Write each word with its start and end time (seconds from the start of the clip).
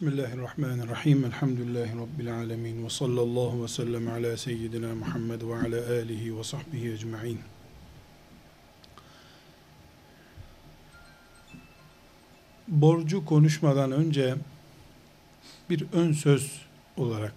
Bismillahirrahmanirrahim. 0.00 1.24
Elhamdülillahi 1.24 1.96
Rabbil 1.96 2.34
alemin. 2.34 2.84
Ve 2.84 2.90
sallallahu 2.90 3.62
ve 3.62 3.68
sellem 3.68 4.08
ala 4.08 4.36
seyyidina 4.36 4.94
Muhammed 4.94 5.42
ve 5.42 5.54
ala 5.54 6.00
alihi 6.00 6.38
ve 6.38 6.44
sahbihi 6.44 6.92
ecma'in. 6.92 7.38
Borcu 12.68 13.24
konuşmadan 13.24 13.92
önce 13.92 14.34
bir 15.70 15.84
ön 15.92 16.12
söz 16.12 16.62
olarak 16.96 17.34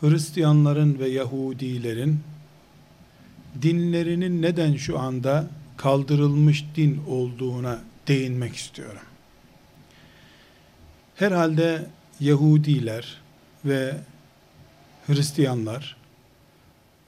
Hristiyanların 0.00 0.98
ve 0.98 1.08
Yahudilerin 1.08 2.20
dinlerinin 3.62 4.42
neden 4.42 4.76
şu 4.76 4.98
anda 4.98 5.50
kaldırılmış 5.76 6.64
din 6.76 7.02
olduğuna 7.08 7.78
değinmek 8.08 8.56
istiyorum. 8.56 9.09
Herhalde 11.20 11.86
Yahudiler 12.20 13.20
ve 13.64 13.96
Hristiyanlar 15.06 15.96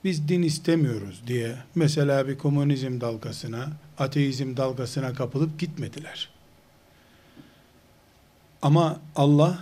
biz 0.05 0.29
din 0.29 0.43
istemiyoruz 0.43 1.23
diye 1.27 1.57
mesela 1.75 2.29
bir 2.29 2.39
komünizm 2.39 3.01
dalgasına, 3.01 3.69
ateizm 3.99 4.57
dalgasına 4.57 5.13
kapılıp 5.15 5.59
gitmediler. 5.59 6.29
Ama 8.63 9.01
Allah 9.17 9.59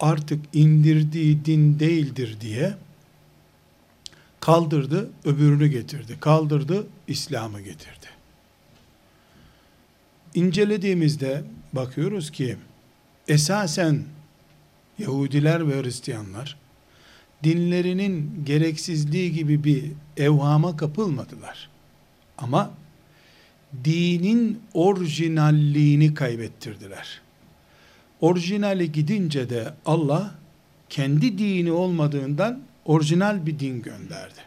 artık 0.00 0.44
indirdiği 0.52 1.44
din 1.44 1.78
değildir 1.78 2.36
diye 2.40 2.74
kaldırdı, 4.40 5.10
öbürünü 5.24 5.66
getirdi. 5.66 6.16
Kaldırdı, 6.20 6.86
İslam'ı 7.08 7.60
getirdi. 7.60 8.06
İncelediğimizde 10.34 11.44
bakıyoruz 11.72 12.30
ki 12.30 12.56
esasen 13.28 14.02
Yahudiler 14.98 15.68
ve 15.68 15.82
Hristiyanlar 15.82 16.56
dinlerinin 17.44 18.44
gereksizliği 18.44 19.32
gibi 19.32 19.64
bir 19.64 19.92
evhama 20.16 20.76
kapılmadılar. 20.76 21.70
Ama 22.38 22.70
dinin 23.84 24.60
orijinalliğini 24.74 26.14
kaybettirdiler. 26.14 27.20
Orijinali 28.20 28.92
gidince 28.92 29.50
de 29.50 29.74
Allah 29.86 30.34
kendi 30.88 31.38
dini 31.38 31.72
olmadığından 31.72 32.60
orijinal 32.84 33.46
bir 33.46 33.58
din 33.58 33.82
gönderdi. 33.82 34.40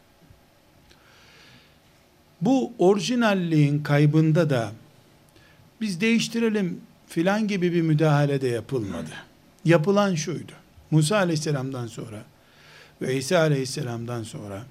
Bu 2.41 2.73
orijinalliğin 2.79 3.83
kaybında 3.83 4.49
da 4.49 4.71
biz 5.81 6.01
değiştirelim 6.01 6.81
filan 7.07 7.47
gibi 7.47 7.73
bir 7.73 7.81
müdahale 7.81 8.41
de 8.41 8.47
yapılmadı. 8.47 9.11
Yapılan 9.65 10.15
şuydu. 10.15 10.51
Musa 10.91 11.17
aleyhisselamdan 11.17 11.87
sonra 11.87 12.23
ve 13.01 13.15
İsa 13.15 13.39
aleyhisselamdan 13.39 14.23
sonra 14.23 14.65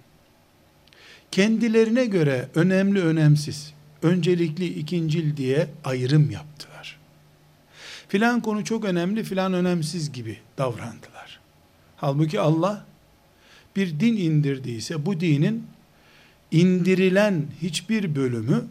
kendilerine 1.31 2.07
göre 2.07 2.49
önemli 2.55 3.03
önemsiz, 3.03 3.73
öncelikli 4.03 4.67
ikincil 4.67 5.37
diye 5.37 5.69
ayrım 5.85 6.31
yaptılar. 6.31 6.99
Filan 8.09 8.41
konu 8.41 8.65
çok 8.65 8.85
önemli, 8.85 9.25
filan 9.25 9.53
önemsiz 9.53 10.13
gibi 10.13 10.39
davrandılar. 10.59 11.41
Halbuki 11.97 12.41
Allah 12.41 12.85
bir 13.77 14.01
din 14.01 14.17
indirdiyse 14.17 15.07
bu 15.07 15.21
dinin 15.21 15.67
indirilen 16.51 17.47
hiçbir 17.63 18.17
bölümü 18.17 18.65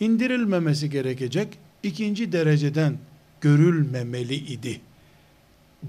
indirilmemesi 0.00 0.90
gerekecek 0.90 1.58
ikinci 1.88 2.32
dereceden 2.32 2.98
görülmemeli 3.40 4.34
idi. 4.34 4.80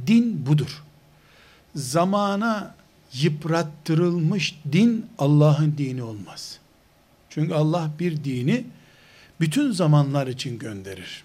Din 0.08 0.46
budur. 0.46 0.84
Zamana 1.76 2.76
yıprattırılmış 3.14 4.60
din 4.72 5.06
Allah'ın 5.18 5.78
dini 5.78 6.04
olmaz. 6.04 6.60
Çünkü 7.30 7.54
Allah 7.54 7.92
bir 8.00 8.24
dini 8.24 8.66
bütün 9.40 9.72
zamanlar 9.72 10.28
için 10.28 10.60
gönderir. 10.60 11.24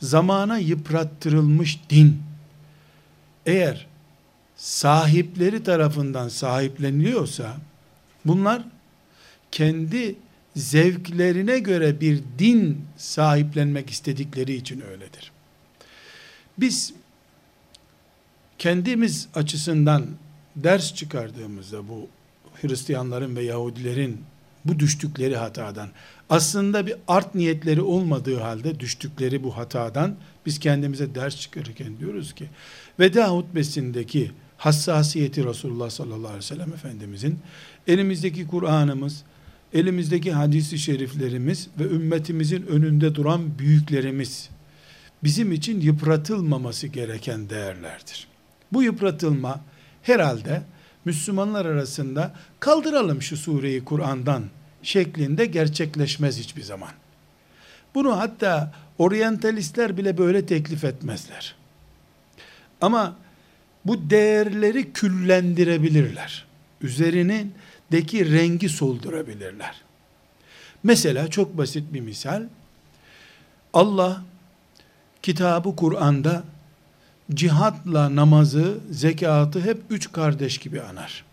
Zamana 0.00 0.58
yıprattırılmış 0.58 1.80
din 1.90 2.22
eğer 3.46 3.86
sahipleri 4.56 5.62
tarafından 5.62 6.28
sahipleniliyorsa 6.28 7.56
bunlar 8.24 8.62
kendi 9.52 10.16
zevklerine 10.58 11.58
göre 11.58 12.00
bir 12.00 12.22
din 12.38 12.84
sahiplenmek 12.96 13.90
istedikleri 13.90 14.54
için 14.54 14.80
öyledir. 14.80 15.32
Biz 16.58 16.94
kendimiz 18.58 19.28
açısından 19.34 20.06
ders 20.56 20.94
çıkardığımızda 20.94 21.88
bu 21.88 22.08
Hristiyanların 22.60 23.36
ve 23.36 23.42
Yahudilerin 23.42 24.20
bu 24.64 24.78
düştükleri 24.78 25.36
hatadan 25.36 25.88
aslında 26.30 26.86
bir 26.86 26.94
art 27.08 27.34
niyetleri 27.34 27.82
olmadığı 27.82 28.38
halde 28.38 28.80
düştükleri 28.80 29.42
bu 29.42 29.56
hatadan 29.56 30.16
biz 30.46 30.58
kendimize 30.58 31.14
ders 31.14 31.40
çıkarırken 31.40 31.98
diyoruz 31.98 32.34
ki 32.34 32.48
veda 32.98 33.28
hutbesindeki 33.28 34.30
hassasiyeti 34.56 35.44
Resulullah 35.44 35.90
sallallahu 35.90 36.26
aleyhi 36.26 36.36
ve 36.38 36.42
sellem 36.42 36.72
Efendimizin 36.72 37.38
elimizdeki 37.86 38.46
Kur'an'ımız 38.46 39.24
elimizdeki 39.74 40.32
hadisi 40.32 40.78
şeriflerimiz 40.78 41.68
ve 41.78 41.84
ümmetimizin 41.84 42.66
önünde 42.66 43.14
duran 43.14 43.58
büyüklerimiz 43.58 44.48
bizim 45.24 45.52
için 45.52 45.80
yıpratılmaması 45.80 46.86
gereken 46.86 47.50
değerlerdir. 47.50 48.26
Bu 48.72 48.82
yıpratılma 48.82 49.60
herhalde 50.02 50.62
Müslümanlar 51.04 51.66
arasında 51.66 52.34
kaldıralım 52.60 53.22
şu 53.22 53.36
sureyi 53.36 53.84
Kur'an'dan 53.84 54.44
şeklinde 54.82 55.46
gerçekleşmez 55.46 56.38
hiçbir 56.38 56.62
zaman. 56.62 56.90
Bunu 57.94 58.18
hatta 58.18 58.74
oryantalistler 58.98 59.96
bile 59.96 60.18
böyle 60.18 60.46
teklif 60.46 60.84
etmezler. 60.84 61.54
Ama 62.80 63.16
bu 63.84 64.10
değerleri 64.10 64.92
küllendirebilirler. 64.92 66.46
Üzerinin 66.82 67.54
deki 67.92 68.32
rengi 68.32 68.68
soldurabilirler. 68.68 69.82
Mesela 70.82 71.28
çok 71.28 71.58
basit 71.58 71.92
bir 71.92 72.00
misal. 72.00 72.42
Allah 73.72 74.22
kitabı 75.22 75.76
Kur'an'da 75.76 76.42
cihatla 77.34 78.16
namazı, 78.16 78.78
zekatı 78.90 79.60
hep 79.60 79.82
üç 79.90 80.12
kardeş 80.12 80.58
gibi 80.58 80.82
anar. 80.82 81.24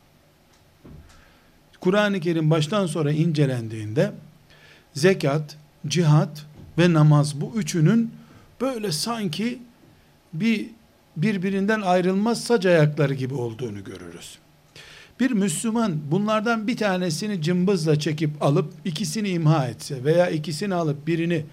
Kur'an-ı 1.79 2.19
Kerim 2.19 2.51
baştan 2.51 2.85
sonra 2.85 3.11
incelendiğinde 3.11 4.11
zekat, 4.93 5.57
cihat 5.87 6.45
ve 6.77 6.93
namaz 6.93 7.41
bu 7.41 7.53
üçünün 7.55 8.13
böyle 8.61 8.91
sanki 8.91 9.59
bir 10.33 10.67
birbirinden 11.17 11.81
ayrılmaz 11.81 12.43
sac 12.43 12.65
ayakları 12.65 13.13
gibi 13.13 13.33
olduğunu 13.33 13.83
görürüz. 13.83 14.37
Bir 15.19 15.31
Müslüman 15.31 15.97
bunlardan 16.11 16.67
bir 16.67 16.77
tanesini 16.77 17.41
cımbızla 17.41 17.99
çekip 17.99 18.43
alıp 18.43 18.73
ikisini 18.85 19.29
imha 19.29 19.67
etse 19.67 20.03
veya 20.03 20.29
ikisini 20.29 20.75
alıp 20.75 21.07
birini 21.07 21.45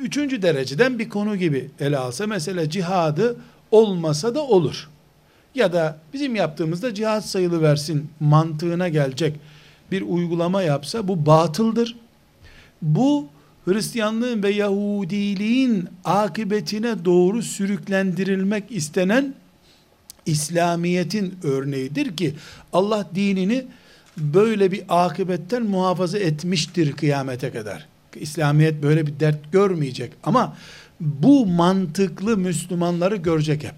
üçüncü 0.00 0.42
dereceden 0.42 0.98
bir 0.98 1.08
konu 1.08 1.36
gibi 1.36 1.70
ele 1.80 1.98
alsa 1.98 2.26
mesela 2.26 2.70
cihadı 2.70 3.36
olmasa 3.70 4.34
da 4.34 4.42
olur. 4.42 4.88
Ya 5.54 5.72
da 5.72 5.98
bizim 6.12 6.34
yaptığımızda 6.36 6.94
cihad 6.94 7.20
sayılı 7.20 7.62
versin 7.62 8.10
mantığına 8.20 8.88
gelecek 8.88 9.36
bir 9.90 10.02
uygulama 10.02 10.62
yapsa 10.62 11.08
bu 11.08 11.26
batıldır. 11.26 11.96
Bu 12.82 13.26
Hristiyanlığın 13.64 14.42
ve 14.42 14.50
Yahudiliğin 14.50 15.88
akıbetine 16.04 17.04
doğru 17.04 17.42
sürüklendirilmek 17.42 18.64
istenen 18.70 19.34
İslamiyet'in 20.26 21.34
örneğidir 21.42 22.16
ki 22.16 22.34
Allah 22.72 23.10
dinini 23.14 23.66
böyle 24.16 24.72
bir 24.72 24.84
akıbetten 24.88 25.62
muhafaza 25.62 26.18
etmiştir 26.18 26.92
kıyamete 26.92 27.50
kadar. 27.52 27.86
İslamiyet 28.14 28.82
böyle 28.82 29.06
bir 29.06 29.20
dert 29.20 29.52
görmeyecek 29.52 30.12
ama 30.24 30.56
bu 31.00 31.46
mantıklı 31.46 32.36
Müslümanları 32.36 33.16
görecek 33.16 33.64
hep. 33.64 33.74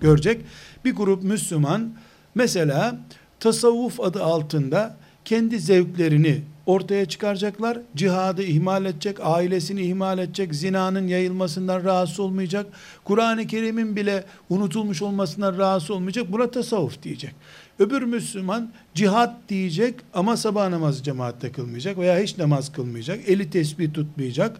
Görecek. 0.00 0.40
Bir 0.84 0.94
grup 0.94 1.22
Müslüman 1.22 1.94
mesela 2.34 3.00
tasavvuf 3.40 4.00
adı 4.00 4.24
altında 4.24 4.96
kendi 5.24 5.60
zevklerini 5.60 6.42
ortaya 6.66 7.06
çıkaracaklar. 7.06 7.78
Cihadı 7.96 8.42
ihmal 8.42 8.84
edecek, 8.84 9.16
ailesini 9.22 9.82
ihmal 9.82 10.18
edecek, 10.18 10.54
zinanın 10.54 11.06
yayılmasından 11.06 11.84
rahatsız 11.84 12.20
olmayacak. 12.20 12.66
Kur'an-ı 13.04 13.46
Kerim'in 13.46 13.96
bile 13.96 14.24
unutulmuş 14.50 15.02
olmasından 15.02 15.58
rahatsız 15.58 15.90
olmayacak. 15.90 16.32
Buna 16.32 16.50
tasavvuf 16.50 17.02
diyecek. 17.02 17.34
Öbür 17.78 18.02
Müslüman 18.02 18.72
cihat 18.94 19.48
diyecek 19.48 19.94
ama 20.14 20.36
sabah 20.36 20.68
namazı 20.68 21.02
cemaatte 21.02 21.52
kılmayacak 21.52 21.98
veya 21.98 22.18
hiç 22.18 22.38
namaz 22.38 22.72
kılmayacak. 22.72 23.28
Eli 23.28 23.50
tesbih 23.50 23.92
tutmayacak. 23.92 24.56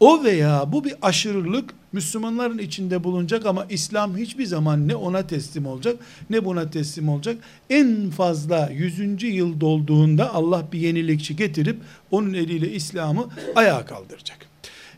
O 0.00 0.24
veya 0.24 0.72
bu 0.72 0.84
bir 0.84 0.94
aşırılık 1.02 1.74
Müslümanların 1.92 2.58
içinde 2.58 3.04
bulunacak 3.04 3.46
ama 3.46 3.66
İslam 3.70 4.16
hiçbir 4.16 4.46
zaman 4.46 4.88
ne 4.88 4.96
ona 4.96 5.26
teslim 5.26 5.66
olacak 5.66 5.96
ne 6.30 6.44
buna 6.44 6.70
teslim 6.70 7.08
olacak. 7.08 7.38
En 7.70 8.10
fazla 8.10 8.70
100. 8.70 9.22
yıl 9.22 9.60
dolduğunda 9.60 10.34
Allah 10.34 10.66
bir 10.72 10.78
yenilikçi 10.78 11.36
getirip 11.36 11.76
onun 12.10 12.34
eliyle 12.34 12.72
İslam'ı 12.72 13.28
ayağa 13.56 13.84
kaldıracak. 13.86 14.38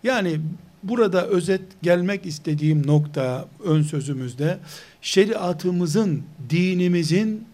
Yani 0.02 0.40
burada 0.82 1.26
özet 1.26 1.62
gelmek 1.82 2.26
istediğim 2.26 2.86
nokta 2.86 3.48
ön 3.64 3.82
sözümüzde 3.82 4.58
şeriatımızın, 5.02 6.22
dinimizin 6.50 7.44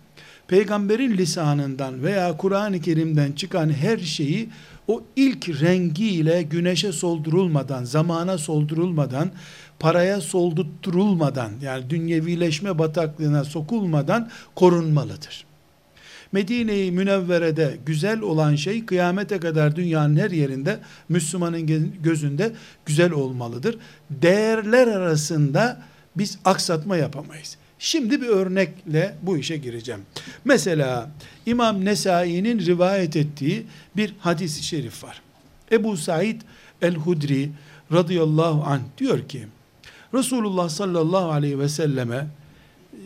peygamberin 0.48 1.16
lisanından 1.16 2.02
veya 2.02 2.36
Kur'an-ı 2.36 2.80
Kerim'den 2.80 3.32
çıkan 3.32 3.70
her 3.70 3.98
şeyi 3.98 4.48
o 4.88 5.02
ilk 5.16 5.62
rengiyle 5.62 6.42
güneşe 6.42 6.92
soldurulmadan, 6.92 7.84
zamana 7.84 8.38
soldurulmadan, 8.38 9.30
paraya 9.78 10.20
soldurtturulmadan 10.20 11.52
yani 11.62 11.90
dünyevileşme 11.90 12.78
bataklığına 12.78 13.44
sokulmadan 13.44 14.30
korunmalıdır. 14.54 15.46
Medine-i 16.32 16.90
Münevvere'de 16.90 17.76
güzel 17.86 18.20
olan 18.20 18.54
şey 18.54 18.86
kıyamete 18.86 19.40
kadar 19.40 19.76
dünyanın 19.76 20.16
her 20.16 20.30
yerinde 20.30 20.78
Müslümanın 21.08 21.92
gözünde 22.02 22.52
güzel 22.86 23.12
olmalıdır. 23.12 23.78
Değerler 24.10 24.86
arasında 24.86 25.82
biz 26.16 26.38
aksatma 26.44 26.96
yapamayız. 26.96 27.56
Şimdi 27.78 28.20
bir 28.20 28.26
örnekle 28.26 29.16
bu 29.22 29.38
işe 29.38 29.56
gireceğim. 29.56 30.00
Mesela 30.44 31.10
İmam 31.46 31.84
Nesai'nin 31.84 32.58
rivayet 32.58 33.16
ettiği 33.16 33.66
bir 33.96 34.14
hadis-i 34.20 34.62
şerif 34.62 35.04
var. 35.04 35.22
Ebu 35.72 35.96
Said 35.96 36.40
el-Hudri 36.82 37.50
radıyallahu 37.92 38.64
anh 38.64 38.80
diyor 38.98 39.28
ki 39.28 39.46
Resulullah 40.14 40.68
sallallahu 40.68 41.30
aleyhi 41.30 41.58
ve 41.58 41.68
selleme 41.68 42.26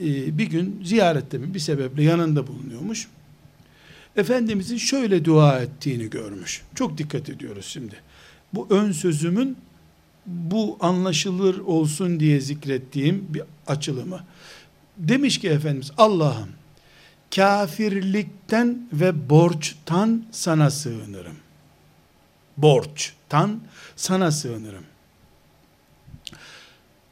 e, 0.02 0.38
bir 0.38 0.46
gün 0.46 0.80
ziyarette 0.84 1.38
mi 1.38 1.54
bir 1.54 1.58
sebeple 1.58 2.02
yanında 2.02 2.46
bulunuyormuş. 2.46 3.08
Efendimizin 4.16 4.76
şöyle 4.76 5.24
dua 5.24 5.58
ettiğini 5.58 6.10
görmüş. 6.10 6.62
Çok 6.74 6.98
dikkat 6.98 7.28
ediyoruz 7.28 7.66
şimdi. 7.66 7.94
Bu 8.54 8.66
ön 8.70 8.92
sözümün 8.92 9.56
bu 10.26 10.76
anlaşılır 10.80 11.58
olsun 11.58 12.20
diye 12.20 12.40
zikrettiğim 12.40 13.26
bir 13.28 13.42
açılımı. 13.66 14.20
Demiş 15.00 15.38
ki 15.38 15.48
Efendimiz 15.48 15.90
Allah'ım 15.98 16.48
kafirlikten 17.34 18.88
ve 18.92 19.30
borçtan 19.30 20.24
sana 20.30 20.70
sığınırım. 20.70 21.36
Borçtan 22.56 23.60
sana 23.96 24.30
sığınırım. 24.30 24.84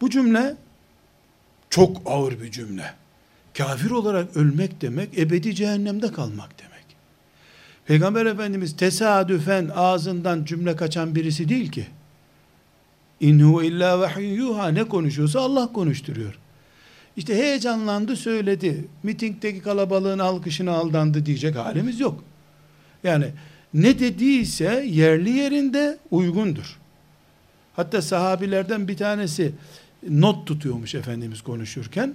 Bu 0.01 0.11
cümle 0.11 0.57
çok 1.71 2.03
ağır 2.07 2.41
bir 2.41 2.51
cümle. 2.51 2.95
Kafir 3.59 3.91
olarak 3.91 4.37
ölmek 4.37 4.81
demek 4.81 5.19
ebedi 5.19 5.55
cehennemde 5.55 6.13
kalmak 6.13 6.59
demek. 6.59 6.85
Peygamber 7.87 8.27
Efendimiz 8.27 8.77
tesadüfen 8.77 9.71
ağzından 9.75 10.45
cümle 10.45 10.77
kaçan 10.77 11.15
birisi 11.15 11.49
değil 11.49 11.71
ki. 11.73 11.87
İnhu 13.21 13.63
illa 13.63 14.01
vahiyyuha 14.01 14.69
ne 14.69 14.85
konuşuyorsa 14.85 15.41
Allah 15.41 15.73
konuşturuyor. 15.73 16.39
İşte 17.19 17.35
heyecanlandı 17.35 18.17
söyledi. 18.17 18.85
Mitingdeki 19.03 19.63
kalabalığın 19.63 20.19
alkışına 20.19 20.73
aldandı 20.73 21.27
diyecek 21.27 21.57
halimiz 21.57 22.01
yok. 22.01 22.25
Yani 23.05 23.27
ne 23.75 23.99
dediyse 23.99 24.85
yerli 24.89 25.31
yerinde 25.31 25.99
uygundur. 26.11 26.79
Hatta 27.77 28.03
sahabilerden 28.03 28.89
bir 28.89 28.97
tanesi 28.97 29.53
not 30.09 30.47
tutuyormuş 30.47 30.95
Efendimiz 30.95 31.43
konuşurken. 31.43 32.15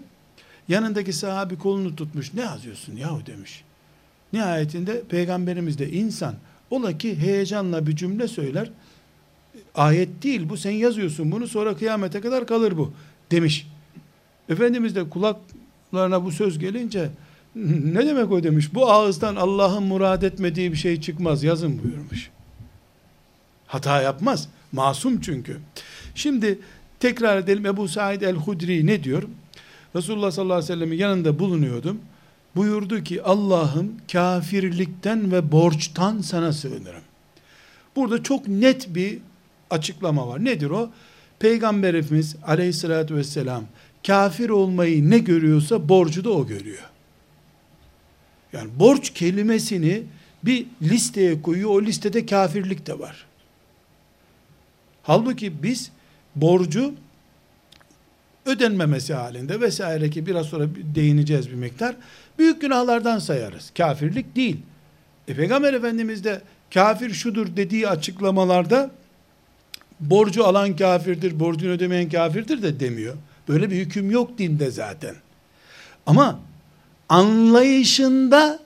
Yanındaki 0.67 1.13
sahabi 1.13 1.57
kolunu 1.57 1.95
tutmuş. 1.95 2.33
Ne 2.33 2.41
yazıyorsun 2.41 2.95
yahu 2.95 3.25
demiş. 3.25 3.63
Nihayetinde 4.33 5.01
peygamberimiz 5.09 5.79
de 5.79 5.91
insan. 5.91 6.35
Ola 6.69 6.97
ki 6.97 7.19
heyecanla 7.19 7.87
bir 7.87 7.95
cümle 7.95 8.27
söyler. 8.27 8.69
Ayet 9.75 10.23
değil 10.23 10.49
bu 10.49 10.57
sen 10.57 10.71
yazıyorsun 10.71 11.31
bunu 11.31 11.47
sonra 11.47 11.77
kıyamete 11.77 12.21
kadar 12.21 12.47
kalır 12.47 12.77
bu 12.77 12.93
demiş. 13.31 13.67
Efendimiz 14.49 14.95
de 14.95 15.09
kulaklarına 15.09 16.25
bu 16.25 16.31
söz 16.31 16.59
gelince 16.59 17.09
ne 17.55 18.05
demek 18.05 18.31
o 18.31 18.43
demiş. 18.43 18.73
Bu 18.73 18.91
ağızdan 18.91 19.35
Allah'ın 19.35 19.83
murad 19.83 20.21
etmediği 20.21 20.71
bir 20.71 20.77
şey 20.77 21.01
çıkmaz 21.01 21.43
yazın 21.43 21.83
buyurmuş. 21.83 22.29
Hata 23.67 24.01
yapmaz. 24.01 24.47
Masum 24.71 25.21
çünkü. 25.21 25.57
Şimdi 26.15 26.59
tekrar 26.99 27.37
edelim 27.37 27.65
Ebu 27.65 27.87
Said 27.87 28.21
el-Hudri 28.21 28.87
ne 28.87 29.03
diyor? 29.03 29.23
Resulullah 29.95 30.31
sallallahu 30.31 30.57
aleyhi 30.57 30.71
ve 30.71 30.75
sellem'in 30.75 30.97
yanında 30.97 31.39
bulunuyordum. 31.39 31.99
Buyurdu 32.55 33.03
ki 33.03 33.23
Allah'ım 33.23 33.91
kafirlikten 34.11 35.31
ve 35.31 35.51
borçtan 35.51 36.21
sana 36.21 36.53
sığınırım. 36.53 37.01
Burada 37.95 38.23
çok 38.23 38.47
net 38.47 38.95
bir 38.95 39.17
açıklama 39.69 40.27
var. 40.27 40.45
Nedir 40.45 40.69
o? 40.69 40.89
Peygamberimiz 41.39 42.35
aleyhissalatü 42.47 43.15
vesselam 43.15 43.63
kafir 44.07 44.49
olmayı 44.49 45.09
ne 45.09 45.17
görüyorsa 45.17 45.89
borcu 45.89 46.23
da 46.23 46.29
o 46.29 46.47
görüyor. 46.47 46.89
Yani 48.53 48.69
borç 48.79 49.09
kelimesini 49.09 50.03
bir 50.43 50.65
listeye 50.81 51.41
koyuyor. 51.41 51.69
O 51.69 51.81
listede 51.81 52.25
kafirlik 52.25 52.87
de 52.87 52.99
var. 52.99 53.25
Halbuki 55.03 55.63
biz 55.63 55.91
borcu 56.35 56.93
ödenmemesi 58.45 59.13
halinde 59.13 59.61
vesaire 59.61 60.09
ki 60.09 60.25
biraz 60.25 60.45
sonra 60.45 60.67
değineceğiz 60.95 61.49
bir 61.49 61.55
miktar. 61.55 61.95
Büyük 62.39 62.61
günahlardan 62.61 63.19
sayarız. 63.19 63.71
Kafirlik 63.77 64.35
değil. 64.35 64.57
E 65.27 65.33
Peygamber 65.33 65.73
Efendimiz 65.73 66.23
de 66.23 66.41
kafir 66.73 67.13
şudur 67.13 67.55
dediği 67.55 67.87
açıklamalarda 67.87 68.91
borcu 69.99 70.45
alan 70.45 70.75
kafirdir, 70.75 71.39
borcunu 71.39 71.71
ödemeyen 71.71 72.09
kafirdir 72.09 72.61
de 72.61 72.79
demiyor. 72.79 73.15
Böyle 73.47 73.71
bir 73.71 73.75
hüküm 73.75 74.11
yok 74.11 74.37
dinde 74.37 74.71
zaten. 74.71 75.15
Ama 76.05 76.39
anlayışında 77.09 78.59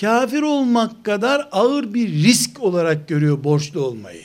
kafir 0.00 0.42
olmak 0.42 1.04
kadar 1.04 1.48
ağır 1.52 1.94
bir 1.94 2.08
risk 2.08 2.62
olarak 2.62 3.08
görüyor 3.08 3.44
borçlu 3.44 3.84
olmayı. 3.84 4.22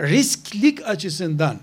Risklik 0.00 0.88
açısından 0.88 1.56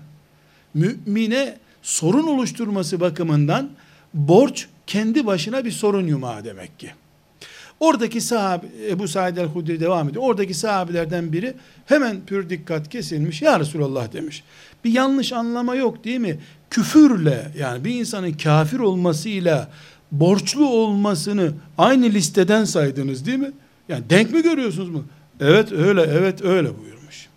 mümine 0.74 1.58
sorun 1.82 2.26
oluşturması 2.26 3.00
bakımından 3.00 3.70
borç 4.14 4.68
kendi 4.86 5.26
başına 5.26 5.64
bir 5.64 5.70
sorun 5.70 6.06
yumağı 6.06 6.44
demek 6.44 6.78
ki. 6.78 6.90
Oradaki 7.80 8.20
sahabe, 8.20 8.66
Ebu 8.88 9.08
Said 9.08 9.36
el-Hudri 9.36 9.80
devam 9.80 10.08
ediyor. 10.08 10.24
Oradaki 10.24 10.54
sahabelerden 10.54 11.32
biri 11.32 11.54
hemen 11.86 12.20
pür 12.26 12.50
dikkat 12.50 12.88
kesilmiş. 12.88 13.42
Ya 13.42 13.60
Resulallah 13.60 14.12
demiş. 14.12 14.44
Bir 14.84 14.92
yanlış 14.92 15.32
anlama 15.32 15.74
yok 15.74 16.04
değil 16.04 16.20
mi? 16.20 16.38
Küfürle 16.72 17.50
yani 17.58 17.84
bir 17.84 17.94
insanın 17.94 18.32
kafir 18.32 18.78
olmasıyla 18.78 19.70
borçlu 20.12 20.66
olmasını 20.66 21.52
aynı 21.78 22.06
listeden 22.06 22.64
saydınız 22.64 23.26
değil 23.26 23.38
mi? 23.38 23.52
Yani 23.88 24.04
denk 24.10 24.30
mi 24.30 24.42
görüyorsunuz 24.42 24.88
mu? 24.88 25.04
Evet 25.40 25.72
öyle, 25.72 26.02
evet 26.02 26.44
öyle 26.44 26.68
buyurmuş. 26.78 27.28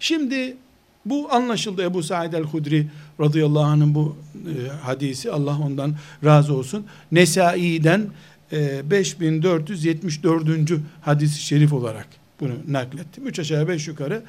Şimdi 0.00 0.56
bu 1.04 1.32
anlaşıldı 1.32 1.82
Ebu 1.82 2.02
Said 2.02 2.32
el-Hudri 2.32 2.86
radıyallahu 3.20 3.64
anh'ın 3.64 3.94
bu 3.94 4.16
e, 4.34 4.68
hadisi 4.68 5.32
Allah 5.32 5.58
ondan 5.58 5.94
razı 6.24 6.54
olsun. 6.54 6.86
Nesai'den 7.12 8.06
e, 8.52 8.90
5474. 8.90 10.70
hadis-i 11.00 11.40
şerif 11.40 11.72
olarak 11.72 12.06
bunu 12.40 12.52
naklettim. 12.68 13.26
Üç 13.26 13.38
aşağı 13.38 13.68
beş 13.68 13.88
yukarı 13.88 14.22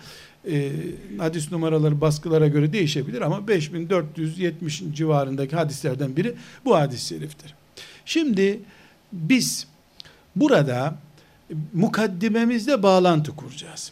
e, 0.49 0.71
hadis 1.17 1.51
numaraları 1.51 2.01
baskılara 2.01 2.47
göre 2.47 2.73
değişebilir 2.73 3.21
ama 3.21 3.47
5470 3.47 4.83
civarındaki 4.93 5.55
hadislerden 5.55 6.15
biri 6.15 6.35
bu 6.65 6.75
hadis-i 6.75 7.07
şeriftir. 7.07 7.55
Şimdi 8.05 8.59
biz 9.13 9.67
burada 10.35 10.95
mukaddimemizde 11.73 12.83
bağlantı 12.83 13.35
kuracağız. 13.35 13.91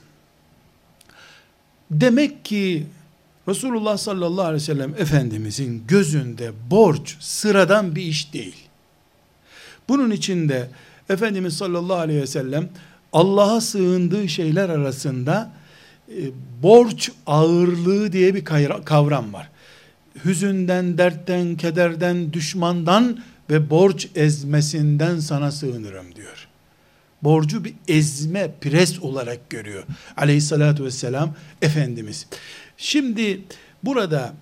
Demek 1.92 2.46
ki 2.46 2.86
Resulullah 3.48 3.98
sallallahu 3.98 4.46
aleyhi 4.46 4.62
ve 4.62 4.66
sellem 4.66 4.94
Efendimizin 4.98 5.84
gözünde 5.88 6.52
borç 6.72 7.18
sıradan 7.20 7.96
bir 7.96 8.02
iş 8.02 8.34
değil. 8.34 8.56
Bunun 9.90 10.12
içinde 10.12 10.70
Efendimiz 11.10 11.58
sallallahu 11.58 11.98
aleyhi 11.98 12.22
ve 12.22 12.28
sellem 12.28 12.70
Allah'a 13.14 13.62
sığındığı 13.62 14.30
şeyler 14.30 14.70
arasında 14.70 15.52
borç 16.64 17.12
ağırlığı 17.28 18.12
diye 18.12 18.36
bir 18.36 18.46
kavram 18.86 19.34
var. 19.34 19.50
Hüzünden, 20.26 20.98
dertten, 20.98 21.56
kederden, 21.56 22.34
düşmandan 22.34 23.20
ve 23.50 23.70
borç 23.70 24.08
ezmesinden 24.16 25.20
sana 25.20 25.52
sığınırım 25.52 26.16
diyor. 26.16 26.48
borcu 27.22 27.64
bir 27.64 27.74
ezme, 27.88 28.52
pres 28.62 29.00
olarak 29.00 29.50
görüyor. 29.50 29.84
Aleyhissalatü 30.18 30.84
vesselam 30.84 31.36
Efendimiz. 31.62 32.28
Şimdi 32.78 33.42
burada 33.84 34.34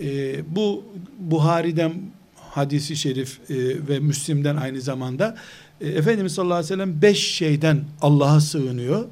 e, 0.00 0.56
bu 0.56 0.84
Buhari'den 1.18 1.92
hadisi 2.34 2.96
şerif 2.96 3.50
e, 3.50 3.54
ve 3.88 3.98
Müslim'den 3.98 4.56
aynı 4.56 4.80
zamanda 4.80 5.36
e, 5.80 5.88
Efendimiz 5.88 6.32
sallallahu 6.32 6.54
aleyhi 6.54 6.72
ve 6.72 6.76
sellem 6.76 7.02
beş 7.02 7.18
şeyden 7.18 7.84
Allah'a 8.00 8.40
sığınıyor. 8.40 9.04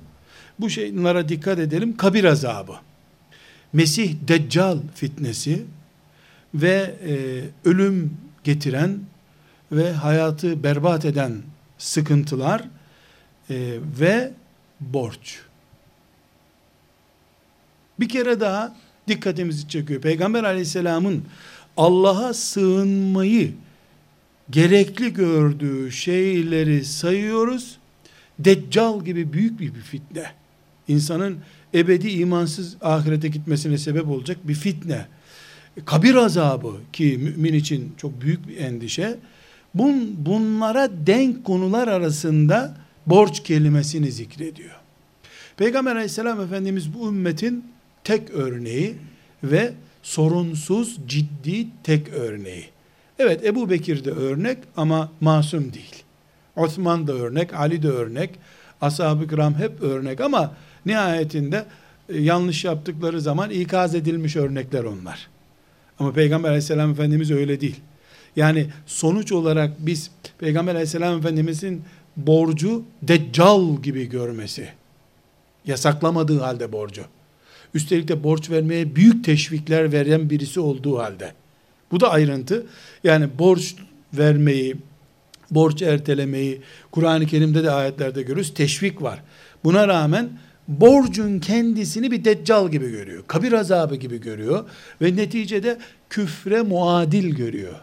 Bu 0.58 0.70
şeylere 0.70 1.28
dikkat 1.28 1.58
edelim. 1.58 1.96
Kabir 1.96 2.24
azabı, 2.24 2.72
Mesih 3.72 4.14
Deccal 4.28 4.78
fitnesi 4.94 5.64
ve 6.54 6.94
e, 7.06 7.42
ölüm 7.68 8.16
getiren 8.44 8.98
ve 9.72 9.92
hayatı 9.92 10.62
berbat 10.62 11.04
eden 11.04 11.42
sıkıntılar 11.78 12.60
e, 13.50 13.78
ve 14.00 14.32
borç. 14.80 15.40
Bir 18.00 18.08
kere 18.08 18.40
daha 18.40 18.76
dikkatimizi 19.08 19.68
çekiyor. 19.68 20.00
Peygamber 20.00 20.44
aleyhisselamın 20.44 21.24
Allah'a 21.76 22.34
sığınmayı 22.34 23.52
gerekli 24.50 25.12
gördüğü 25.12 25.92
şeyleri 25.92 26.84
sayıyoruz. 26.84 27.78
Deccal 28.38 29.04
gibi 29.04 29.32
büyük 29.32 29.60
bir, 29.60 29.72
fitne. 29.72 30.26
İnsanın 30.88 31.38
ebedi 31.74 32.10
imansız 32.10 32.76
ahirete 32.80 33.28
gitmesine 33.28 33.78
sebep 33.78 34.08
olacak 34.08 34.38
bir 34.44 34.54
fitne. 34.54 35.06
Kabir 35.84 36.14
azabı 36.14 36.72
ki 36.92 37.18
mümin 37.22 37.54
için 37.54 37.92
çok 37.96 38.20
büyük 38.20 38.48
bir 38.48 38.56
endişe. 38.56 39.16
Bun, 39.74 40.16
bunlara 40.26 40.90
denk 41.06 41.44
konular 41.44 41.88
arasında 41.88 42.76
borç 43.06 43.42
kelimesini 43.42 44.12
zikrediyor. 44.12 44.74
Peygamber 45.56 45.92
aleyhisselam 45.92 46.40
Efendimiz 46.40 46.94
bu 46.94 47.08
ümmetin 47.08 47.64
tek 48.04 48.30
örneği 48.30 48.94
ve 49.44 49.72
sorunsuz, 50.02 50.98
ciddi 51.06 51.66
tek 51.82 52.08
örneği. 52.08 52.64
Evet 53.18 53.44
Ebu 53.44 53.70
Bekir 53.70 54.04
de 54.04 54.10
örnek 54.10 54.58
ama 54.76 55.12
masum 55.20 55.72
değil. 55.72 56.02
Osman 56.56 57.06
da 57.06 57.12
örnek, 57.12 57.54
Ali 57.54 57.82
de 57.82 57.88
örnek, 57.88 58.30
ashab-ı 58.80 59.28
kiram 59.28 59.54
hep 59.54 59.82
örnek 59.82 60.20
ama 60.20 60.54
nihayetinde 60.86 61.64
e, 62.08 62.20
yanlış 62.20 62.64
yaptıkları 62.64 63.20
zaman 63.20 63.50
ikaz 63.50 63.94
edilmiş 63.94 64.36
örnekler 64.36 64.84
onlar. 64.84 65.28
Ama 65.98 66.12
Peygamber 66.12 66.48
aleyhisselam 66.48 66.90
Efendimiz 66.90 67.30
öyle 67.30 67.60
değil. 67.60 67.80
Yani 68.36 68.66
sonuç 68.86 69.32
olarak 69.32 69.72
biz 69.78 70.10
Peygamber 70.38 70.72
aleyhisselam 70.72 71.18
Efendimizin 71.18 71.82
borcu 72.16 72.82
deccal 73.02 73.82
gibi 73.82 74.08
görmesi. 74.08 74.68
Yasaklamadığı 75.66 76.40
halde 76.40 76.72
borcu. 76.72 77.02
Üstelik 77.74 78.08
de 78.08 78.24
borç 78.24 78.50
vermeye 78.50 78.96
büyük 78.96 79.24
teşvikler 79.24 79.92
veren 79.92 80.30
birisi 80.30 80.60
olduğu 80.60 80.98
halde. 80.98 81.32
Bu 81.90 82.00
da 82.00 82.10
ayrıntı. 82.10 82.66
Yani 83.04 83.28
borç 83.38 83.74
vermeyi, 84.14 84.76
borç 85.50 85.82
ertelemeyi 85.82 86.60
Kur'an-ı 86.90 87.26
Kerim'de 87.26 87.64
de 87.64 87.70
ayetlerde 87.70 88.22
görürüz. 88.22 88.54
Teşvik 88.54 89.02
var. 89.02 89.22
Buna 89.64 89.88
rağmen 89.88 90.28
borcun 90.68 91.38
kendisini 91.38 92.10
bir 92.10 92.24
deccal 92.24 92.70
gibi 92.70 92.90
görüyor. 92.90 93.24
Kabir 93.26 93.52
azabı 93.52 93.96
gibi 93.96 94.20
görüyor 94.20 94.64
ve 95.02 95.16
neticede 95.16 95.78
küfre 96.10 96.62
muadil 96.62 97.34
görüyor. 97.34 97.74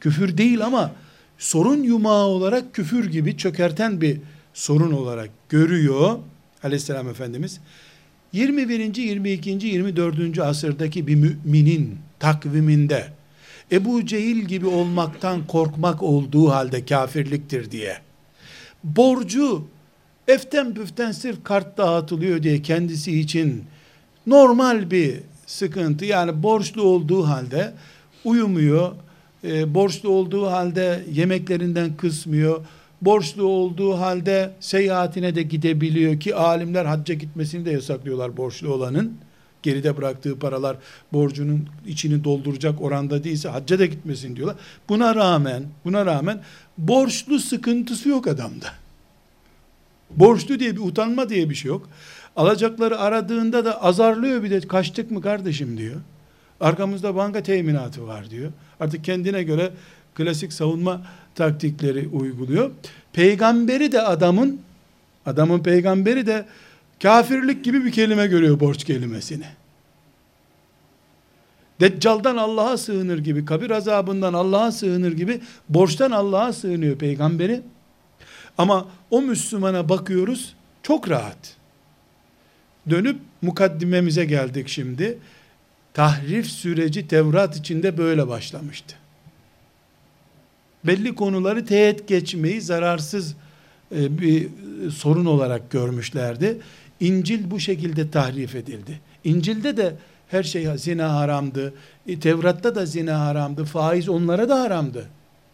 Küfür 0.00 0.38
değil 0.38 0.64
ama 0.64 0.92
sorun 1.38 1.82
yumağı 1.82 2.26
olarak 2.26 2.74
küfür 2.74 3.10
gibi 3.10 3.36
çökerten 3.36 4.00
bir 4.00 4.20
sorun 4.54 4.92
olarak 4.92 5.30
görüyor 5.48 6.18
aleyhisselam 6.62 7.08
Efendimiz. 7.08 7.60
21. 8.32 8.96
22. 8.96 9.50
24. 9.50 10.38
asırdaki 10.38 11.06
bir 11.06 11.14
müminin 11.14 11.98
takviminde 12.20 13.06
Ebu 13.72 14.06
Cehil 14.06 14.36
gibi 14.36 14.66
olmaktan 14.66 15.46
korkmak 15.46 16.02
olduğu 16.02 16.50
halde 16.50 16.84
kafirliktir 16.84 17.70
diye 17.70 17.96
borcu 18.84 19.64
eften 20.28 20.74
püften 20.74 21.12
sırf 21.12 21.44
kart 21.44 21.78
dağıtılıyor 21.78 22.42
diye 22.42 22.62
kendisi 22.62 23.20
için 23.20 23.64
normal 24.26 24.90
bir 24.90 25.20
sıkıntı 25.46 26.04
yani 26.04 26.42
borçlu 26.42 26.82
olduğu 26.82 27.22
halde 27.22 27.72
uyumuyor, 28.24 28.92
e, 29.44 29.74
borçlu 29.74 30.08
olduğu 30.08 30.46
halde 30.46 31.04
yemeklerinden 31.12 31.96
kısmıyor, 31.96 32.64
borçlu 33.02 33.44
olduğu 33.44 33.92
halde 33.92 34.52
seyahatine 34.60 35.34
de 35.34 35.42
gidebiliyor 35.42 36.20
ki 36.20 36.34
alimler 36.34 36.84
hacca 36.84 37.14
gitmesini 37.14 37.64
de 37.64 37.70
yasaklıyorlar 37.70 38.36
borçlu 38.36 38.72
olanın. 38.72 39.12
Geride 39.62 39.96
bıraktığı 39.96 40.38
paralar 40.38 40.76
borcunun 41.12 41.68
içini 41.86 42.24
dolduracak 42.24 42.82
oranda 42.82 43.24
değilse 43.24 43.48
hacca 43.48 43.78
da 43.78 43.86
gitmesin 43.86 44.36
diyorlar. 44.36 44.56
Buna 44.88 45.14
rağmen, 45.14 45.62
buna 45.84 46.06
rağmen 46.06 46.40
borçlu 46.78 47.38
sıkıntısı 47.38 48.08
yok 48.08 48.26
adamda. 48.26 48.81
Borçlu 50.16 50.60
diye 50.60 50.76
bir 50.76 50.80
utanma 50.80 51.28
diye 51.28 51.50
bir 51.50 51.54
şey 51.54 51.68
yok. 51.68 51.88
Alacakları 52.36 52.98
aradığında 52.98 53.64
da 53.64 53.82
azarlıyor 53.82 54.42
bir 54.42 54.50
de 54.50 54.60
kaçtık 54.60 55.10
mı 55.10 55.22
kardeşim 55.22 55.78
diyor. 55.78 55.96
Arkamızda 56.60 57.16
banka 57.16 57.42
teminatı 57.42 58.06
var 58.06 58.30
diyor. 58.30 58.52
Artık 58.80 59.04
kendine 59.04 59.42
göre 59.42 59.70
klasik 60.14 60.52
savunma 60.52 61.02
taktikleri 61.34 62.08
uyguluyor. 62.08 62.70
Peygamberi 63.12 63.92
de 63.92 64.02
adamın 64.02 64.60
adamın 65.26 65.62
peygamberi 65.62 66.26
de 66.26 66.46
kafirlik 67.02 67.64
gibi 67.64 67.84
bir 67.84 67.92
kelime 67.92 68.26
görüyor 68.26 68.60
borç 68.60 68.84
kelimesini. 68.84 69.44
Deccal'dan 71.80 72.36
Allah'a 72.36 72.76
sığınır 72.76 73.18
gibi, 73.18 73.44
kabir 73.44 73.70
azabından 73.70 74.32
Allah'a 74.32 74.72
sığınır 74.72 75.12
gibi 75.12 75.40
borçtan 75.68 76.10
Allah'a 76.10 76.52
sığınıyor 76.52 76.96
peygamberi. 76.96 77.60
Ama 78.58 78.88
o 79.10 79.22
Müslümana 79.22 79.88
bakıyoruz 79.88 80.54
çok 80.82 81.10
rahat. 81.10 81.56
Dönüp 82.90 83.20
mukaddimemize 83.42 84.24
geldik 84.24 84.68
şimdi. 84.68 85.18
Tahrif 85.94 86.46
süreci 86.46 87.08
Tevrat 87.08 87.56
içinde 87.56 87.98
böyle 87.98 88.28
başlamıştı 88.28 88.96
belli 90.84 91.14
konuları 91.14 91.66
teğet 91.66 92.08
geçmeyi 92.08 92.60
zararsız 92.60 93.34
e, 93.96 94.18
bir 94.18 94.48
sorun 94.90 95.24
olarak 95.24 95.70
görmüşlerdi. 95.70 96.58
İncil 97.00 97.50
bu 97.50 97.60
şekilde 97.60 98.10
tahrif 98.10 98.54
edildi. 98.54 99.00
İncil'de 99.24 99.76
de 99.76 99.94
her 100.28 100.42
şey 100.42 100.78
zina 100.78 101.14
haramdı. 101.14 101.74
E, 102.06 102.20
Tevrat'ta 102.20 102.74
da 102.74 102.86
zina 102.86 103.20
haramdı. 103.20 103.64
Faiz 103.64 104.08
onlara 104.08 104.48
da 104.48 104.60
haramdı. 104.60 105.06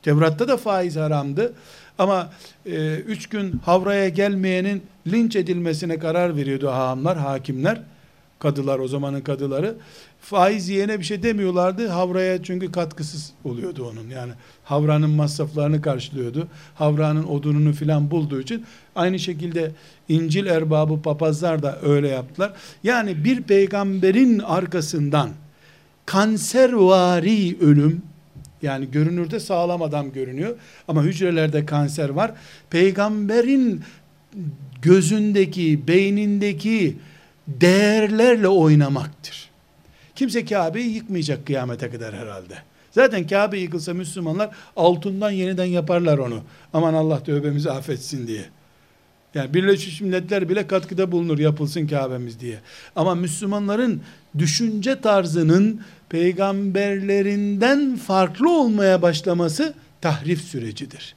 Tevrat'ta 0.03 0.49
da 0.49 0.57
faiz 0.57 0.97
haramdı. 0.97 1.53
Ama 1.99 2.31
e, 2.67 2.97
üç 2.97 3.27
gün 3.27 3.53
havraya 3.65 4.09
gelmeyenin 4.09 4.83
linç 5.07 5.37
edilmesine 5.37 5.99
karar 5.99 6.37
veriyordu 6.37 6.69
hahamlar, 6.69 7.19
hakimler 7.19 7.83
kadılar 8.39 8.79
o 8.79 8.89
zamanın 8.89 9.21
kadıları 9.21 9.75
faiz 10.21 10.69
yiyene 10.69 10.99
bir 10.99 11.05
şey 11.05 11.23
demiyorlardı. 11.23 11.89
Havraya 11.89 12.43
çünkü 12.43 12.73
katkısız 12.73 13.33
oluyordu 13.45 13.91
onun. 13.93 14.11
Yani 14.11 14.33
havranın 14.65 15.11
masraflarını 15.11 15.83
karşılıyordu. 15.83 16.49
Havranın 16.75 17.25
odununu 17.25 17.73
filan 17.73 18.11
bulduğu 18.11 18.41
için 18.41 18.65
aynı 18.95 19.19
şekilde 19.19 19.73
İncil 20.09 20.47
erbabı 20.47 21.03
papazlar 21.03 21.63
da 21.63 21.79
öyle 21.83 22.09
yaptılar. 22.09 22.53
Yani 22.83 23.25
bir 23.25 23.43
peygamberin 23.43 24.39
arkasından 24.39 25.31
kanservari 26.07 27.57
ölüm 27.61 28.03
yani 28.63 28.91
görünürde 28.91 29.41
sağlam 29.41 29.83
adam 29.83 30.13
görünüyor 30.13 30.57
ama 30.89 31.03
hücrelerde 31.03 31.67
kanser 31.67 32.09
var. 32.09 32.33
Peygamberin 32.71 33.83
gözündeki, 34.83 35.89
beynindeki 35.89 36.97
değerlerle 37.49 38.49
oynamaktır. 38.49 39.49
Kimse 40.15 40.45
Kabe'yi 40.45 40.95
yıkmayacak 40.95 41.47
kıyamete 41.47 41.91
kadar 41.91 42.15
herhalde. 42.15 42.55
Zaten 42.91 43.27
Kabe 43.27 43.59
yıkılsa 43.59 43.95
Müslümanlar 43.95 44.51
altından 44.77 45.31
yeniden 45.31 45.65
yaparlar 45.65 46.19
onu. 46.19 46.41
Aman 46.73 46.95
Allah 46.95 47.23
tövbemizi 47.23 47.71
affetsin 47.71 48.27
diye. 48.27 48.45
Yani 49.39 49.55
Birleşmiş 49.55 50.01
Milletler 50.01 50.49
bile 50.49 50.67
katkıda 50.67 51.13
bulunur 51.13 51.39
yapılsın 51.39 51.87
Kabe'miz 51.87 52.41
diye. 52.41 52.59
Ama 52.97 53.15
Müslümanların 53.15 54.01
düşünce 54.39 55.01
tarzının 55.01 55.81
peygamberlerinden 56.09 57.97
farklı 57.97 58.51
olmaya 58.61 59.03
başlaması 59.03 59.75
tahrif 60.01 60.41
sürecidir. 60.41 61.15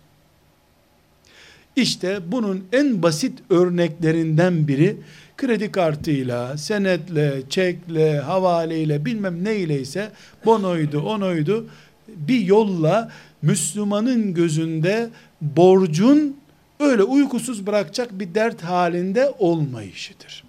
İşte 1.75 2.19
bunun 2.27 2.63
en 2.73 3.03
basit 3.03 3.39
örneklerinden 3.49 4.67
biri 4.67 4.97
kredi 5.37 5.71
kartıyla, 5.71 6.57
senetle, 6.57 7.41
çekle, 7.49 8.19
havaleyle 8.19 9.05
bilmem 9.05 9.43
neyleyse 9.43 10.11
bonoydu, 10.45 10.99
onoydu 10.99 11.67
bir 12.07 12.39
yolla 12.39 13.11
Müslümanın 13.41 14.33
gözünde 14.33 15.09
borcun 15.41 16.37
öyle 16.81 17.03
uykusuz 17.03 17.67
bırakacak 17.67 18.19
bir 18.19 18.35
dert 18.35 18.63
halinde 18.63 19.33
olmayışıdır. 19.39 20.43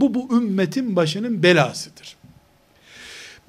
Bu 0.00 0.14
bu 0.14 0.36
ümmetin 0.36 0.96
başının 0.96 1.42
belasıdır. 1.42 2.16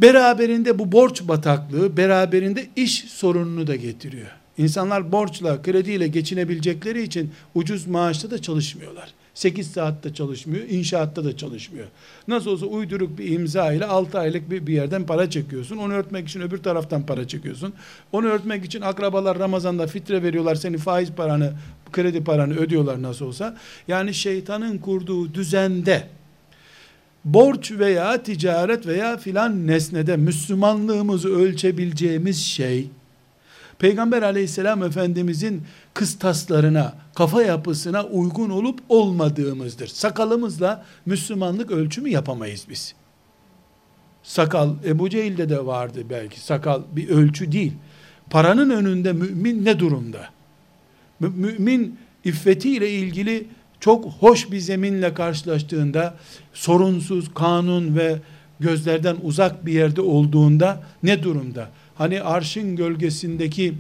Beraberinde 0.02 0.80
bu 0.80 0.92
borç 0.92 1.22
bataklığı, 1.22 1.98
beraberinde 1.98 2.68
iş 2.76 3.04
sorununu 3.04 3.68
da 3.68 3.76
getiriyor. 3.76 4.28
İnsanlar 4.58 5.12
borçla, 5.12 5.62
krediyle 5.62 6.08
geçinebilecekleri 6.08 7.04
için 7.04 7.32
ucuz 7.56 7.88
maaşta 7.88 8.32
da 8.32 8.42
çalışmıyorlar. 8.42 9.14
8 9.36 9.72
saatte 9.72 10.14
çalışmıyor, 10.14 10.64
inşaatta 10.70 11.26
da 11.26 11.38
çalışmıyor. 11.38 11.88
Nasıl 12.28 12.52
olsa 12.52 12.66
uyduruk 12.66 13.18
bir 13.18 13.32
imza 13.32 13.74
ile 13.74 13.86
6 13.86 14.20
aylık 14.20 14.50
bir, 14.50 14.68
bir 14.68 14.74
yerden 14.74 15.06
para 15.06 15.30
çekiyorsun. 15.30 15.78
Onu 15.78 15.94
örtmek 15.94 16.28
için 16.28 16.42
öbür 16.42 16.58
taraftan 16.58 17.06
para 17.06 17.28
çekiyorsun. 17.28 17.74
Onu 18.12 18.28
örtmek 18.28 18.66
için 18.66 18.82
akrabalar 18.82 19.40
Ramazan'da 19.40 19.88
fitre 19.88 20.24
veriyorlar. 20.24 20.56
Seni 20.56 20.78
faiz 20.78 21.12
paranı, 21.12 21.54
kredi 21.92 22.24
paranı 22.24 22.56
ödüyorlar 22.56 23.02
nasıl 23.02 23.26
olsa. 23.26 23.58
Yani 23.88 24.14
şeytanın 24.14 24.78
kurduğu 24.78 25.34
düzende 25.34 26.08
borç 27.26 27.72
veya 27.72 28.24
ticaret 28.24 28.88
veya 28.88 29.18
filan 29.18 29.68
nesnede 29.68 30.18
Müslümanlığımızı 30.18 31.36
ölçebileceğimiz 31.36 32.46
şey 32.46 32.90
Peygamber 33.80 34.22
aleyhisselam 34.22 34.84
efendimizin 34.84 35.64
kıstaslarına, 35.96 36.96
kafa 37.16 37.44
yapısına 37.44 38.04
uygun 38.04 38.50
olup 38.50 38.80
olmadığımızdır. 38.90 39.88
Sakalımızla 39.88 40.86
Müslümanlık 41.06 41.72
ölçümü 41.72 42.10
yapamayız 42.10 42.66
biz. 42.70 42.96
Sakal 44.24 44.70
Ebu 44.86 45.10
Cehil'de 45.10 45.50
de 45.50 45.66
vardı 45.66 46.04
belki. 46.10 46.40
Sakal 46.40 46.82
bir 46.92 47.10
ölçü 47.10 47.52
değil. 47.52 47.74
Paranın 48.30 48.70
önünde 48.70 49.14
mümin 49.14 49.66
ne 49.66 49.80
durumda? 49.80 50.30
Mümin 51.20 52.00
iffetiyle 52.24 52.92
ilgili 52.92 53.48
çok 53.80 54.06
hoş 54.06 54.52
bir 54.52 54.60
zeminle 54.60 55.14
karşılaştığında 55.14 56.16
sorunsuz 56.54 57.34
kanun 57.34 57.96
ve 57.96 58.20
gözlerden 58.60 59.16
uzak 59.24 59.66
bir 59.66 59.74
yerde 59.74 60.02
olduğunda 60.02 60.84
ne 61.04 61.24
durumda? 61.24 61.70
Hani 61.96 62.22
arşın 62.22 62.76
gölgesindeki 62.76 63.76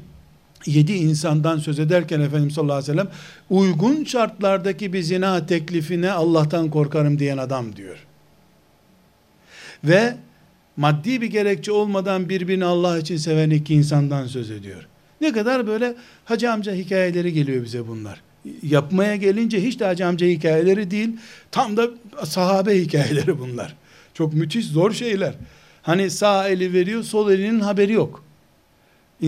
yedi 0.65 0.93
insandan 0.93 1.59
söz 1.59 1.79
ederken 1.79 2.19
Efendimiz 2.19 2.53
sallallahu 2.53 2.77
aleyhi 2.77 2.91
ve 2.91 2.93
sellem 2.93 3.12
uygun 3.50 4.03
şartlardaki 4.03 4.93
bir 4.93 5.01
zina 5.01 5.45
teklifine 5.45 6.12
Allah'tan 6.12 6.69
korkarım 6.69 7.19
diyen 7.19 7.38
adam 7.38 7.75
diyor. 7.75 8.05
Ve 9.83 10.15
maddi 10.77 11.21
bir 11.21 11.27
gerekçe 11.27 11.71
olmadan 11.71 12.29
birbirini 12.29 12.65
Allah 12.65 12.97
için 13.00 13.17
seven 13.17 13.50
iki 13.50 13.74
insandan 13.74 14.27
söz 14.27 14.51
ediyor. 14.51 14.88
Ne 15.21 15.31
kadar 15.31 15.67
böyle 15.67 15.95
hacı 16.25 16.51
amca 16.51 16.74
hikayeleri 16.74 17.33
geliyor 17.33 17.63
bize 17.63 17.88
bunlar. 17.88 18.21
Yapmaya 18.63 19.15
gelince 19.15 19.63
hiç 19.63 19.79
de 19.79 19.85
hacı 19.85 20.07
amca 20.07 20.27
hikayeleri 20.27 20.91
değil, 20.91 21.09
tam 21.51 21.77
da 21.77 21.89
sahabe 22.25 22.81
hikayeleri 22.81 23.39
bunlar. 23.39 23.75
Çok 24.13 24.33
müthiş 24.33 24.65
zor 24.65 24.91
şeyler. 24.91 25.33
Hani 25.81 26.09
sağ 26.12 26.50
eli 26.50 26.74
veriyor, 26.74 27.03
sol 27.03 27.31
elinin 27.31 27.59
haberi 27.59 27.93
yok. 27.93 28.25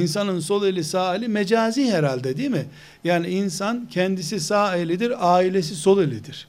İnsanın 0.01 0.39
sol 0.39 0.65
eli 0.65 0.83
sağ 0.83 1.15
eli 1.15 1.27
mecazi 1.27 1.91
herhalde 1.91 2.37
değil 2.37 2.49
mi? 2.49 2.65
Yani 3.03 3.27
insan 3.27 3.87
kendisi 3.91 4.39
sağ 4.39 4.77
elidir, 4.77 5.35
ailesi 5.35 5.75
sol 5.75 6.01
elidir. 6.01 6.47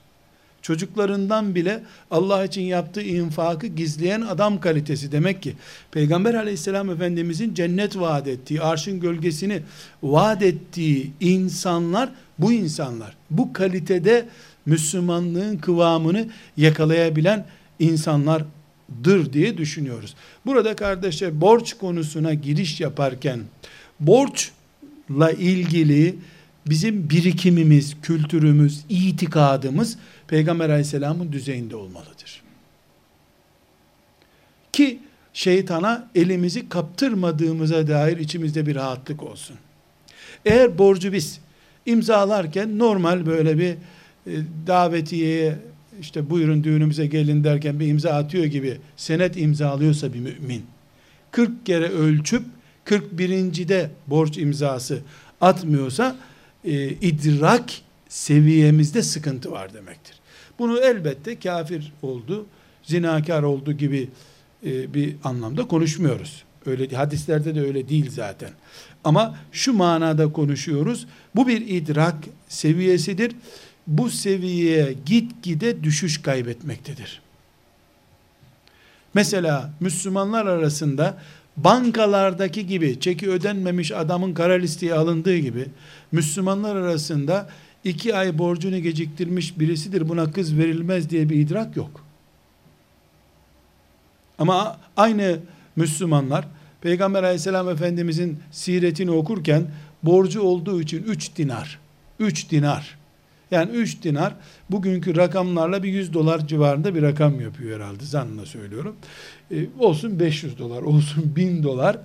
Çocuklarından 0.62 1.54
bile 1.54 1.82
Allah 2.10 2.44
için 2.44 2.62
yaptığı 2.62 3.02
infakı 3.02 3.66
gizleyen 3.66 4.20
adam 4.20 4.60
kalitesi 4.60 5.12
demek 5.12 5.42
ki 5.42 5.54
Peygamber 5.90 6.34
aleyhisselam 6.34 6.90
efendimizin 6.90 7.54
cennet 7.54 7.98
vaat 7.98 8.28
ettiği, 8.28 8.60
arşın 8.60 9.00
gölgesini 9.00 9.62
vaat 10.02 10.42
ettiği 10.42 11.12
insanlar 11.20 12.10
bu 12.38 12.52
insanlar. 12.52 13.16
Bu 13.30 13.52
kalitede 13.52 14.28
Müslümanlığın 14.66 15.56
kıvamını 15.56 16.26
yakalayabilen 16.56 17.46
insanlar 17.78 18.42
dır 19.04 19.32
diye 19.32 19.58
düşünüyoruz. 19.58 20.14
Burada 20.46 20.76
kardeşler 20.76 21.40
borç 21.40 21.74
konusuna 21.74 22.34
giriş 22.34 22.80
yaparken 22.80 23.40
borçla 24.00 25.30
ilgili 25.38 26.18
bizim 26.66 27.10
birikimimiz, 27.10 27.96
kültürümüz, 28.02 28.84
itikadımız 28.88 29.98
Peygamber 30.28 30.68
aleyhisselamın 30.68 31.32
düzeyinde 31.32 31.76
olmalıdır. 31.76 32.42
Ki 34.72 34.98
şeytana 35.32 36.10
elimizi 36.14 36.68
kaptırmadığımıza 36.68 37.88
dair 37.88 38.16
içimizde 38.16 38.66
bir 38.66 38.74
rahatlık 38.74 39.22
olsun. 39.22 39.56
Eğer 40.44 40.78
borcu 40.78 41.12
biz 41.12 41.40
imzalarken 41.86 42.78
normal 42.78 43.26
böyle 43.26 43.58
bir 43.58 43.70
e, 43.70 43.76
davetiyeye 44.66 45.58
işte 46.00 46.30
buyurun 46.30 46.64
düğünümüze 46.64 47.06
gelin 47.06 47.44
derken 47.44 47.80
bir 47.80 47.86
imza 47.86 48.10
atıyor 48.10 48.44
gibi 48.44 48.78
senet 48.96 49.36
imzalıyorsa 49.36 50.14
bir 50.14 50.18
mümin 50.18 50.64
40 51.30 51.66
kere 51.66 51.88
ölçüp 51.88 52.42
41. 52.84 53.68
de 53.68 53.90
borç 54.06 54.38
imzası 54.38 54.98
atmıyorsa 55.40 56.16
e, 56.64 56.88
idrak 56.88 57.70
seviyemizde 58.08 59.02
sıkıntı 59.02 59.50
var 59.50 59.74
demektir. 59.74 60.20
Bunu 60.58 60.78
elbette 60.78 61.38
kafir 61.38 61.92
oldu, 62.02 62.46
zinakar 62.82 63.42
oldu 63.42 63.72
gibi 63.72 64.08
e, 64.66 64.94
bir 64.94 65.16
anlamda 65.24 65.68
konuşmuyoruz. 65.68 66.44
Öyle 66.66 66.96
hadislerde 66.96 67.54
de 67.54 67.60
öyle 67.60 67.88
değil 67.88 68.10
zaten. 68.10 68.50
Ama 69.04 69.38
şu 69.52 69.72
manada 69.72 70.32
konuşuyoruz. 70.32 71.06
Bu 71.36 71.48
bir 71.48 71.68
idrak 71.68 72.16
seviyesidir 72.48 73.32
bu 73.88 74.10
seviyeye 74.10 74.94
gitgide 75.06 75.84
düşüş 75.84 76.22
kaybetmektedir. 76.22 77.22
Mesela 79.14 79.70
Müslümanlar 79.80 80.46
arasında 80.46 81.18
bankalardaki 81.56 82.66
gibi 82.66 83.00
çeki 83.00 83.30
ödenmemiş 83.30 83.92
adamın 83.92 84.34
kara 84.34 84.54
listeye 84.54 84.94
alındığı 84.94 85.36
gibi 85.36 85.66
Müslümanlar 86.12 86.76
arasında 86.76 87.48
iki 87.84 88.16
ay 88.16 88.38
borcunu 88.38 88.78
geciktirmiş 88.78 89.58
birisidir 89.58 90.08
buna 90.08 90.32
kız 90.32 90.58
verilmez 90.58 91.10
diye 91.10 91.28
bir 91.28 91.36
idrak 91.36 91.76
yok. 91.76 92.04
Ama 94.38 94.78
aynı 94.96 95.38
Müslümanlar 95.76 96.48
Peygamber 96.80 97.22
aleyhisselam 97.22 97.68
efendimizin 97.68 98.38
siretini 98.50 99.10
okurken 99.10 99.66
borcu 100.02 100.40
olduğu 100.42 100.80
için 100.80 101.02
üç 101.02 101.36
dinar, 101.36 101.78
üç 102.20 102.50
dinar 102.50 102.97
yani 103.50 103.70
3 103.70 104.02
dinar 104.02 104.34
bugünkü 104.70 105.16
rakamlarla 105.16 105.82
bir 105.82 105.88
100 105.88 106.12
dolar 106.12 106.46
civarında 106.46 106.94
bir 106.94 107.02
rakam 107.02 107.40
yapıyor 107.40 107.80
herhalde 107.80 108.04
zannına 108.04 108.46
söylüyorum. 108.46 108.96
Ee, 109.50 109.66
olsun 109.78 110.20
500 110.20 110.58
dolar, 110.58 110.82
olsun 110.82 111.32
1000 111.36 111.62
dolar. 111.62 111.98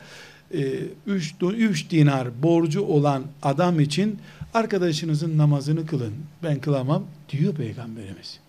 Ee, 0.53 0.73
3, 1.08 1.36
3 1.41 1.89
dinar 1.89 2.43
borcu 2.43 2.82
olan 2.82 3.23
adam 3.43 3.79
için 3.79 4.19
arkadaşınızın 4.53 5.38
namazını 5.38 5.86
kılın. 5.86 6.13
Ben 6.43 6.62
kılamam 6.62 7.03
diyor 7.29 7.56
Peygamberimiz. 7.56 8.39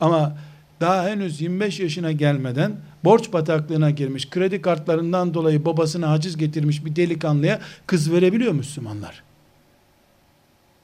Ama 0.00 0.36
daha 0.80 1.08
henüz 1.08 1.40
25 1.40 1.80
yaşına 1.80 2.12
gelmeden 2.12 2.76
borç 3.04 3.32
bataklığına 3.32 3.90
girmiş, 3.90 4.30
kredi 4.30 4.62
kartlarından 4.62 5.34
dolayı 5.34 5.64
babasına 5.64 6.10
haciz 6.10 6.36
getirmiş 6.36 6.84
bir 6.84 6.96
delikanlıya 6.96 7.60
kız 7.86 8.12
verebiliyor 8.12 8.52
Müslümanlar. 8.52 9.22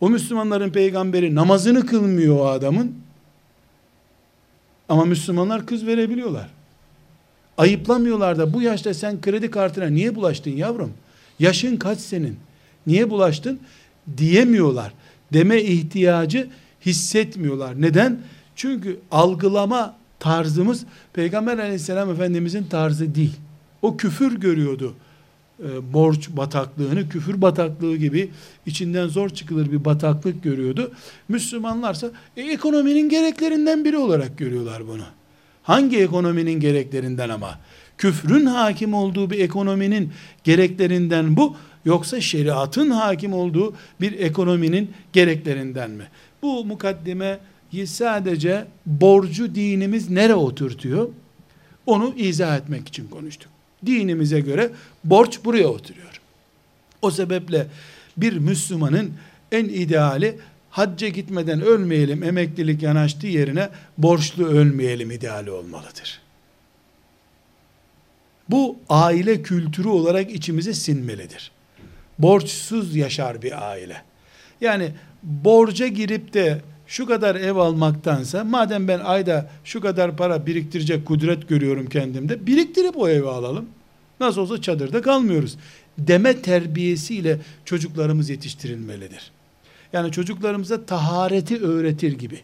O 0.01 0.11
Müslümanların 0.11 0.71
peygamberi 0.71 1.35
namazını 1.35 1.87
kılmıyor 1.87 2.39
o 2.39 2.47
adamın. 2.47 2.95
Ama 4.89 5.05
Müslümanlar 5.05 5.67
kız 5.67 5.87
verebiliyorlar. 5.87 6.51
Ayıplamıyorlar 7.59 8.39
da 8.39 8.53
bu 8.53 8.63
yaşta 8.63 8.95
sen 8.95 9.21
kredi 9.21 9.51
kartına 9.51 9.87
niye 9.87 10.15
bulaştın 10.15 10.51
yavrum? 10.51 10.93
Yaşın 11.39 11.77
kaç 11.77 11.99
senin? 11.99 12.37
Niye 12.87 13.11
bulaştın? 13.11 13.61
Diyemiyorlar. 14.17 14.93
Deme 15.33 15.63
ihtiyacı 15.63 16.49
hissetmiyorlar. 16.87 17.83
Neden? 17.83 18.21
Çünkü 18.57 19.01
algılama 19.11 19.97
tarzımız 20.19 20.85
Peygamber 21.13 21.59
aleyhisselam 21.59 22.11
efendimizin 22.11 22.65
tarzı 22.65 23.15
değil. 23.15 23.37
O 23.83 23.97
küfür 23.97 24.41
görüyordu 24.41 24.95
e, 25.61 25.93
borç 25.93 26.29
bataklığını 26.29 27.09
küfür 27.09 27.43
bataklığı 27.43 27.97
gibi 27.97 28.31
içinden 28.67 29.09
zor 29.09 29.29
çıkılır 29.29 29.73
bir 29.73 29.85
bataklık 29.85 30.43
görüyordu. 30.43 30.93
Müslümanlarsa 31.29 32.11
e, 32.37 32.43
ekonominin 32.43 33.09
gereklerinden 33.09 33.85
biri 33.85 33.99
olarak 33.99 34.39
görüyorlar 34.39 34.87
bunu. 34.87 35.05
Hangi 35.63 35.99
ekonominin 35.99 36.61
gereklerinden 36.61 37.29
ama? 37.29 37.59
Küfrün 37.99 38.47
hakim 38.47 38.95
olduğu 38.95 39.31
bir 39.31 39.39
ekonominin 39.39 40.13
gereklerinden 40.45 41.37
bu 41.37 41.57
yoksa 41.85 42.21
şeriatın 42.21 42.91
hakim 42.91 43.33
olduğu 43.33 43.75
bir 44.01 44.19
ekonominin 44.19 44.91
gereklerinden 45.13 45.91
mi? 45.91 46.05
Bu 46.43 46.65
mukaddime 46.65 47.39
sadece 47.85 48.67
borcu 48.87 49.55
dinimiz 49.55 50.11
nere 50.11 50.35
oturtuyor? 50.35 51.09
Onu 51.87 52.15
izah 52.17 52.57
etmek 52.57 52.89
için 52.89 53.09
konuştuk. 53.09 53.60
Dinimize 53.87 54.41
göre 54.41 54.71
borç 55.05 55.45
buraya 55.45 55.69
oturuyor. 55.69 56.21
O 57.03 57.11
sebeple 57.11 57.67
Bir 58.17 58.33
Müslümanın 58.33 59.13
en 59.53 59.65
ideali 59.65 60.39
hacca 60.71 61.09
gitmeden 61.09 61.61
ölmeyelim, 61.61 62.23
emeklilik 62.23 62.83
yanaştığı 62.83 63.27
yerine 63.27 63.69
borçlu 63.99 64.47
ölmeyelim 64.47 65.11
ideali 65.11 65.51
olmalıdır. 65.51 66.21
Bu 68.49 68.77
aile 68.89 69.43
kültürü 69.43 69.89
olarak 69.89 70.31
içimize 70.31 70.75
sinmelidir. 70.75 71.51
Borçsuz 72.19 72.97
yaşar 72.97 73.43
bir 73.43 73.71
aile. 73.71 74.03
Yani 74.61 74.93
borca 75.23 75.87
girip 75.87 76.35
de 76.35 76.61
şu 76.91 77.07
kadar 77.07 77.35
ev 77.37 77.57
almaktansa 77.57 78.45
madem 78.45 78.89
ben 78.89 79.01
ayda 79.01 79.51
şu 79.65 79.81
kadar 79.81 80.17
para 80.17 80.47
biriktirecek 80.47 81.07
kudret 81.07 81.49
görüyorum 81.49 81.89
kendimde 81.89 82.47
biriktirip 82.47 82.97
o 82.97 83.09
evi 83.09 83.29
alalım. 83.29 83.67
Nasıl 84.21 84.41
olsa 84.41 84.63
çadırda 84.63 85.03
kalmıyoruz. 85.03 85.57
Deme 85.99 86.43
terbiyesiyle 86.43 87.39
çocuklarımız 87.65 88.31
yetiştirilmelidir. 88.31 89.31
Yani 89.93 90.13
çocuklarımıza 90.13 90.85
tahareti 90.85 91.61
öğretir 91.61 92.13
gibi, 92.13 92.41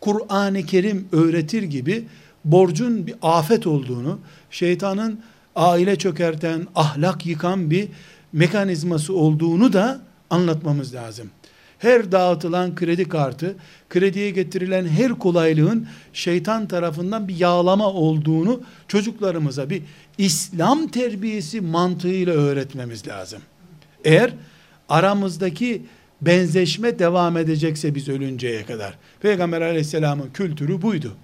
Kur'an-ı 0.00 0.62
Kerim 0.62 1.08
öğretir 1.12 1.62
gibi 1.62 2.04
borcun 2.44 3.06
bir 3.06 3.14
afet 3.22 3.66
olduğunu, 3.66 4.18
şeytanın 4.50 5.20
aile 5.56 5.96
çökerten, 5.96 6.66
ahlak 6.74 7.26
yıkan 7.26 7.70
bir 7.70 7.88
mekanizması 8.32 9.14
olduğunu 9.14 9.72
da 9.72 10.00
anlatmamız 10.30 10.94
lazım. 10.94 11.30
Her 11.78 12.12
dağıtılan 12.12 12.74
kredi 12.74 13.08
kartı, 13.08 13.56
krediye 13.90 14.30
getirilen 14.30 14.86
her 14.86 15.12
kolaylığın 15.12 15.88
şeytan 16.12 16.68
tarafından 16.68 17.28
bir 17.28 17.36
yağlama 17.36 17.86
olduğunu 17.86 18.60
çocuklarımıza 18.88 19.70
bir 19.70 19.82
İslam 20.18 20.88
terbiyesi 20.88 21.60
mantığıyla 21.60 22.34
öğretmemiz 22.34 23.08
lazım. 23.08 23.42
Eğer 24.04 24.34
aramızdaki 24.88 25.82
benzeşme 26.20 26.98
devam 26.98 27.36
edecekse 27.36 27.94
biz 27.94 28.08
ölünceye 28.08 28.66
kadar. 28.66 28.98
Peygamber 29.20 29.60
aleyhisselamın 29.60 30.30
kültürü 30.34 30.82
buydu. 30.82 31.16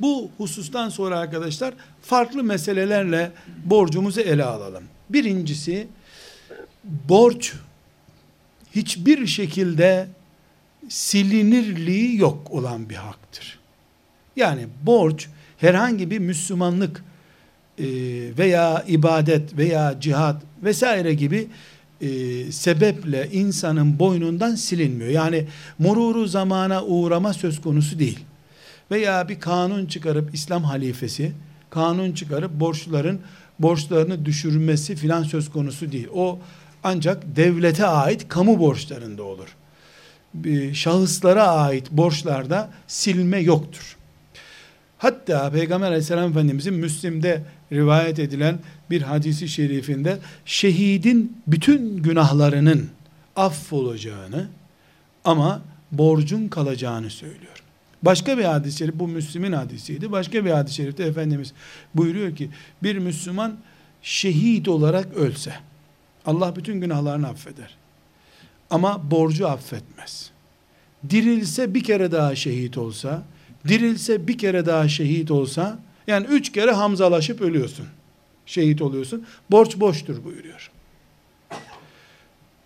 Bu 0.00 0.30
husustan 0.38 0.88
sonra 0.88 1.18
arkadaşlar 1.18 1.74
farklı 2.02 2.44
meselelerle 2.44 3.32
borcumuzu 3.64 4.20
ele 4.20 4.44
alalım. 4.44 4.84
Birincisi 5.10 5.88
borç 6.84 7.54
hiçbir 8.76 9.26
şekilde 9.26 10.08
silinirliği 10.88 12.16
yok 12.16 12.50
olan 12.50 12.90
bir 12.90 12.94
haktır. 12.94 13.58
Yani 14.36 14.66
borç 14.82 15.28
herhangi 15.58 16.10
bir 16.10 16.18
Müslümanlık 16.18 17.04
e, 17.78 17.84
veya 18.38 18.84
ibadet 18.88 19.56
veya 19.56 20.00
cihat 20.00 20.42
vesaire 20.62 21.14
gibi 21.14 21.48
e, 22.00 22.08
sebeple 22.52 23.28
insanın 23.32 23.98
boynundan 23.98 24.54
silinmiyor. 24.54 25.10
Yani 25.10 25.46
mururu 25.78 26.26
zamana 26.26 26.84
uğrama 26.84 27.32
söz 27.32 27.60
konusu 27.60 27.98
değil. 27.98 28.20
Veya 28.90 29.28
bir 29.28 29.40
kanun 29.40 29.86
çıkarıp 29.86 30.34
İslam 30.34 30.64
halifesi 30.64 31.32
kanun 31.70 32.12
çıkarıp 32.12 32.60
borçluların 32.60 33.20
borçlarını 33.58 34.24
düşürmesi 34.24 34.96
filan 34.96 35.22
söz 35.22 35.50
konusu 35.50 35.92
değil. 35.92 36.08
O 36.14 36.38
ancak 36.86 37.36
devlete 37.36 37.86
ait 37.86 38.28
kamu 38.28 38.58
borçlarında 38.58 39.22
olur. 39.22 39.56
Şahıslara 40.72 41.46
ait 41.46 41.90
borçlarda 41.90 42.70
silme 42.86 43.38
yoktur. 43.38 43.96
Hatta 44.98 45.50
Peygamber 45.50 45.86
aleyhisselam 45.86 46.30
efendimizin 46.30 46.74
Müslim'de 46.74 47.42
rivayet 47.72 48.18
edilen 48.18 48.58
bir 48.90 49.02
hadisi 49.02 49.48
şerifinde 49.48 50.18
şehidin 50.44 51.42
bütün 51.46 51.96
günahlarının 52.02 52.88
affolacağını 53.36 54.48
ama 55.24 55.62
borcun 55.92 56.48
kalacağını 56.48 57.10
söylüyor. 57.10 57.62
Başka 58.02 58.38
bir 58.38 58.44
hadis-i 58.44 58.78
şerif, 58.78 58.94
bu 58.94 59.08
Müslim'in 59.08 59.52
hadisiydi. 59.52 60.12
Başka 60.12 60.44
bir 60.44 60.50
hadis-i 60.50 60.76
şerifte 60.76 61.04
Efendimiz 61.04 61.52
buyuruyor 61.94 62.36
ki, 62.36 62.50
bir 62.82 62.98
Müslüman 62.98 63.56
şehit 64.02 64.68
olarak 64.68 65.14
ölse, 65.14 65.52
Allah 66.26 66.56
bütün 66.56 66.80
günahlarını 66.80 67.28
affeder. 67.28 67.76
Ama 68.70 69.10
borcu 69.10 69.48
affetmez. 69.48 70.30
Dirilse 71.10 71.74
bir 71.74 71.84
kere 71.84 72.12
daha 72.12 72.34
şehit 72.34 72.78
olsa, 72.78 73.22
dirilse 73.68 74.28
bir 74.28 74.38
kere 74.38 74.66
daha 74.66 74.88
şehit 74.88 75.30
olsa, 75.30 75.78
yani 76.06 76.26
üç 76.26 76.52
kere 76.52 76.70
hamzalaşıp 76.70 77.40
ölüyorsun. 77.40 77.86
Şehit 78.46 78.82
oluyorsun. 78.82 79.26
Borç 79.50 79.76
boştur 79.76 80.24
buyuruyor. 80.24 80.70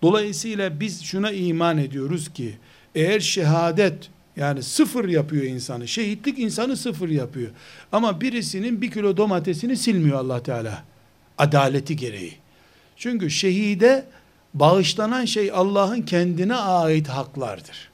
Dolayısıyla 0.03 0.81
biz 0.81 1.03
şuna 1.03 1.31
iman 1.33 1.79
ediyoruz 1.79 2.33
ki, 2.33 2.59
eğer 2.95 3.21
şehadet 3.21 4.11
yani 4.37 4.63
sıfır 4.63 5.09
yapıyor 5.09 5.45
insanı. 5.45 5.89
Şehitlik 5.89 6.39
insanı 6.39 6.77
sıfır 6.77 7.09
yapıyor. 7.09 7.51
Ama 7.93 8.21
birisinin 8.21 8.83
bir 8.83 8.91
kilo 8.91 9.17
domatesini 9.17 9.77
silmiyor 9.77 10.19
allah 10.19 10.43
Teala. 10.43 10.85
Adaleti 11.39 11.97
gereği. 11.97 12.35
Çünkü 13.01 13.31
şehide 13.31 14.05
bağışlanan 14.55 15.25
şey 15.25 15.51
Allah'ın 15.53 16.03
kendine 16.03 16.55
ait 16.55 17.09
haklardır. 17.09 17.91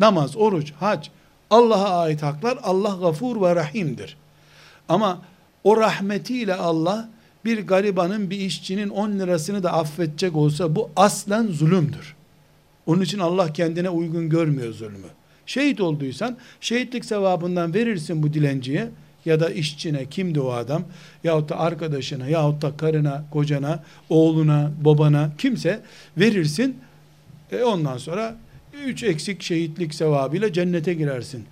Namaz, 0.00 0.36
oruç, 0.36 0.72
hac, 0.72 1.08
Allah'a 1.50 2.00
ait 2.00 2.22
haklar 2.22 2.58
Allah 2.62 2.96
gafur 3.00 3.42
ve 3.42 3.56
rahimdir. 3.56 4.16
Ama 4.88 5.22
o 5.64 5.76
rahmetiyle 5.76 6.54
Allah 6.54 7.08
bir 7.44 7.66
garibanın 7.66 8.30
bir 8.30 8.38
işçinin 8.38 8.88
10 8.88 9.10
lirasını 9.10 9.62
da 9.62 9.72
affedecek 9.72 10.36
olsa 10.36 10.76
bu 10.76 10.90
aslen 10.96 11.46
zulümdür. 11.46 12.16
Onun 12.86 13.00
için 13.00 13.18
Allah 13.18 13.52
kendine 13.52 13.90
uygun 13.90 14.28
görmüyor 14.28 14.72
zulmü. 14.72 15.08
Şehit 15.46 15.80
olduysan 15.80 16.36
şehitlik 16.60 17.04
sevabından 17.04 17.74
verirsin 17.74 18.22
bu 18.22 18.34
dilenciye 18.34 18.90
ya 19.24 19.40
da 19.40 19.50
işçine 19.50 20.06
kimdi 20.06 20.40
o 20.40 20.52
adam 20.52 20.84
yahut 21.24 21.48
da 21.48 21.58
arkadaşına 21.58 22.28
yahut 22.28 22.62
da 22.62 22.76
karına, 22.76 23.24
kocana, 23.30 23.82
oğluna, 24.08 24.70
babana 24.84 25.30
kimse 25.38 25.80
verirsin. 26.16 26.76
E 27.52 27.62
ondan 27.62 27.98
sonra 27.98 28.36
üç 28.86 29.02
eksik 29.02 29.42
şehitlik 29.42 29.94
sevabıyla 29.94 30.52
cennete 30.52 30.94
girersin. 30.94 31.44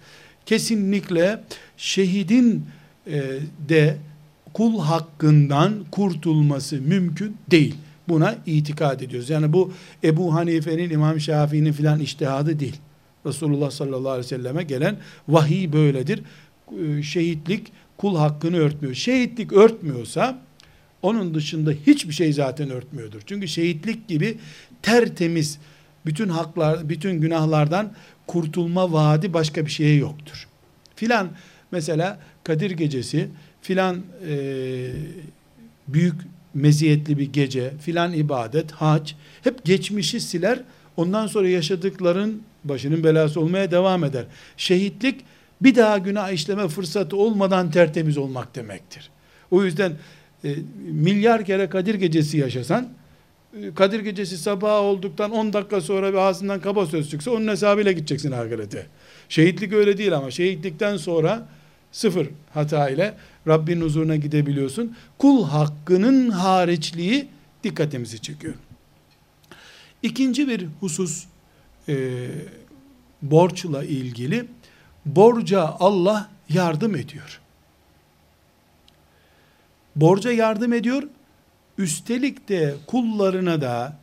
Kesinlikle 0.47 1.41
şehidin 1.77 2.67
e, 3.07 3.23
de 3.69 3.97
kul 4.55 4.81
hakkından 4.81 5.75
kurtulması 5.91 6.77
mümkün 6.77 7.37
değil. 7.51 7.75
Buna 8.09 8.37
itikad 8.47 9.01
ediyoruz. 9.01 9.31
Yani 9.31 9.53
bu 9.53 9.73
Ebu 10.05 10.35
Hanife'nin, 10.35 10.91
İmam 10.91 11.21
Şafii'nin 11.21 11.73
filan 11.73 12.01
iştihadı 12.01 12.61
değil. 12.61 12.77
Resulullah 13.27 13.71
sallallahu 13.71 14.11
aleyhi 14.11 14.25
ve 14.25 14.29
selleme 14.29 14.63
gelen 14.63 14.97
vahiy 15.29 15.73
böyledir. 15.73 16.23
Ee, 16.73 17.03
şehitlik 17.03 17.73
kul 17.97 18.17
hakkını 18.17 18.57
örtmüyor. 18.57 18.95
Şehitlik 18.95 19.53
örtmüyorsa 19.53 20.43
onun 21.03 21.35
dışında 21.35 21.71
hiçbir 21.87 22.15
şey 22.15 22.33
zaten 22.33 22.71
örtmüyordur. 22.71 23.21
Çünkü 23.27 23.49
şehitlik 23.49 24.09
gibi 24.09 24.39
tertemiz 24.83 25.59
bütün 26.07 26.29
haklar, 26.29 26.89
bütün 26.89 27.21
günahlardan 27.21 27.93
kurtulma 28.27 28.93
vaadi 28.93 29.33
başka 29.33 29.67
bir 29.67 29.71
şeye 29.71 29.97
yoktur. 29.97 30.49
Filan 30.97 31.29
mesela 31.73 32.21
Kadir 32.45 32.71
gecesi 32.71 33.29
filan 33.63 34.03
e, 34.29 34.37
büyük 35.89 36.15
meziyetli 36.55 37.19
bir 37.19 37.33
gece, 37.33 37.73
filan 37.79 38.13
ibadet, 38.13 38.73
hac 38.73 39.13
hep 39.45 39.65
geçmişi 39.65 40.21
siler. 40.21 40.63
Ondan 40.97 41.27
sonra 41.27 41.49
yaşadıkların 41.49 42.43
başının 42.65 43.05
belası 43.05 43.41
olmaya 43.41 43.71
devam 43.71 44.05
eder. 44.05 44.25
Şehitlik 44.57 45.21
bir 45.61 45.75
daha 45.75 45.99
günah 45.99 46.31
işleme 46.31 46.69
fırsatı 46.69 47.17
olmadan 47.17 47.71
tertemiz 47.71 48.19
olmak 48.19 48.55
demektir. 48.55 49.11
O 49.51 49.65
yüzden 49.65 49.93
e, 50.45 50.55
milyar 50.93 51.45
kere 51.45 51.69
Kadir 51.69 51.95
gecesi 51.95 52.39
yaşasan 52.39 52.89
e, 53.63 53.75
Kadir 53.75 54.01
gecesi 54.01 54.39
sabah 54.39 54.81
olduktan 54.81 55.31
10 55.31 55.53
dakika 55.53 55.81
sonra 55.81 56.13
bir 56.13 56.19
ağzından 56.19 56.61
kaba 56.61 56.87
söz 56.87 57.11
çıksa 57.11 57.31
onun 57.31 57.49
hesabıyla 57.49 57.93
gideceksin 57.93 58.33
ahirete. 58.33 58.87
Şehitlik 59.29 59.73
öyle 59.73 59.99
değil 59.99 60.17
ama 60.17 60.31
şehitlikten 60.31 60.97
sonra 60.97 61.49
sıfır 61.93 62.29
hata 62.55 62.89
ile 62.89 63.15
Rabbin 63.49 63.81
huzuruna 63.81 64.17
gidebiliyorsun. 64.17 64.97
Kul 65.19 65.45
hakkının 65.45 66.31
hariçliği 66.31 67.29
dikkatimizi 67.65 68.19
çekiyor. 68.19 68.55
İkinci 70.03 70.49
bir 70.49 70.67
husus 70.81 71.25
e, 71.89 72.27
borçla 73.23 73.85
ilgili 73.85 74.47
borca 75.07 75.77
Allah 75.81 76.29
yardım 76.49 76.97
ediyor. 76.97 77.41
Borca 79.97 80.33
yardım 80.33 80.73
ediyor. 80.73 81.03
Üstelik 81.79 82.49
de 82.49 82.75
kullarına 82.87 83.61
da 83.61 83.97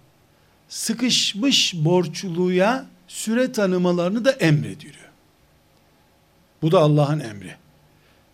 sıkışmış 0.69 1.75
borçluya 1.77 2.85
süre 3.07 3.51
tanımalarını 3.51 4.25
da 4.25 4.31
emrediyor. 4.31 4.95
Bu 6.61 6.71
da 6.71 6.79
Allah'ın 6.79 7.19
emri. 7.19 7.55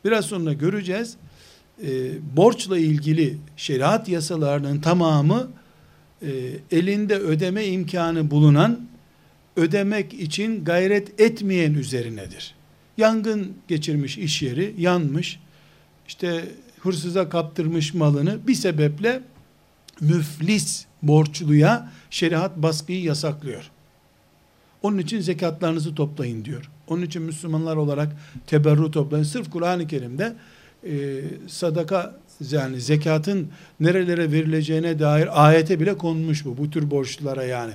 Biraz 0.06 0.26
sonra 0.26 0.54
göreceğiz. 0.54 1.18
E, 1.84 1.90
borçla 2.38 2.78
ilgili 2.78 3.38
şeriat 3.58 4.10
yasalarının 4.10 4.82
tamamı 4.82 5.52
e, 6.22 6.30
elinde 6.72 7.16
ödeme 7.16 7.66
imkanı 7.66 8.32
bulunan 8.32 8.88
ödemek 9.56 10.14
için 10.14 10.66
gayret 10.66 11.22
etmeyen 11.22 11.74
üzerinedir. 11.74 12.53
Yangın 12.98 13.54
geçirmiş 13.68 14.18
iş 14.18 14.42
yeri, 14.42 14.76
yanmış. 14.78 15.40
İşte 16.08 16.46
hırsıza 16.80 17.30
kaptırmış 17.30 17.94
malını 17.94 18.48
bir 18.48 18.56
sebeple 18.56 19.22
müflis 20.02 20.86
borçluya 21.02 21.92
şeriat 22.10 22.58
baskıyı 22.58 23.04
yasaklıyor. 23.04 23.72
Onun 24.82 24.98
için 24.98 25.20
zekatlarınızı 25.20 25.96
toplayın 25.96 26.46
diyor. 26.46 26.70
Onun 26.88 27.02
için 27.02 27.22
Müslümanlar 27.22 27.76
olarak 27.76 28.16
teberru 28.48 28.92
toplayın. 28.92 29.24
Sırf 29.24 29.52
Kur'an-ı 29.52 29.88
Kerim'de 29.88 30.36
e, 30.88 31.22
sadaka 31.48 32.16
yani 32.52 32.82
zekatın 32.82 33.50
nerelere 33.80 34.32
verileceğine 34.32 35.00
dair 35.00 35.46
ayete 35.46 35.80
bile 35.80 35.98
konmuş 35.98 36.46
bu. 36.46 36.58
Bu 36.58 36.70
tür 36.70 36.92
borçlulara 36.92 37.44
yani. 37.44 37.74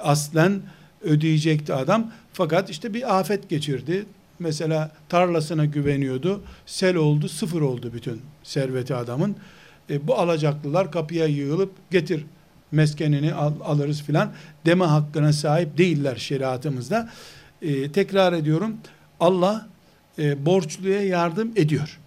Aslen 0.00 0.60
ödeyecekti 1.02 1.74
adam. 1.74 2.12
Fakat 2.32 2.70
işte 2.70 2.94
bir 2.94 3.18
afet 3.18 3.48
geçirdi. 3.48 4.06
Mesela 4.38 4.90
tarlasına 5.08 5.64
güveniyordu. 5.64 6.42
Sel 6.66 6.96
oldu, 6.96 7.28
sıfır 7.28 7.60
oldu 7.60 7.90
bütün 7.94 8.20
serveti 8.42 8.94
adamın. 8.94 9.36
E, 9.90 10.06
bu 10.06 10.14
alacaklılar 10.14 10.92
kapıya 10.92 11.26
yığılıp 11.26 11.72
getir 11.90 12.24
meskenini 12.72 13.34
al, 13.34 13.52
alırız 13.64 14.02
filan 14.02 14.32
deme 14.66 14.84
hakkına 14.84 15.32
sahip 15.32 15.78
değiller 15.78 16.16
şeriatımızda. 16.16 17.10
E, 17.62 17.92
tekrar 17.92 18.32
ediyorum 18.32 18.76
Allah 19.20 19.68
e, 20.18 20.46
borçluya 20.46 21.02
yardım 21.02 21.52
ediyor. 21.56 21.98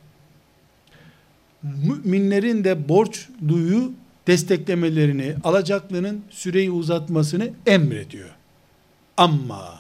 Müminlerin 1.64 2.64
de 2.64 2.90
borçluyu 2.90 3.92
desteklemelerini, 4.28 5.36
alacaklının 5.44 6.22
süreyi 6.30 6.72
uzatmasını 6.72 7.50
emrediyor. 7.68 8.30
Ama 9.18 9.80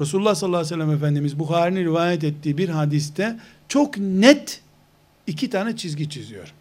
Resulullah 0.00 0.34
sallallahu 0.34 0.60
aleyhi 0.60 0.74
ve 0.74 0.84
sellem 0.84 0.96
Efendimiz 0.96 1.38
Bukhari'nin 1.38 1.84
rivayet 1.84 2.24
ettiği 2.24 2.58
bir 2.58 2.68
hadiste 2.68 3.36
çok 3.68 3.98
net 3.98 4.60
iki 5.26 5.50
tane 5.50 5.76
çizgi 5.76 6.10
çiziyor. 6.10 6.54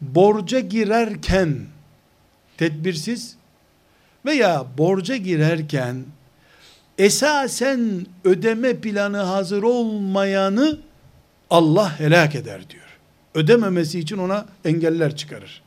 Borca 0.00 0.60
girerken 0.60 1.58
tedbirsiz 2.56 3.36
veya 4.24 4.66
borca 4.78 5.16
girerken 5.16 6.04
esasen 6.98 8.06
ödeme 8.24 8.76
planı 8.76 9.16
hazır 9.16 9.62
olmayanı 9.62 10.78
Allah 11.50 12.00
helak 12.00 12.34
eder 12.34 12.70
diyor. 12.70 12.98
Ödememesi 13.34 13.98
için 13.98 14.18
ona 14.18 14.46
engeller 14.64 15.16
çıkarır. 15.16 15.62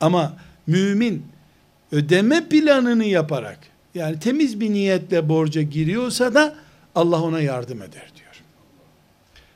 Ama 0.00 0.36
mümin 0.66 1.26
ödeme 1.92 2.48
planını 2.48 3.04
yaparak 3.04 3.58
yani 3.98 4.20
temiz 4.20 4.60
bir 4.60 4.70
niyetle 4.70 5.28
borca 5.28 5.62
giriyorsa 5.62 6.34
da 6.34 6.54
Allah 6.94 7.22
ona 7.22 7.40
yardım 7.40 7.82
eder 7.82 8.12
diyor. 8.16 8.42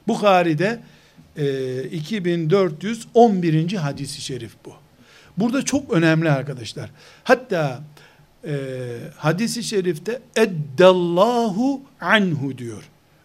Bukhari'de 0.09 0.81
e, 1.37 1.83
2411. 1.85 3.73
hadisi 3.73 4.21
şerif 4.21 4.53
bu. 4.65 4.73
Burada 5.39 5.63
çok 5.63 5.93
önemli 5.93 6.31
arkadaşlar. 6.31 6.91
Hatta 7.25 7.83
e, 8.47 8.55
hadisi 9.17 9.65
şerifte 9.65 10.21
eddallahu 10.37 11.81
anhu 12.01 12.59
diyor. 12.59 12.83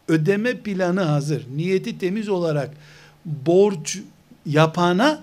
Ödeme 0.08 0.58
planı 0.58 1.02
hazır. 1.02 1.46
Niyeti 1.56 2.00
temiz 2.00 2.30
olarak 2.30 2.70
borç 3.26 4.00
yapana 4.46 5.22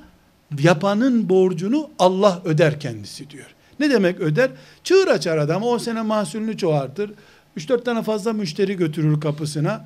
yapanın 0.59 1.29
borcunu 1.29 1.91
Allah 1.99 2.43
öder 2.45 2.81
kendisi 2.81 3.31
diyor. 3.31 3.54
Ne 3.81 3.91
demek 3.91 4.21
öder? 4.21 4.51
Çığır 4.85 5.09
açar 5.09 5.39
adam. 5.39 5.63
O 5.63 5.79
sene 5.79 6.03
mahsulünü 6.03 6.57
çoğaltır. 6.57 7.11
3-4 7.57 7.85
tane 7.85 8.03
fazla 8.03 8.33
müşteri 8.33 8.77
götürür 8.77 9.21
kapısına 9.21 9.85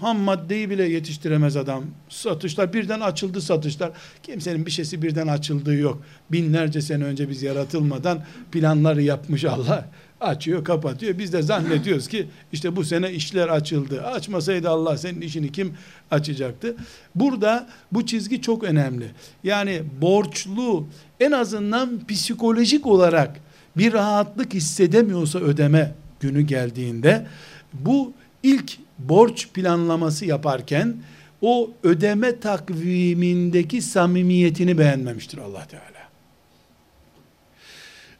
ham 0.00 0.18
maddeyi 0.18 0.70
bile 0.70 0.88
yetiştiremez 0.88 1.56
adam. 1.56 1.84
Satışlar 2.08 2.72
birden 2.72 3.00
açıldı 3.00 3.40
satışlar. 3.40 3.90
Kimsenin 4.22 4.66
bir 4.66 4.70
şeysi 4.70 5.02
birden 5.02 5.26
açıldığı 5.26 5.74
yok. 5.74 6.02
Binlerce 6.32 6.82
sene 6.82 7.04
önce 7.04 7.28
biz 7.28 7.42
yaratılmadan 7.42 8.24
planları 8.52 9.02
yapmış 9.02 9.44
Allah. 9.44 9.88
Açıyor, 10.20 10.64
kapatıyor. 10.64 11.18
Biz 11.18 11.32
de 11.32 11.42
zannediyoruz 11.42 12.08
ki 12.08 12.26
işte 12.52 12.76
bu 12.76 12.84
sene 12.84 13.12
işler 13.12 13.48
açıldı. 13.48 14.02
Açmasaydı 14.02 14.70
Allah 14.70 14.96
senin 14.96 15.20
işini 15.20 15.52
kim 15.52 15.74
açacaktı? 16.10 16.76
Burada 17.14 17.68
bu 17.92 18.06
çizgi 18.06 18.42
çok 18.42 18.64
önemli. 18.64 19.06
Yani 19.44 19.82
borçlu 20.00 20.86
en 21.20 21.30
azından 21.30 22.06
psikolojik 22.08 22.86
olarak 22.86 23.40
bir 23.76 23.92
rahatlık 23.92 24.54
hissedemiyorsa 24.54 25.38
ödeme 25.38 25.94
günü 26.20 26.40
geldiğinde 26.40 27.26
bu 27.72 28.12
ilk 28.42 28.78
borç 28.98 29.48
planlaması 29.48 30.26
yaparken 30.26 30.96
o 31.40 31.70
ödeme 31.82 32.40
takvimindeki 32.40 33.82
samimiyetini 33.82 34.78
beğenmemiştir 34.78 35.38
Allah 35.38 35.66
Teala. 35.66 36.08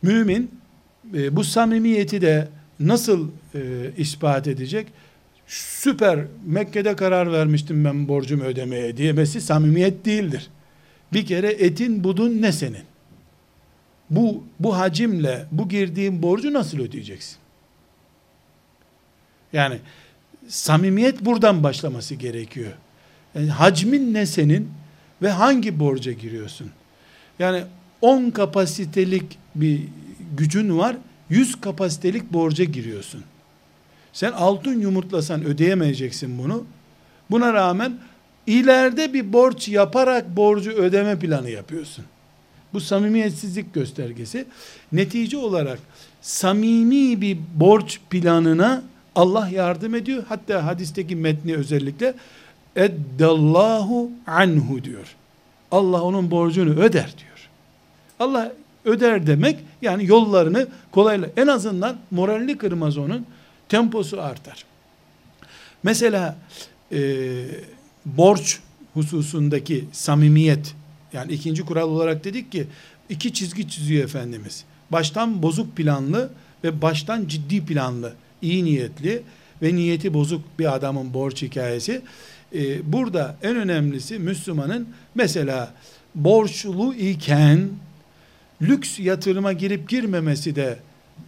Mümin 0.02 0.50
e, 1.14 1.37
bu 1.37 1.44
samimiyeti 1.44 2.20
de 2.20 2.48
nasıl 2.80 3.28
e, 3.54 3.61
ispat 3.96 4.46
edecek? 4.46 4.87
Süper 5.46 6.18
Mekke'de 6.46 6.96
karar 6.96 7.32
vermiştim 7.32 7.85
ben 7.85 8.09
borcumu 8.09 8.44
ödemeye 8.44 8.96
diyemesi 8.96 9.40
samimiyet 9.40 10.04
değildir. 10.04 10.50
Bir 11.12 11.26
kere 11.26 11.50
etin 11.50 12.04
budun 12.04 12.42
ne 12.42 12.52
senin? 12.52 12.84
Bu, 14.10 14.44
bu 14.60 14.78
hacimle 14.78 15.46
bu 15.52 15.68
girdiğin 15.68 16.22
borcu 16.22 16.52
nasıl 16.52 16.78
ödeyeceksin? 16.78 17.36
Yani 19.52 19.78
samimiyet 20.48 21.24
buradan 21.24 21.62
başlaması 21.62 22.14
gerekiyor. 22.14 22.72
Yani 23.34 23.50
hacmin 23.50 24.14
ne 24.14 24.26
senin 24.26 24.70
ve 25.22 25.30
hangi 25.30 25.80
borca 25.80 26.12
giriyorsun? 26.12 26.70
Yani 27.38 27.64
10 28.00 28.30
kapasitelik 28.30 29.38
bir 29.54 29.82
gücün 30.36 30.78
var, 30.78 30.96
100 31.30 31.60
kapasitelik 31.60 32.32
borca 32.32 32.64
giriyorsun. 32.64 33.24
Sen 34.12 34.32
altın 34.32 34.80
yumurtlasan 34.80 35.44
ödeyemeyeceksin 35.44 36.38
bunu. 36.38 36.64
Buna 37.30 37.52
rağmen 37.52 37.98
ileride 38.46 39.12
bir 39.12 39.32
borç 39.32 39.68
yaparak 39.68 40.37
borcu 40.37 40.70
ödeme 40.70 41.18
planı 41.18 41.50
yapıyorsun. 41.50 42.04
Bu 42.72 42.80
samimiyetsizlik 42.80 43.74
göstergesi. 43.74 44.46
Netice 44.92 45.37
olarak 45.37 45.78
samimi 46.22 47.20
bir 47.20 47.38
borç 47.54 48.00
planına 48.11 48.82
Allah 49.14 49.48
yardım 49.48 49.94
ediyor. 49.94 50.22
Hatta 50.28 50.64
hadisteki 50.64 51.16
metni 51.16 51.56
özellikle 51.56 52.14
eddallahu 52.76 54.11
anhu 54.26 54.85
diyor. 54.85 55.16
Allah 55.70 56.02
onun 56.02 56.30
borcunu 56.30 56.80
öder 56.80 57.14
diyor. 57.18 57.48
Allah 58.20 58.52
öder 58.85 59.26
demek 59.26 59.59
yani 59.82 60.06
yollarını 60.06 60.66
kolayla 60.90 61.28
en 61.37 61.46
azından 61.46 61.96
moralini 62.11 62.59
kırmaz 62.59 62.98
onun 62.98 63.26
temposu 63.68 64.22
artar. 64.22 64.64
Mesela 65.82 66.37
e, 66.92 66.98
borç 68.06 68.58
hususundaki 68.94 69.84
samimiyet 69.92 70.74
yani 71.12 71.32
ikinci 71.32 71.62
kural 71.62 71.88
olarak 71.88 72.24
dedik 72.24 72.52
ki 72.52 72.66
iki 73.08 73.32
çizgi 73.32 73.68
çiziyor 73.68 74.04
Efendimiz. 74.04 74.64
Baştan 74.92 75.42
bozuk 75.42 75.76
planlı 75.76 76.30
ve 76.64 76.82
baştan 76.82 77.26
ciddi 77.26 77.64
planlı 77.64 78.14
iyi 78.42 78.64
niyetli 78.64 79.22
ve 79.62 79.74
niyeti 79.74 80.14
bozuk 80.14 80.42
bir 80.58 80.74
adamın 80.74 81.14
borç 81.14 81.42
hikayesi. 81.42 82.02
Ee, 82.54 82.92
burada 82.92 83.36
en 83.42 83.56
önemlisi 83.56 84.18
Müslümanın 84.18 84.88
mesela 85.14 85.74
borçlu 86.14 86.94
iken 86.94 87.68
lüks 88.62 88.98
yatırıma 88.98 89.52
girip 89.52 89.88
girmemesi 89.88 90.56
de 90.56 90.78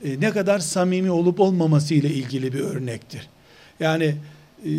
e, 0.04 0.20
ne 0.20 0.30
kadar 0.30 0.58
samimi 0.58 1.10
olup 1.10 1.40
olmaması 1.40 1.94
ile 1.94 2.10
ilgili 2.10 2.52
bir 2.52 2.60
örnektir. 2.60 3.28
Yani 3.80 4.14
e, 4.64 4.70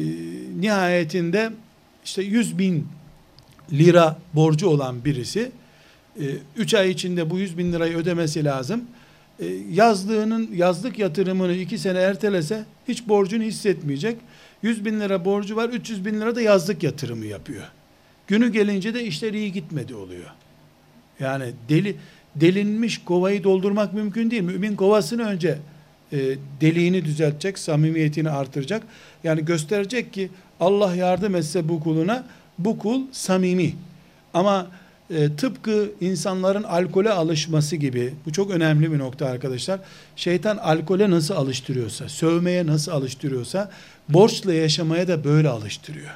nihayetinde 0.60 1.52
işte 2.10 2.22
100 2.22 2.58
bin 2.58 2.88
lira 3.72 4.20
borcu 4.34 4.68
olan 4.68 5.06
birisi 5.06 5.52
3 6.58 6.74
e, 6.74 6.78
ay 6.78 6.92
içinde 6.92 7.30
bu 7.30 7.40
100 7.40 7.58
bin 7.58 7.74
lirayı 7.74 7.98
ödemesi 7.98 8.46
lazım. 8.46 8.84
E, 9.40 9.46
yazlığının 9.72 10.50
yazlık 10.56 11.00
yatırımını 11.00 11.54
iki 11.54 11.78
sene 11.78 12.00
ertelese 12.00 12.66
hiç 12.88 13.08
borcunu 13.08 13.44
hissetmeyecek. 13.44 14.18
100 14.64 14.86
bin 14.86 15.00
lira 15.00 15.26
borcu 15.26 15.56
var 15.56 15.70
300 15.70 16.06
bin 16.06 16.22
lira 16.22 16.36
da 16.36 16.42
yazlık 16.42 16.84
yatırımı 16.84 17.26
yapıyor. 17.26 17.64
Günü 18.28 18.52
gelince 18.52 18.94
de 18.94 19.04
işler 19.04 19.34
iyi 19.34 19.52
gitmedi 19.52 19.96
oluyor. 19.96 20.30
Yani 21.20 21.52
deli 21.70 21.96
delinmiş 22.36 22.98
kovayı 22.98 23.44
doldurmak 23.44 23.94
mümkün 23.94 24.32
değil. 24.32 24.44
Mümin 24.44 24.76
kovasını 24.76 25.24
önce 25.24 25.58
e, 26.12 26.18
deliğini 26.62 27.06
düzeltecek, 27.06 27.60
samimiyetini 27.60 28.30
artıracak. 28.30 28.84
Yani 29.24 29.46
gösterecek 29.46 30.14
ki 30.14 30.30
Allah 30.60 30.96
yardım 30.96 31.36
etse 31.36 31.70
bu 31.70 31.80
kuluna, 31.80 32.24
bu 32.60 32.80
kul 32.80 33.02
samimi. 33.12 33.76
Ama 34.34 34.68
e, 35.10 35.36
tıpkı 35.36 35.92
insanların 36.02 36.64
alkole 36.64 37.10
alışması 37.10 37.76
gibi, 37.76 38.14
bu 38.26 38.32
çok 38.34 38.52
önemli 38.52 38.92
bir 38.92 39.00
nokta 39.00 39.26
arkadaşlar. 39.26 39.80
Şeytan 40.16 40.58
alkole 40.58 41.10
nasıl 41.10 41.36
alıştırıyorsa, 41.36 42.10
sövmeye 42.10 42.68
nasıl 42.68 42.92
alıştırıyorsa, 42.92 43.72
borçla 44.10 44.54
yaşamaya 44.54 45.08
da 45.08 45.24
böyle 45.24 45.50
alıştırıyor. 45.50 46.12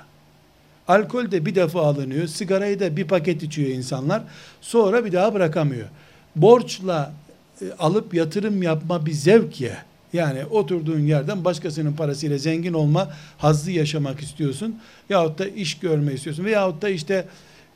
Alkol 0.88 1.32
de 1.32 1.46
bir 1.46 1.56
defa 1.56 1.82
alınıyor, 1.82 2.28
sigarayı 2.28 2.80
da 2.80 2.98
bir 2.98 3.08
paket 3.08 3.44
içiyor 3.44 3.70
insanlar, 3.70 4.24
sonra 4.62 5.06
bir 5.06 5.12
daha 5.12 5.34
bırakamıyor. 5.34 5.88
Borçla 6.36 7.14
e, 7.62 7.66
alıp 7.80 8.14
yatırım 8.14 8.64
yapma 8.64 9.06
bir 9.06 9.12
zevk 9.12 9.62
ye. 9.62 9.78
Yani 10.14 10.46
oturduğun 10.46 11.00
yerden 11.00 11.46
başkasının 11.46 11.94
parasıyla 11.94 12.38
zengin 12.38 12.74
olma, 12.74 13.10
hazzı 13.38 13.72
yaşamak 13.72 14.20
istiyorsun. 14.20 14.76
Yahut 15.10 15.40
da 15.40 15.48
iş 15.48 15.80
görme 15.80 16.14
istiyorsun. 16.14 16.46
Veyahut 16.46 16.82
da 16.82 16.90
işte 16.90 17.26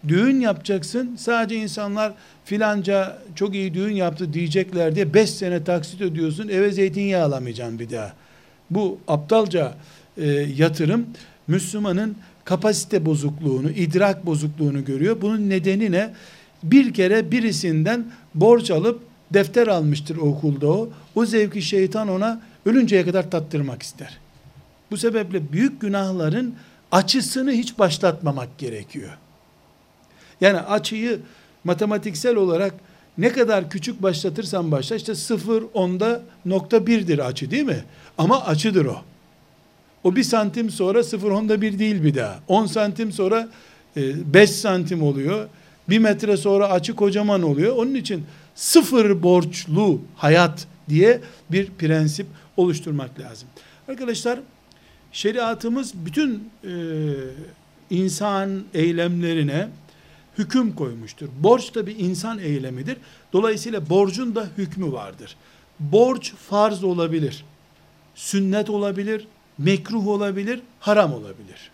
düğün 0.08 0.40
yapacaksın. 0.40 1.16
Sadece 1.16 1.56
insanlar 1.56 2.14
filanca 2.46 3.18
çok 3.36 3.56
iyi 3.56 3.74
düğün 3.74 3.94
yaptı 3.94 4.34
diyecekler 4.34 4.96
diye 4.96 5.14
5 5.14 5.30
sene 5.30 5.64
taksit 5.64 6.02
ödüyorsun. 6.02 6.48
Eve 6.48 6.72
zeytinyağı 6.72 7.26
alamayacaksın 7.26 7.80
bir 7.80 7.90
daha. 7.90 8.14
Bu 8.70 9.00
aptalca 9.08 9.74
e, 10.18 10.26
yatırım 10.58 11.06
Müslümanın 11.48 12.16
kapasite 12.46 13.06
bozukluğunu, 13.06 13.70
idrak 13.70 14.26
bozukluğunu 14.26 14.86
görüyor. 14.86 15.18
Bunun 15.22 15.50
nedeni 15.50 15.92
ne? 15.92 16.14
Bir 16.64 16.94
kere 16.94 17.32
birisinden 17.32 18.06
borç 18.36 18.72
alıp 18.72 19.02
defter 19.34 19.68
almıştır 19.68 20.18
okulda 20.18 20.68
o. 20.68 20.90
O 21.16 21.26
zevki 21.26 21.62
şeytan 21.62 22.08
ona 22.08 22.42
ölünceye 22.66 23.06
kadar 23.06 23.32
tattırmak 23.32 23.84
ister. 23.84 24.18
Bu 24.92 24.98
sebeple 24.98 25.52
büyük 25.52 25.82
günahların 25.82 26.56
açısını 26.92 27.52
hiç 27.52 27.80
başlatmamak 27.80 28.58
gerekiyor. 28.58 29.18
Yani 30.42 30.60
açıyı 30.60 31.20
matematiksel 31.64 32.36
olarak 32.36 32.74
ne 33.18 33.32
kadar 33.32 33.70
küçük 33.70 34.04
başlatırsan 34.04 34.72
başla 34.72 34.96
işte 34.96 35.16
sıfır 35.16 35.64
onda 35.74 36.22
nokta 36.46 36.88
birdir 36.88 37.20
açı 37.20 37.52
değil 37.52 37.64
mi? 37.64 37.84
Ama 38.18 38.46
açıdır 38.46 38.86
o. 38.86 39.02
O 40.04 40.16
bir 40.16 40.24
santim 40.24 40.70
sonra 40.70 41.04
sıfır 41.04 41.32
onda 41.32 41.62
bir 41.62 41.80
değil 41.80 42.04
bir 42.04 42.16
daha. 42.16 42.40
On 42.48 42.66
santim 42.66 43.12
sonra 43.12 43.50
e, 43.98 44.34
beş 44.34 44.50
santim 44.50 45.04
oluyor. 45.04 45.48
Bir 45.90 46.00
metre 46.00 46.38
sonra 46.38 46.70
açı 46.70 46.96
kocaman 46.96 47.44
oluyor. 47.44 47.76
Onun 47.76 47.96
için 47.96 48.26
sıfır 48.58 49.24
borçlu 49.24 50.02
hayat 50.16 50.68
diye 50.90 51.22
bir 51.52 51.72
prensip 51.72 52.28
oluşturmak 52.58 53.20
lazım. 53.20 53.48
Arkadaşlar 53.88 54.40
şeriatımız 55.12 55.94
bütün 55.94 56.50
e, 56.64 56.72
insan 57.90 58.64
eylemlerine 58.74 59.70
hüküm 60.38 60.76
koymuştur. 60.76 61.28
Borç 61.40 61.76
da 61.76 61.88
bir 61.88 62.00
insan 62.00 62.40
eylemidir. 62.40 62.98
Dolayısıyla 63.34 63.90
borcun 63.90 64.36
da 64.36 64.48
hükmü 64.58 64.92
vardır. 64.92 65.36
Borç 65.80 66.34
farz 66.34 66.84
olabilir, 66.84 67.46
sünnet 68.16 68.70
olabilir, 68.70 69.28
mekruh 69.58 70.08
olabilir, 70.08 70.62
haram 70.80 71.14
olabilir. 71.14 71.72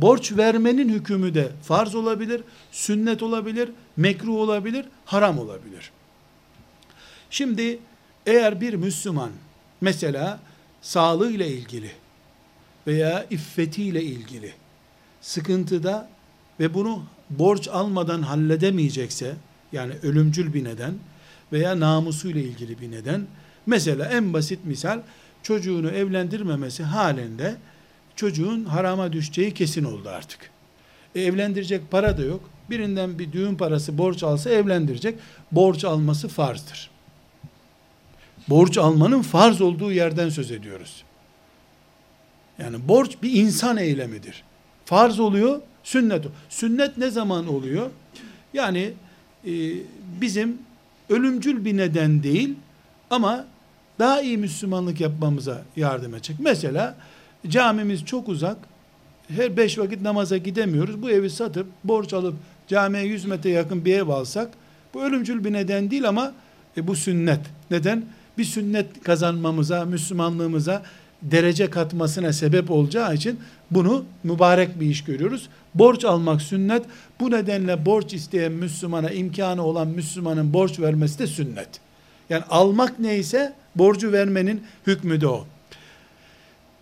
Borç 0.00 0.32
vermenin 0.36 0.88
hükmü 0.88 1.34
de 1.34 1.48
farz 1.62 1.94
olabilir, 1.94 2.42
sünnet 2.72 3.22
olabilir, 3.22 3.70
mekruh 3.96 4.34
olabilir, 4.34 4.86
haram 5.04 5.38
olabilir. 5.38 5.90
Şimdi 7.30 7.78
eğer 8.26 8.60
bir 8.60 8.74
Müslüman 8.74 9.30
mesela 9.80 10.40
sağlığı 10.82 11.30
ile 11.32 11.48
ilgili 11.48 11.90
veya 12.86 13.26
iffetiyle 13.30 14.02
ilgili 14.02 14.52
sıkıntıda 15.20 16.08
ve 16.60 16.74
bunu 16.74 17.04
borç 17.30 17.68
almadan 17.68 18.22
halledemeyecekse 18.22 19.36
yani 19.72 19.92
ölümcül 20.02 20.54
bir 20.54 20.64
neden 20.64 20.94
veya 21.52 21.80
namusuyla 21.80 22.40
ilgili 22.40 22.80
bir 22.80 22.90
neden 22.90 23.26
mesela 23.66 24.06
en 24.06 24.32
basit 24.32 24.64
misal 24.64 25.00
çocuğunu 25.42 25.90
evlendirmemesi 25.90 26.82
halinde 26.82 27.56
çocuğun 28.18 28.64
harama 28.64 29.12
düşeceği 29.12 29.54
kesin 29.54 29.84
oldu 29.84 30.08
artık. 30.08 30.50
E, 31.14 31.22
evlendirecek 31.22 31.90
para 31.90 32.18
da 32.18 32.22
yok. 32.22 32.50
Birinden 32.70 33.18
bir 33.18 33.32
düğün 33.32 33.54
parası 33.54 33.98
borç 33.98 34.22
alsa 34.22 34.50
evlendirecek. 34.50 35.18
Borç 35.52 35.84
alması 35.84 36.28
farzdır. 36.28 36.90
Borç 38.48 38.78
almanın 38.78 39.22
farz 39.22 39.60
olduğu 39.60 39.92
yerden 39.92 40.28
söz 40.28 40.50
ediyoruz. 40.50 41.04
Yani 42.58 42.88
borç 42.88 43.16
bir 43.22 43.32
insan 43.32 43.76
eylemidir. 43.76 44.44
Farz 44.84 45.20
oluyor, 45.20 45.60
sünnet. 45.82 46.24
Sünnet 46.48 46.98
ne 46.98 47.10
zaman 47.10 47.48
oluyor? 47.48 47.90
Yani 48.54 48.92
e, 49.46 49.52
bizim 50.20 50.58
ölümcül 51.08 51.64
bir 51.64 51.76
neden 51.76 52.22
değil 52.22 52.54
ama 53.10 53.44
daha 53.98 54.22
iyi 54.22 54.38
Müslümanlık 54.38 55.00
yapmamıza 55.00 55.62
yardım 55.76 56.14
edecek. 56.14 56.36
Mesela 56.40 56.96
camimiz 57.48 58.04
çok 58.04 58.28
uzak. 58.28 58.56
Her 59.28 59.56
beş 59.56 59.78
vakit 59.78 60.00
namaza 60.00 60.36
gidemiyoruz. 60.36 61.02
Bu 61.02 61.10
evi 61.10 61.30
satıp 61.30 61.66
borç 61.84 62.12
alıp 62.12 62.34
camiye 62.68 63.04
100 63.04 63.24
metre 63.24 63.50
yakın 63.50 63.84
bir 63.84 63.94
ev 63.94 64.08
alsak 64.08 64.50
bu 64.94 65.04
ölümcül 65.04 65.44
bir 65.44 65.52
neden 65.52 65.90
değil 65.90 66.08
ama 66.08 66.32
e, 66.76 66.86
bu 66.86 66.96
sünnet. 66.96 67.40
Neden? 67.70 68.04
Bir 68.38 68.44
sünnet 68.44 69.02
kazanmamıza, 69.02 69.84
Müslümanlığımıza 69.84 70.82
derece 71.22 71.70
katmasına 71.70 72.32
sebep 72.32 72.70
olacağı 72.70 73.14
için 73.14 73.40
bunu 73.70 74.04
mübarek 74.24 74.80
bir 74.80 74.86
iş 74.86 75.04
görüyoruz. 75.04 75.48
Borç 75.74 76.04
almak 76.04 76.42
sünnet. 76.42 76.82
Bu 77.20 77.30
nedenle 77.30 77.86
borç 77.86 78.14
isteyen 78.14 78.52
Müslümana 78.52 79.10
imkanı 79.10 79.62
olan 79.62 79.88
Müslümanın 79.88 80.52
borç 80.52 80.80
vermesi 80.80 81.18
de 81.18 81.26
sünnet. 81.26 81.68
Yani 82.30 82.44
almak 82.50 82.98
neyse 82.98 83.52
borcu 83.74 84.12
vermenin 84.12 84.62
hükmü 84.86 85.20
de 85.20 85.26
o. 85.26 85.46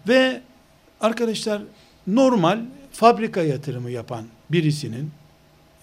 Ve 0.08 0.40
arkadaşlar 1.00 1.62
normal 2.06 2.58
fabrika 2.92 3.42
yatırımı 3.42 3.90
yapan 3.90 4.24
birisinin 4.50 5.10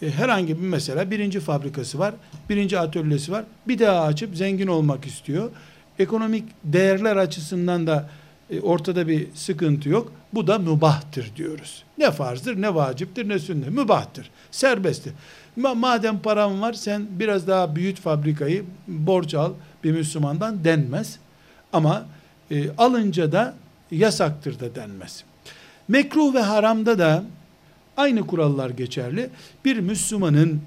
e, 0.01 0.11
herhangi 0.11 0.61
bir 0.61 0.67
mesela 0.67 1.11
birinci 1.11 1.39
fabrikası 1.39 1.99
var, 1.99 2.13
birinci 2.49 2.79
atölyesi 2.79 3.31
var. 3.31 3.43
Bir 3.67 3.79
daha 3.79 4.01
açıp 4.01 4.35
zengin 4.37 4.67
olmak 4.67 5.05
istiyor. 5.05 5.51
Ekonomik 5.99 6.43
değerler 6.63 7.15
açısından 7.15 7.87
da 7.87 8.09
e, 8.49 8.61
ortada 8.61 9.07
bir 9.07 9.27
sıkıntı 9.35 9.89
yok. 9.89 10.11
Bu 10.33 10.47
da 10.47 10.59
mübahtır 10.59 11.35
diyoruz. 11.35 11.83
Ne 11.97 12.11
farzdır, 12.11 12.61
ne 12.61 12.75
vaciptir, 12.75 13.29
ne 13.29 13.39
sünnet. 13.39 13.69
Mübahtır. 13.69 14.29
Serbesttir. 14.51 15.13
Madem 15.55 16.19
param 16.19 16.61
var 16.61 16.73
sen 16.73 17.07
biraz 17.09 17.47
daha 17.47 17.75
büyüt 17.75 17.99
fabrikayı, 17.99 18.65
borç 18.87 19.33
al 19.33 19.53
bir 19.83 19.91
Müslümandan 19.91 20.63
denmez. 20.63 21.19
Ama 21.73 22.05
e, 22.51 22.69
alınca 22.77 23.31
da 23.31 23.53
yasaktır 23.93 24.59
da 24.59 24.75
denmez. 24.75 25.23
Mekruh 25.87 26.33
ve 26.33 26.41
haramda 26.41 26.99
da 26.99 27.23
aynı 27.97 28.27
kurallar 28.27 28.69
geçerli. 28.69 29.29
Bir 29.65 29.79
Müslümanın 29.79 30.61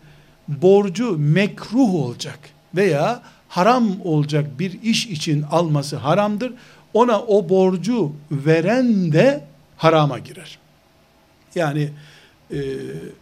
borcu 0.49 1.19
mekruh 1.19 1.95
olacak 1.95 2.39
veya 2.75 3.23
haram 3.49 4.01
olacak 4.05 4.59
bir 4.59 4.83
iş 4.83 5.07
için 5.07 5.43
alması 5.43 5.97
haramdır. 5.97 6.53
Ona 6.95 7.21
o 7.21 7.49
borcu 7.49 8.13
veren 8.31 9.13
de 9.13 9.45
harama 9.77 10.19
girer. 10.19 10.59
Yani 11.55 11.91
e, 12.51 12.59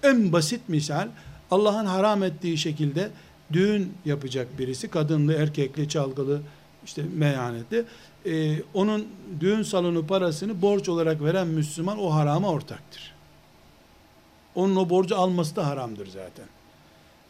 en 0.02 0.32
basit 0.32 0.60
misal 0.68 1.08
Allah'ın 1.50 1.86
haram 1.86 2.22
ettiği 2.22 2.58
şekilde 2.58 3.10
düğün 3.52 3.92
yapacak 4.04 4.58
birisi 4.58 4.88
kadınlı, 4.88 5.34
erkekli, 5.34 5.88
çalgılı, 5.88 6.40
işte 6.84 7.02
meyhanetli. 7.16 7.84
Ee, 8.26 8.62
onun 8.74 9.06
düğün 9.40 9.62
salonu 9.62 10.06
parasını 10.06 10.62
borç 10.62 10.88
olarak 10.88 11.22
veren 11.22 11.46
Müslüman 11.46 11.98
o 11.98 12.14
harama 12.14 12.48
ortaktır. 12.48 13.14
Onun 14.54 14.76
o 14.76 14.90
borcu 14.90 15.16
alması 15.16 15.56
da 15.56 15.66
haramdır 15.66 16.06
zaten. 16.06 16.46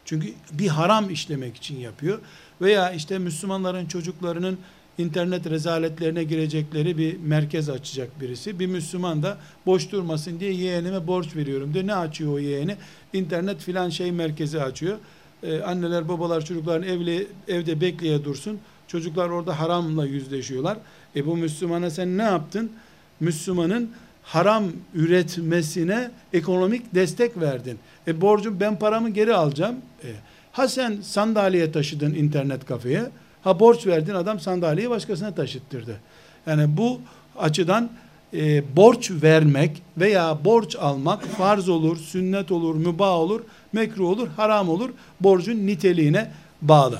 Çünkü 0.05 0.33
bir 0.51 0.67
haram 0.67 1.09
işlemek 1.09 1.55
için 1.55 1.79
yapıyor. 1.79 2.19
Veya 2.61 2.91
işte 2.91 3.19
Müslümanların 3.19 3.85
çocuklarının 3.85 4.59
internet 4.97 5.49
rezaletlerine 5.49 6.23
girecekleri 6.23 6.97
bir 6.97 7.17
merkez 7.17 7.69
açacak 7.69 8.21
birisi. 8.21 8.59
Bir 8.59 8.67
Müslüman 8.67 9.23
da 9.23 9.37
boş 9.65 9.91
durmasın 9.91 10.39
diye 10.39 10.53
yeğenime 10.53 11.07
borç 11.07 11.35
veriyorum 11.35 11.73
diye 11.73 11.87
ne 11.87 11.95
açıyor 11.95 12.33
o 12.33 12.39
yeğeni? 12.39 12.75
İnternet 13.13 13.59
filan 13.59 13.89
şey 13.89 14.11
merkezi 14.11 14.61
açıyor. 14.61 14.97
Ee, 15.43 15.61
anneler 15.61 16.09
babalar 16.09 16.45
çocukların 16.45 16.87
evli, 16.87 17.27
evde 17.47 17.81
bekleye 17.81 18.23
dursun. 18.23 18.59
Çocuklar 18.87 19.29
orada 19.29 19.59
haramla 19.59 20.05
yüzleşiyorlar. 20.05 20.77
E 21.15 21.25
bu 21.25 21.37
Müslümana 21.37 21.89
sen 21.89 22.17
ne 22.17 22.23
yaptın? 22.23 22.71
Müslümanın 23.19 23.91
haram 24.23 24.63
üretmesine 24.93 26.11
ekonomik 26.33 26.95
destek 26.95 27.39
verdin. 27.39 27.79
E 28.07 28.21
borcum 28.21 28.59
ben 28.59 28.79
paramı 28.79 29.09
geri 29.09 29.33
alacağım. 29.33 29.75
E, 30.03 30.07
ha 30.51 30.67
sen 30.67 30.97
sandalye 31.01 31.71
taşıdın 31.71 32.13
internet 32.13 32.65
kafeye. 32.65 33.03
Ha 33.43 33.59
borç 33.59 33.87
verdin 33.87 34.13
adam 34.13 34.39
sandalyeyi 34.39 34.89
başkasına 34.89 35.35
taşıttırdı. 35.35 35.99
Yani 36.47 36.77
bu 36.77 37.01
açıdan 37.37 37.89
e, 38.33 38.75
borç 38.75 39.11
vermek 39.11 39.81
veya 39.97 40.45
borç 40.45 40.75
almak 40.75 41.23
farz 41.23 41.69
olur, 41.69 41.97
sünnet 41.97 42.51
olur, 42.51 42.75
mübah 42.75 43.13
olur, 43.13 43.41
mekruh 43.73 44.09
olur, 44.09 44.27
haram 44.27 44.69
olur. 44.69 44.89
Borcun 45.19 45.67
niteliğine 45.67 46.31
bağlı. 46.61 46.99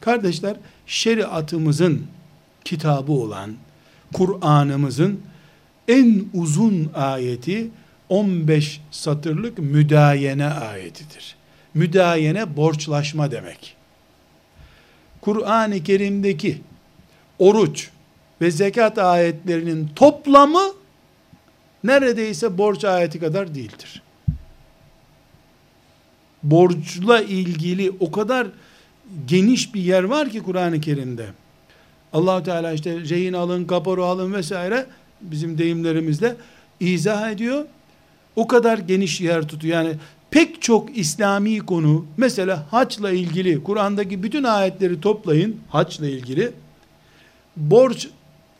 Kardeşler, 0.00 0.56
şeriatımızın 0.88 2.06
kitabı 2.64 3.12
olan 3.12 3.54
Kur'an'ımızın 4.12 5.20
en 5.88 6.24
uzun 6.34 6.90
ayeti 6.94 7.70
15 8.08 8.80
satırlık 8.90 9.58
müdayene 9.58 10.46
ayetidir. 10.46 11.36
Müdayene 11.74 12.56
borçlaşma 12.56 13.30
demek. 13.30 13.76
Kur'an-ı 15.20 15.82
Kerim'deki 15.82 16.60
oruç 17.38 17.90
ve 18.40 18.50
zekat 18.50 18.98
ayetlerinin 18.98 19.90
toplamı 19.96 20.72
neredeyse 21.84 22.58
borç 22.58 22.84
ayeti 22.84 23.20
kadar 23.20 23.54
değildir. 23.54 24.02
Borçla 26.42 27.22
ilgili 27.22 27.92
o 28.00 28.12
kadar 28.12 28.46
geniş 29.26 29.74
bir 29.74 29.80
yer 29.80 30.02
var 30.02 30.30
ki 30.30 30.40
Kur'an-ı 30.40 30.80
Kerim'de. 30.80 31.26
allah 32.12 32.42
Teala 32.42 32.72
işte 32.72 33.00
rehin 33.00 33.32
alın, 33.32 33.64
kaporo 33.64 34.04
alın 34.04 34.32
vesaire 34.32 34.86
bizim 35.20 35.58
deyimlerimizle 35.58 36.36
izah 36.80 37.30
ediyor. 37.30 37.64
O 38.36 38.46
kadar 38.46 38.78
geniş 38.78 39.20
yer 39.20 39.48
tutuyor. 39.48 39.74
Yani 39.74 39.94
pek 40.30 40.62
çok 40.62 40.98
İslami 40.98 41.58
konu 41.58 42.06
mesela 42.16 42.66
haçla 42.70 43.10
ilgili 43.10 43.62
Kur'an'daki 43.62 44.22
bütün 44.22 44.44
ayetleri 44.44 45.00
toplayın 45.00 45.56
haçla 45.68 46.06
ilgili 46.06 46.52
borç 47.56 48.08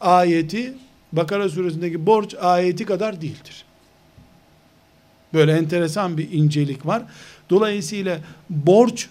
ayeti 0.00 0.74
Bakara 1.12 1.48
suresindeki 1.48 2.06
borç 2.06 2.34
ayeti 2.34 2.84
kadar 2.84 3.20
değildir. 3.20 3.64
Böyle 5.34 5.52
enteresan 5.52 6.18
bir 6.18 6.32
incelik 6.32 6.86
var. 6.86 7.02
Dolayısıyla 7.50 8.18
borç 8.50 9.08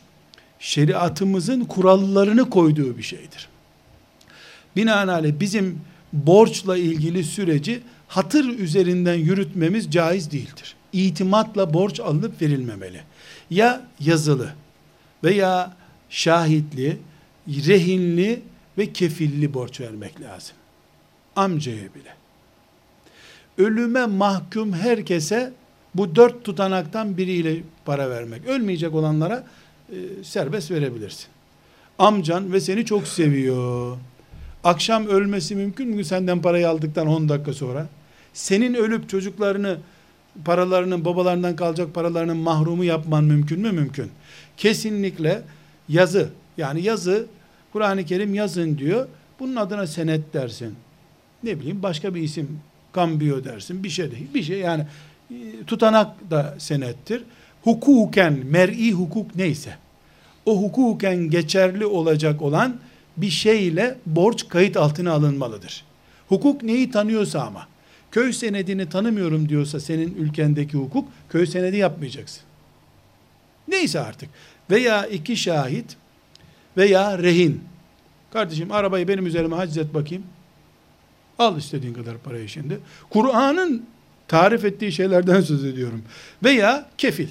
şeriatımızın 0.59 1.65
kurallarını 1.65 2.49
koyduğu 2.49 2.97
bir 2.97 3.03
şeydir. 3.03 3.49
Binaenaleyh 4.75 5.33
bizim 5.39 5.81
borçla 6.13 6.77
ilgili 6.77 7.23
süreci 7.23 7.81
hatır 8.07 8.45
üzerinden 8.45 9.15
yürütmemiz 9.15 9.91
caiz 9.91 10.31
değildir. 10.31 10.75
İtimatla 10.93 11.73
borç 11.73 11.99
alınıp 11.99 12.41
verilmemeli. 12.41 13.01
Ya 13.49 13.81
yazılı 13.99 14.49
veya 15.23 15.73
şahitli, 16.09 16.97
rehinli 17.47 18.41
ve 18.77 18.93
kefilli 18.93 19.53
borç 19.53 19.81
vermek 19.81 20.21
lazım. 20.21 20.55
Amcaya 21.35 21.77
bile. 21.77 22.17
Ölüme 23.57 24.05
mahkum 24.05 24.73
herkese 24.73 25.53
bu 25.95 26.15
dört 26.15 26.43
tutanaktan 26.43 27.17
biriyle 27.17 27.57
para 27.85 28.09
vermek. 28.09 28.45
Ölmeyecek 28.45 28.93
olanlara 28.93 29.43
serbest 30.23 30.71
verebilirsin. 30.71 31.27
Amcan 31.99 32.53
ve 32.53 32.61
seni 32.61 32.85
çok 32.85 33.07
seviyor. 33.07 33.97
Akşam 34.63 35.07
ölmesi 35.07 35.55
mümkün 35.55 35.89
mü 35.89 36.03
senden 36.03 36.41
parayı 36.41 36.69
aldıktan 36.69 37.07
10 37.07 37.29
dakika 37.29 37.53
sonra? 37.53 37.87
Senin 38.33 38.73
ölüp 38.73 39.09
çocuklarını 39.09 39.77
paralarının 40.45 41.05
babalarından 41.05 41.55
kalacak 41.55 41.93
paralarının 41.93 42.37
mahrumu 42.37 42.83
yapman 42.83 43.23
mümkün 43.23 43.59
mü? 43.59 43.71
Mümkün. 43.71 44.11
Kesinlikle 44.57 45.41
yazı 45.89 46.29
yani 46.57 46.81
yazı 46.81 47.25
Kur'an-ı 47.73 48.05
Kerim 48.05 48.33
yazın 48.33 48.77
diyor. 48.77 49.07
Bunun 49.39 49.55
adına 49.55 49.87
senet 49.87 50.33
dersin. 50.33 50.75
Ne 51.43 51.59
bileyim 51.59 51.83
başka 51.83 52.15
bir 52.15 52.21
isim 52.21 52.59
kambiyo 52.91 53.43
dersin. 53.43 53.83
Bir 53.83 53.89
şey 53.89 54.11
değil. 54.11 54.27
Bir 54.33 54.43
şey 54.43 54.59
yani 54.59 54.85
e, 55.31 55.35
tutanak 55.67 56.31
da 56.31 56.55
senettir. 56.57 57.23
Hukuken, 57.67 58.39
mer'i 58.45 58.91
hukuk 58.91 59.35
neyse 59.35 59.77
o 60.45 60.61
hukuken 60.61 61.17
geçerli 61.17 61.85
olacak 61.85 62.41
olan 62.41 62.79
bir 63.17 63.29
şeyle 63.29 63.97
borç 64.05 64.47
kayıt 64.47 64.77
altına 64.77 65.11
alınmalıdır. 65.11 65.83
Hukuk 66.29 66.63
neyi 66.63 66.91
tanıyorsa 66.91 67.41
ama 67.41 67.67
köy 68.11 68.33
senedini 68.33 68.89
tanımıyorum 68.89 69.49
diyorsa 69.49 69.79
senin 69.79 70.15
ülkendeki 70.15 70.77
hukuk 70.77 71.09
köy 71.29 71.45
senedi 71.45 71.77
yapmayacaksın. 71.77 72.41
Neyse 73.67 73.99
artık 73.99 74.29
veya 74.69 75.05
iki 75.05 75.37
şahit 75.37 75.97
veya 76.77 77.17
rehin. 77.17 77.63
Kardeşim 78.33 78.71
arabayı 78.71 79.07
benim 79.07 79.25
üzerime 79.25 79.55
haczet 79.55 79.93
bakayım. 79.93 80.23
Al 81.39 81.57
istediğin 81.57 81.93
kadar 81.93 82.17
parayı 82.17 82.49
şimdi. 82.49 82.79
Kur'an'ın 83.09 83.85
tarif 84.27 84.65
ettiği 84.65 84.91
şeylerden 84.91 85.41
söz 85.41 85.65
ediyorum. 85.65 86.03
Veya 86.43 86.89
kefil. 86.97 87.27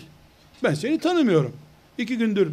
Ben 0.63 0.75
seni 0.75 0.99
tanımıyorum. 0.99 1.53
İki 1.99 2.19
gündür 2.19 2.53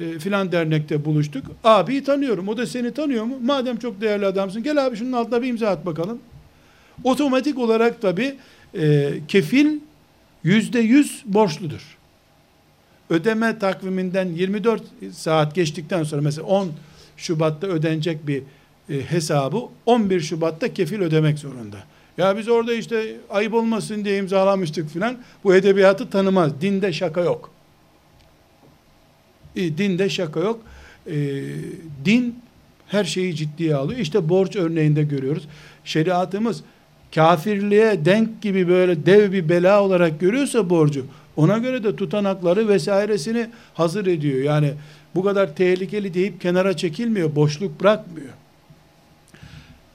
e, 0.00 0.18
filan 0.18 0.52
dernekte 0.52 1.04
buluştuk. 1.04 1.46
Abiyi 1.64 2.04
tanıyorum. 2.04 2.48
O 2.48 2.56
da 2.56 2.66
seni 2.66 2.94
tanıyor 2.94 3.24
mu? 3.24 3.38
Madem 3.42 3.76
çok 3.76 4.00
değerli 4.00 4.26
adamsın 4.26 4.62
gel 4.62 4.86
abi 4.86 4.96
şunun 4.96 5.12
altına 5.12 5.42
bir 5.42 5.48
imza 5.48 5.68
at 5.68 5.86
bakalım. 5.86 6.18
Otomatik 7.04 7.58
olarak 7.58 8.02
tabi 8.02 8.36
e, 8.78 9.12
kefil 9.28 9.80
yüzde 10.44 10.80
yüz 10.80 11.22
borçludur. 11.26 11.96
Ödeme 13.10 13.58
takviminden 13.58 14.28
24 14.28 14.82
saat 15.12 15.54
geçtikten 15.54 16.02
sonra 16.02 16.22
mesela 16.22 16.46
10 16.46 16.72
Şubat'ta 17.16 17.66
ödenecek 17.66 18.26
bir 18.26 18.42
e, 18.90 19.00
hesabı 19.00 19.62
11 19.86 20.20
Şubat'ta 20.20 20.74
kefil 20.74 21.00
ödemek 21.00 21.38
zorunda. 21.38 21.76
Ya 22.18 22.38
biz 22.38 22.48
orada 22.48 22.74
işte 22.74 23.16
ayıp 23.30 23.54
olmasın 23.54 24.04
diye 24.04 24.18
imzalamıştık 24.18 24.90
filan. 24.90 25.18
Bu 25.44 25.54
edebiyatı 25.54 26.10
tanımaz. 26.10 26.60
Dinde 26.60 26.92
şaka 26.92 27.20
yok. 27.20 27.50
E, 29.56 29.78
dinde 29.78 30.08
şaka 30.08 30.40
yok. 30.40 30.60
E, 31.06 31.16
din 32.04 32.38
her 32.88 33.04
şeyi 33.04 33.36
ciddiye 33.36 33.74
alıyor. 33.74 34.00
İşte 34.00 34.28
borç 34.28 34.56
örneğinde 34.56 35.02
görüyoruz. 35.02 35.48
Şeriatımız 35.84 36.62
kafirliğe 37.14 38.04
denk 38.04 38.42
gibi 38.42 38.68
böyle 38.68 39.06
dev 39.06 39.32
bir 39.32 39.48
bela 39.48 39.82
olarak 39.82 40.20
görüyorsa 40.20 40.70
borcu 40.70 41.06
ona 41.36 41.58
göre 41.58 41.84
de 41.84 41.96
tutanakları 41.96 42.68
vesairesini 42.68 43.50
hazır 43.74 44.06
ediyor. 44.06 44.42
Yani 44.44 44.72
bu 45.14 45.22
kadar 45.22 45.56
tehlikeli 45.56 46.14
deyip 46.14 46.40
kenara 46.40 46.76
çekilmiyor, 46.76 47.36
boşluk 47.36 47.80
bırakmıyor. 47.80 48.28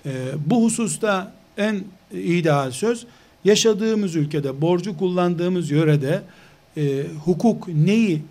Ee, 0.05 0.11
bu 0.45 0.63
hususta 0.65 1.33
en 1.57 1.83
ideal 2.15 2.71
söz 2.71 3.05
yaşadığımız 3.43 4.15
ülkede, 4.15 4.61
borcu 4.61 4.97
kullandığımız 4.97 5.71
yörede 5.71 6.21
e, 6.77 7.03
hukuk 7.25 7.67
neyi 7.67 8.21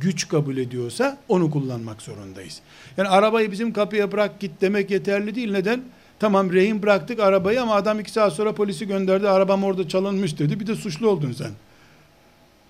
güç 0.00 0.28
kabul 0.28 0.56
ediyorsa 0.56 1.18
onu 1.28 1.50
kullanmak 1.50 2.02
zorundayız. 2.02 2.60
Yani 2.96 3.08
arabayı 3.08 3.52
bizim 3.52 3.72
kapıya 3.72 4.12
bırak 4.12 4.40
git 4.40 4.52
demek 4.60 4.90
yeterli 4.90 5.34
değil. 5.34 5.52
Neden? 5.52 5.82
Tamam 6.18 6.52
rehin 6.52 6.82
bıraktık 6.82 7.20
arabayı 7.20 7.62
ama 7.62 7.74
adam 7.74 8.00
iki 8.00 8.10
saat 8.10 8.32
sonra 8.32 8.52
polisi 8.54 8.86
gönderdi. 8.86 9.28
Arabam 9.28 9.64
orada 9.64 9.88
çalınmış 9.88 10.38
dedi. 10.38 10.60
Bir 10.60 10.66
de 10.66 10.74
suçlu 10.74 11.08
oldun 11.08 11.32
sen. 11.32 11.50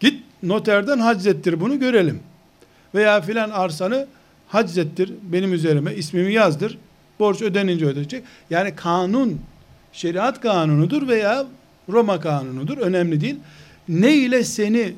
Git 0.00 0.22
noterden 0.42 0.98
haczettir 0.98 1.60
bunu 1.60 1.78
görelim. 1.78 2.20
Veya 2.94 3.20
filan 3.20 3.50
arsanı 3.50 4.06
haczettir 4.48 5.12
benim 5.22 5.52
üzerime 5.52 5.94
ismimi 5.94 6.32
yazdır. 6.32 6.78
Borç 7.18 7.42
ödenince 7.42 7.86
ödeyecek. 7.86 8.24
Yani 8.50 8.76
kanun 8.76 9.40
şeriat 9.94 10.40
kanunudur 10.40 11.08
veya 11.08 11.46
Roma 11.88 12.20
kanunudur. 12.20 12.78
Önemli 12.78 13.20
değil. 13.20 13.36
Ne 13.88 14.14
ile 14.14 14.44
seni 14.44 14.92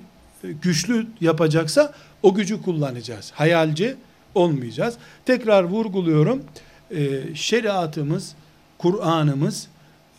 güçlü 0.62 1.06
yapacaksa 1.20 1.92
o 2.22 2.34
gücü 2.34 2.62
kullanacağız. 2.62 3.32
Hayalci 3.34 3.96
olmayacağız. 4.34 4.94
Tekrar 5.24 5.64
vurguluyorum. 5.64 6.42
E, 6.90 7.34
şeriatımız, 7.34 8.34
Kur'an'ımız 8.78 9.68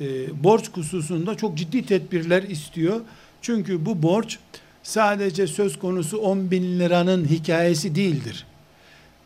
e, 0.02 0.06
borç 0.44 0.70
hususunda 0.74 1.36
çok 1.36 1.58
ciddi 1.58 1.86
tedbirler 1.86 2.44
istiyor. 2.44 3.02
Çünkü 3.42 3.86
bu 3.86 4.04
borç 4.04 4.40
sadece 4.84 5.48
söz 5.48 5.80
konusu 5.80 6.18
10 6.18 6.52
bin 6.52 6.80
liranın 6.80 7.26
hikayesi 7.26 7.96
değildir. 7.96 8.46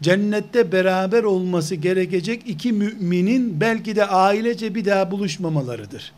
Cennette 0.01 0.71
beraber 0.71 1.23
olması 1.23 1.75
gerekecek 1.75 2.43
iki 2.47 2.71
müminin 2.71 3.61
belki 3.61 3.95
de 3.95 4.05
ailece 4.05 4.75
bir 4.75 4.85
daha 4.85 5.11
buluşmamalarıdır. 5.11 6.13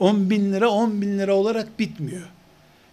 10 0.00 0.30
bin 0.30 0.52
lira 0.52 0.68
10 0.68 1.02
bin 1.02 1.18
lira 1.18 1.34
olarak 1.34 1.78
bitmiyor. 1.78 2.28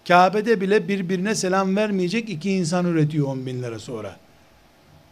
Kabe'de 0.07 0.61
bile 0.61 0.87
birbirine 0.87 1.35
selam 1.35 1.75
vermeyecek 1.75 2.29
iki 2.29 2.51
insan 2.51 2.85
üretiyor 2.85 3.27
10 3.27 3.45
bin 3.45 3.63
lira 3.63 3.79
sonra. 3.79 4.15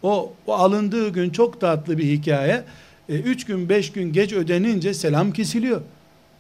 O, 0.04 0.34
o 0.48 0.54
alındığı 0.54 1.10
gün 1.10 1.30
çok 1.30 1.62
tatlı 1.62 1.98
bir 1.98 2.04
hikaye. 2.04 2.64
E, 3.10 3.14
üç 3.14 3.46
gün 3.46 3.70
beş 3.70 3.92
gün 3.92 4.14
geç 4.14 4.34
ödenince 4.34 4.94
selam 4.94 5.32
kesiliyor. 5.32 5.82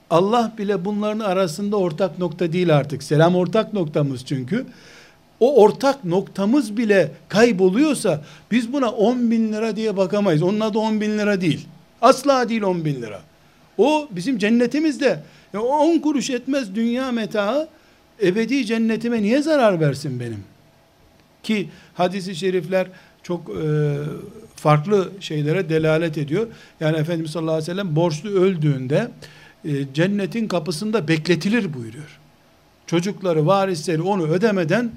Allah 0.09 0.53
bile 0.57 0.85
bunların 0.85 1.19
arasında 1.19 1.77
ortak 1.77 2.19
nokta 2.19 2.53
değil 2.53 2.75
artık. 2.75 3.03
Selam 3.03 3.35
ortak 3.35 3.73
noktamız 3.73 4.25
çünkü. 4.25 4.65
O 5.39 5.63
ortak 5.63 6.05
noktamız 6.05 6.77
bile 6.77 7.11
kayboluyorsa 7.29 8.21
biz 8.51 8.73
buna 8.73 8.91
10 8.91 9.31
bin 9.31 9.53
lira 9.53 9.75
diye 9.75 9.97
bakamayız. 9.97 10.43
Onun 10.43 10.59
adı 10.59 10.79
10 10.79 11.01
bin 11.01 11.17
lira 11.17 11.41
değil. 11.41 11.67
Asla 12.01 12.49
değil 12.49 12.61
10 12.61 12.85
bin 12.85 13.01
lira. 13.01 13.21
O 13.77 14.07
bizim 14.11 14.37
cennetimizde. 14.37 15.23
Ya 15.53 15.61
10 15.61 15.99
kuruş 15.99 16.29
etmez 16.29 16.75
dünya 16.75 17.11
metaı 17.11 17.67
ebedi 18.23 18.65
cennetime 18.65 19.21
niye 19.21 19.41
zarar 19.41 19.79
versin 19.79 20.19
benim? 20.19 20.43
Ki 21.43 21.69
hadisi 21.93 22.35
şerifler 22.35 22.87
çok 23.23 23.49
e, 23.49 23.95
farklı 24.55 25.11
şeylere 25.19 25.69
delalet 25.69 26.17
ediyor. 26.17 26.47
Yani 26.79 26.97
Efendimiz 26.97 27.31
sallallahu 27.31 27.53
aleyhi 27.53 27.71
ve 27.71 27.71
sellem 27.71 27.95
borçlu 27.95 28.29
öldüğünde 28.29 29.11
e, 29.65 29.93
cennetin 29.93 30.47
kapısında 30.47 31.07
bekletilir 31.07 31.73
buyuruyor. 31.73 32.19
Çocukları, 32.87 33.45
varisleri 33.45 34.01
onu 34.01 34.27
ödemeden 34.27 34.91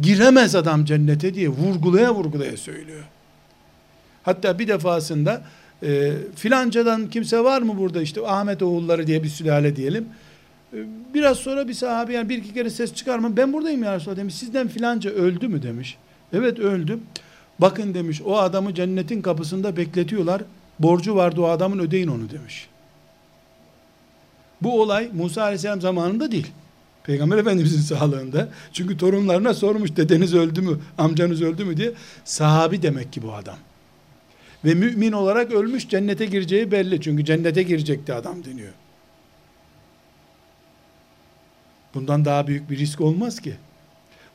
giremez 0.00 0.54
adam 0.54 0.84
cennete 0.84 1.34
diye 1.34 1.48
vurgulaya 1.48 2.14
vurgulaya 2.14 2.56
söylüyor. 2.56 3.04
Hatta 4.22 4.58
bir 4.58 4.68
defasında 4.68 5.42
e, 5.82 6.12
filancadan 6.36 7.10
kimse 7.10 7.44
var 7.44 7.62
mı 7.62 7.78
burada 7.78 8.02
işte 8.02 8.26
Ahmet 8.26 8.62
oğulları 8.62 9.06
diye 9.06 9.22
bir 9.22 9.28
sülale 9.28 9.76
diyelim. 9.76 10.08
E, 10.72 10.76
biraz 11.14 11.36
sonra 11.36 11.68
bir 11.68 11.74
sahabe 11.74 12.12
yani 12.12 12.28
bir 12.28 12.38
iki 12.38 12.54
kere 12.54 12.70
ses 12.70 12.94
çıkarma 12.94 13.36
ben 13.36 13.52
buradayım 13.52 13.82
ya 13.82 13.96
Resulallah 13.96 14.18
demiş. 14.18 14.34
Sizden 14.34 14.68
filanca 14.68 15.10
öldü 15.10 15.48
mü 15.48 15.62
demiş. 15.62 15.96
Evet 16.32 16.58
öldü. 16.58 16.98
Bakın 17.58 17.94
demiş 17.94 18.22
o 18.24 18.38
adamı 18.38 18.74
cennetin 18.74 19.22
kapısında 19.22 19.76
bekletiyorlar. 19.76 20.42
Borcu 20.78 21.16
vardı 21.16 21.40
o 21.40 21.44
adamın 21.44 21.78
ödeyin 21.78 22.08
onu 22.08 22.30
demiş. 22.30 22.68
Bu 24.62 24.82
olay 24.82 25.08
Musa 25.12 25.42
Aleyhisselam 25.42 25.80
zamanında 25.80 26.32
değil. 26.32 26.52
Peygamber 27.04 27.38
Efendimizin 27.38 27.80
sağlığında. 27.80 28.48
Çünkü 28.72 28.96
torunlarına 28.96 29.54
sormuş 29.54 29.96
dedeniz 29.96 30.34
öldü 30.34 30.62
mü, 30.62 30.78
amcanız 30.98 31.42
öldü 31.42 31.64
mü 31.64 31.76
diye. 31.76 31.92
Sahabi 32.24 32.82
demek 32.82 33.12
ki 33.12 33.22
bu 33.22 33.34
adam. 33.34 33.56
Ve 34.64 34.74
mümin 34.74 35.12
olarak 35.12 35.52
ölmüş 35.52 35.88
cennete 35.88 36.26
gireceği 36.26 36.70
belli. 36.70 37.00
Çünkü 37.00 37.24
cennete 37.24 37.62
girecekti 37.62 38.14
adam 38.14 38.44
deniyor. 38.44 38.72
Bundan 41.94 42.24
daha 42.24 42.46
büyük 42.46 42.70
bir 42.70 42.78
risk 42.78 43.00
olmaz 43.00 43.40
ki. 43.40 43.54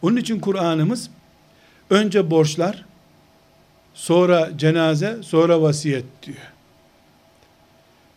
Onun 0.01 0.17
için 0.17 0.39
Kur'an'ımız 0.39 1.09
önce 1.89 2.31
borçlar, 2.31 2.85
sonra 3.93 4.57
cenaze, 4.57 5.17
sonra 5.21 5.61
vasiyet 5.61 6.05
diyor 6.23 6.56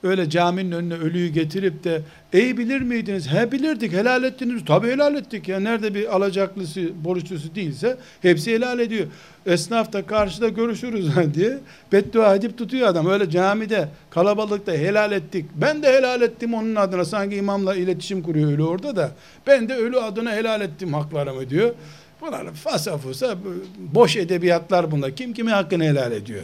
öyle 0.03 0.30
caminin 0.30 0.72
önüne 0.72 0.94
ölüyü 0.94 1.28
getirip 1.28 1.84
de 1.84 2.03
ey 2.32 2.59
bilir 2.59 2.80
miydiniz? 2.80 3.32
He 3.32 3.53
bilirdik 3.53 3.92
helal 3.92 4.24
ettiniz. 4.24 4.64
Tabi 4.64 4.90
helal 4.90 5.14
ettik 5.14 5.48
ya. 5.48 5.61
Nerede 5.61 5.94
bir 5.94 6.16
alacaklısı, 6.16 7.05
borçlusu 7.05 7.55
değilse 7.55 7.96
hepsi 8.22 8.55
helal 8.55 8.78
ediyor. 8.78 9.07
Esnaf 9.46 9.92
da 9.92 10.07
karşıda 10.07 10.48
görüşürüz 10.48 11.11
diye 11.34 11.59
beddua 11.92 12.34
edip 12.34 12.59
tutuyor 12.59 12.88
adam. 12.88 13.07
Öyle 13.07 13.30
camide 13.30 13.88
kalabalıkta 14.11 14.72
helal 14.72 15.12
ettik. 15.12 15.44
Ben 15.55 15.82
de 15.82 15.92
helal 15.92 16.22
ettim 16.22 16.55
onun 16.55 16.74
adına. 16.74 17.05
Sanki 17.05 17.36
imamla 17.36 17.76
iletişim 17.76 18.22
kuruyor 18.22 18.53
ölü 18.53 18.62
orada 18.62 18.96
da. 18.96 19.11
Ben 19.46 19.68
de 19.68 19.74
ölü 19.74 19.98
adına 19.98 20.32
helal 20.32 20.61
ettim 20.61 20.94
haklarımı 20.94 21.51
diyor. 21.51 21.74
Bunlar 22.20 22.55
fasa 22.55 22.98
fusa 22.98 23.36
boş 23.78 24.16
edebiyatlar 24.16 24.90
bunlar. 24.90 25.16
Kim 25.16 25.32
kimin 25.32 25.53
hakkını 25.53 25.84
helal 25.84 26.12
ediyor? 26.12 26.42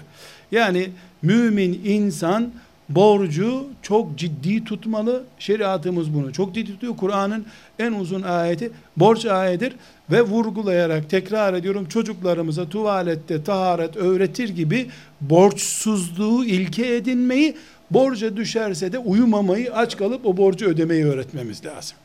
Yani 0.53 0.91
mümin 1.23 1.81
insan 1.85 2.53
borcu 2.89 3.67
çok 3.83 4.19
ciddi 4.19 4.65
tutmalı. 4.65 5.25
Şeriatımız 5.39 6.15
bunu 6.15 6.33
çok 6.33 6.55
ciddi 6.55 6.73
tutuyor. 6.73 6.97
Kur'an'ın 6.97 7.47
en 7.79 7.93
uzun 7.93 8.23
ayeti 8.23 8.71
borç 8.97 9.27
ayetidir 9.27 9.77
ve 10.11 10.23
vurgulayarak 10.23 11.11
tekrar 11.11 11.55
ediyorum 11.55 11.89
çocuklarımıza 11.89 12.69
tuvalette 12.69 13.45
taharet 13.45 13.97
öğretir 13.97 14.49
gibi 14.49 14.87
borçsuzluğu 15.21 16.45
ilke 16.45 16.95
edinmeyi 16.95 17.57
borca 17.91 18.37
düşerse 18.37 18.93
de 18.93 18.99
uyumamayı 18.99 19.75
aç 19.75 19.97
kalıp 19.97 20.27
o 20.27 20.37
borcu 20.37 20.67
ödemeyi 20.67 21.05
öğretmemiz 21.05 21.65
lazım. 21.65 21.97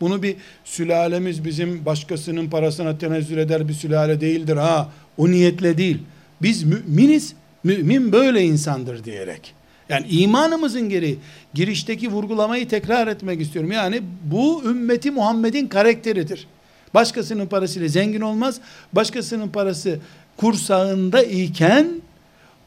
Bunu 0.00 0.22
bir 0.22 0.36
sülalemiz 0.64 1.44
bizim 1.44 1.84
başkasının 1.86 2.50
parasına 2.50 2.98
tenezzül 2.98 3.38
eder 3.38 3.68
bir 3.68 3.72
sülale 3.72 4.20
değildir 4.20 4.56
ha. 4.56 4.88
O 5.16 5.30
niyetle 5.30 5.78
değil. 5.78 5.98
Biz 6.42 6.62
müminiz 6.62 7.34
Mümin 7.64 8.12
böyle 8.12 8.42
insandır 8.42 9.04
diyerek. 9.04 9.54
Yani 9.88 10.06
imanımızın 10.08 10.88
gereği 10.88 11.18
girişteki 11.54 12.10
vurgulamayı 12.10 12.68
tekrar 12.68 13.06
etmek 13.06 13.40
istiyorum. 13.40 13.72
Yani 13.72 14.02
bu 14.24 14.62
ümmeti 14.64 15.10
Muhammed'in 15.10 15.66
karakteridir. 15.66 16.46
Başkasının 16.94 17.46
parasıyla 17.46 17.88
zengin 17.88 18.20
olmaz. 18.20 18.60
Başkasının 18.92 19.48
parası 19.48 19.98
kursağında 20.36 21.22
iken 21.22 21.88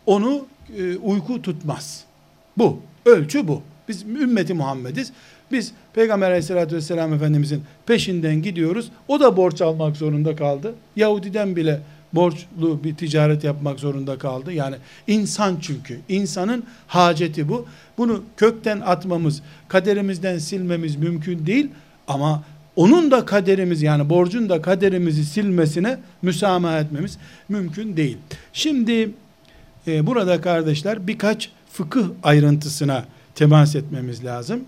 onu 0.05 0.45
e, 0.77 0.97
uyku 0.97 1.41
tutmaz. 1.41 2.03
Bu. 2.57 2.79
Ölçü 3.05 3.47
bu. 3.47 3.61
Biz 3.87 4.03
ümmeti 4.03 4.53
Muhammediz. 4.53 5.11
Biz 5.51 5.71
Peygamber 5.93 6.27
aleyhissalatü 6.27 6.75
vesselam 6.75 7.13
Efendimizin 7.13 7.63
peşinden 7.85 8.41
gidiyoruz. 8.41 8.91
O 9.07 9.19
da 9.19 9.37
borç 9.37 9.61
almak 9.61 9.97
zorunda 9.97 10.35
kaldı. 10.35 10.75
Yahudiden 10.95 11.55
bile 11.55 11.81
borçlu 12.13 12.83
bir 12.83 12.95
ticaret 12.95 13.43
yapmak 13.43 13.79
zorunda 13.79 14.17
kaldı. 14.17 14.53
Yani 14.53 14.75
insan 15.07 15.57
çünkü. 15.61 15.99
insanın 16.09 16.63
haceti 16.87 17.49
bu. 17.49 17.65
Bunu 17.97 18.23
kökten 18.37 18.79
atmamız, 18.79 19.41
kaderimizden 19.67 20.37
silmemiz 20.37 20.95
mümkün 20.95 21.45
değil 21.45 21.67
ama 22.07 22.43
onun 22.75 23.11
da 23.11 23.25
kaderimiz 23.25 23.81
yani 23.81 24.09
borcun 24.09 24.49
da 24.49 24.61
kaderimizi 24.61 25.25
silmesine 25.25 25.99
müsamaha 26.21 26.79
etmemiz 26.79 27.17
mümkün 27.49 27.97
değil. 27.97 28.17
Şimdi 28.53 29.11
e, 29.87 30.07
burada 30.07 30.41
kardeşler 30.41 31.07
birkaç 31.07 31.49
fıkıh 31.73 32.05
ayrıntısına 32.23 33.05
temas 33.35 33.75
etmemiz 33.75 34.25
lazım. 34.25 34.61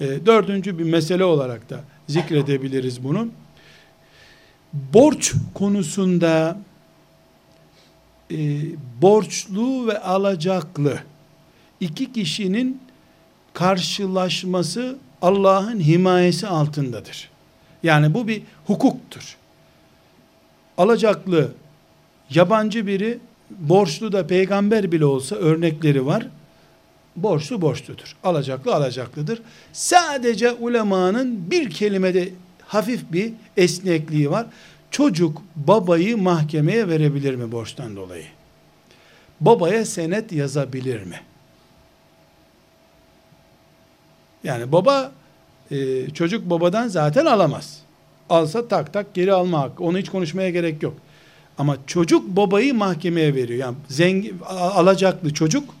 E, 0.00 0.26
dördüncü 0.26 0.78
bir 0.78 0.84
mesele 0.84 1.24
olarak 1.24 1.70
da 1.70 1.80
zikredebiliriz 2.08 3.04
bunu 3.04 3.28
borç 4.94 5.34
konusunda 5.54 6.58
e, 8.30 8.36
borçlu 9.02 9.86
ve 9.86 10.00
alacaklı 10.00 10.98
iki 11.80 12.12
kişinin 12.12 12.80
karşılaşması 13.54 14.96
Allah'ın 15.22 15.80
himayesi 15.80 16.46
altındadır. 16.46 17.30
Yani 17.82 18.14
bu 18.14 18.28
bir 18.28 18.42
hukuktur. 18.66 19.36
Alacaklı 20.78 21.52
yabancı 22.30 22.86
biri 22.86 23.18
borçlu 23.50 24.12
da 24.12 24.26
peygamber 24.26 24.92
bile 24.92 25.04
olsa 25.04 25.36
örnekleri 25.36 26.06
var. 26.06 26.26
Borçlu 27.16 27.60
borçludur. 27.60 28.16
Alacaklı 28.24 28.74
alacaklıdır. 28.74 29.42
Sadece 29.72 30.52
ulemanın 30.52 31.50
bir 31.50 31.70
kelimede 31.70 32.28
hafif 32.66 33.12
bir 33.12 33.32
esnekliği 33.56 34.30
var. 34.30 34.46
Çocuk 34.90 35.42
babayı 35.56 36.16
mahkemeye 36.18 36.88
verebilir 36.88 37.34
mi 37.34 37.52
borçtan 37.52 37.96
dolayı? 37.96 38.24
Babaya 39.40 39.84
senet 39.84 40.32
yazabilir 40.32 41.02
mi? 41.02 41.20
Yani 44.44 44.72
baba 44.72 45.12
e, 45.70 46.10
çocuk 46.10 46.50
babadan 46.50 46.88
zaten 46.88 47.26
alamaz. 47.26 47.80
Alsa 48.30 48.68
tak 48.68 48.92
tak 48.92 49.14
geri 49.14 49.32
alma 49.32 49.60
hakkı. 49.60 49.84
Onu 49.84 49.98
hiç 49.98 50.08
konuşmaya 50.08 50.50
gerek 50.50 50.82
yok. 50.82 50.94
Ama 51.58 51.76
çocuk 51.86 52.36
babayı 52.36 52.74
mahkemeye 52.74 53.34
veriyor. 53.34 53.58
Yani 53.58 53.76
zengin 53.88 54.38
alacaklı 54.48 55.34
çocuk, 55.34 55.74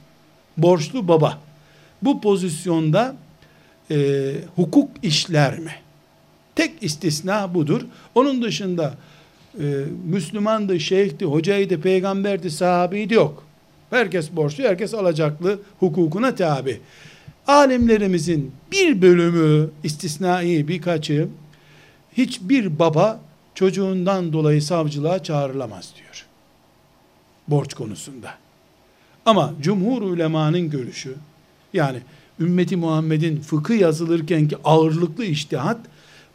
borçlu 0.56 1.08
baba. 1.08 1.38
Bu 2.02 2.20
pozisyonda 2.20 3.16
e, 3.90 4.32
hukuk 4.56 4.90
işler 5.02 5.58
mi? 5.58 5.72
Tek 6.56 6.82
istisna 6.82 7.54
budur. 7.54 7.80
Onun 8.14 8.42
dışında 8.42 8.94
e, 9.60 9.84
Müslümandı, 10.04 10.80
şeyhti, 10.80 11.24
hocaydı, 11.24 11.80
peygamberdi, 11.80 12.50
sahabeydi 12.50 13.14
yok. 13.14 13.44
Herkes 13.90 14.32
borçlu, 14.32 14.64
herkes 14.64 14.94
alacaklı, 14.94 15.58
hukukuna 15.80 16.34
tabi. 16.34 16.80
Alimlerimizin 17.46 18.52
bir 18.72 19.02
bölümü, 19.02 19.70
istisnai 19.84 20.68
birkaçı, 20.68 21.28
hiçbir 22.12 22.78
baba 22.78 23.20
çocuğundan 23.54 24.32
dolayı 24.32 24.62
savcılığa 24.62 25.22
çağrılamaz 25.22 25.92
diyor. 25.96 26.26
Borç 27.48 27.74
konusunda. 27.74 28.34
Ama 29.26 29.54
cumhur 29.62 30.02
ulemanın 30.02 30.70
görüşü, 30.70 31.14
yani 31.72 31.98
ümmeti 32.40 32.76
Muhammed'in 32.76 33.40
fıkıh 33.40 33.80
yazılırken 33.80 34.48
ki 34.48 34.56
ağırlıklı 34.64 35.24
iştihat, 35.24 35.78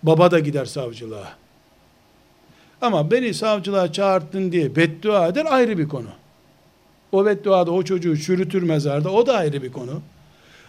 Baba 0.03 0.31
da 0.31 0.39
gider 0.39 0.65
savcılığa. 0.65 1.33
Ama 2.81 3.11
beni 3.11 3.33
savcılığa 3.33 3.91
çağırttın 3.91 4.51
diye 4.51 4.75
beddua 4.75 5.27
eder 5.27 5.45
ayrı 5.49 5.77
bir 5.77 5.87
konu. 5.87 6.07
O 7.11 7.25
bedduada 7.25 7.71
o 7.71 7.83
çocuğu 7.83 8.17
çürütür 8.17 8.63
mezarda 8.63 9.11
o 9.11 9.27
da 9.27 9.37
ayrı 9.37 9.63
bir 9.63 9.71
konu. 9.71 10.01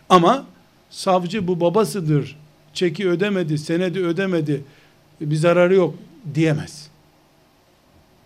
Ama 0.08 0.44
savcı 0.90 1.48
bu 1.48 1.60
babasıdır, 1.60 2.36
çeki 2.74 3.08
ödemedi, 3.08 3.58
senedi 3.58 4.00
ödemedi, 4.00 4.64
bir 5.20 5.36
zararı 5.36 5.74
yok 5.74 5.94
diyemez. 6.34 6.88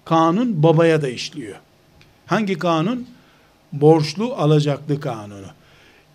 Kanun 0.04 0.62
babaya 0.62 1.02
da 1.02 1.08
işliyor. 1.08 1.56
Hangi 2.26 2.58
kanun? 2.58 3.06
Borçlu 3.72 4.34
alacaklı 4.34 5.00
kanunu. 5.00 5.46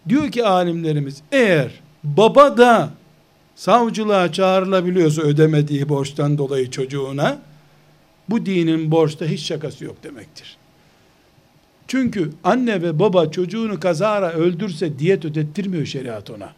Diyor 0.10 0.32
ki 0.32 0.46
alimlerimiz 0.46 1.22
eğer 1.32 1.72
baba 2.04 2.58
da 2.58 2.90
savcılığa 3.62 4.32
çağrılabiliyorsa 4.32 5.22
ödemediği 5.22 5.90
borçtan 5.90 6.38
dolayı 6.38 6.72
çocuğuna 6.72 7.40
bu 8.30 8.46
dinin 8.46 8.92
borçta 8.92 9.26
hiç 9.26 9.42
şakası 9.42 9.86
yok 9.86 10.04
demektir. 10.04 10.58
Çünkü 11.88 12.32
anne 12.44 12.82
ve 12.82 13.00
baba 13.00 13.32
çocuğunu 13.32 13.80
kazara 13.80 14.32
öldürse 14.32 15.00
diyet 15.00 15.26
ödettirmiyor 15.26 15.86
şeriat 15.86 16.30
ona. 16.30 16.54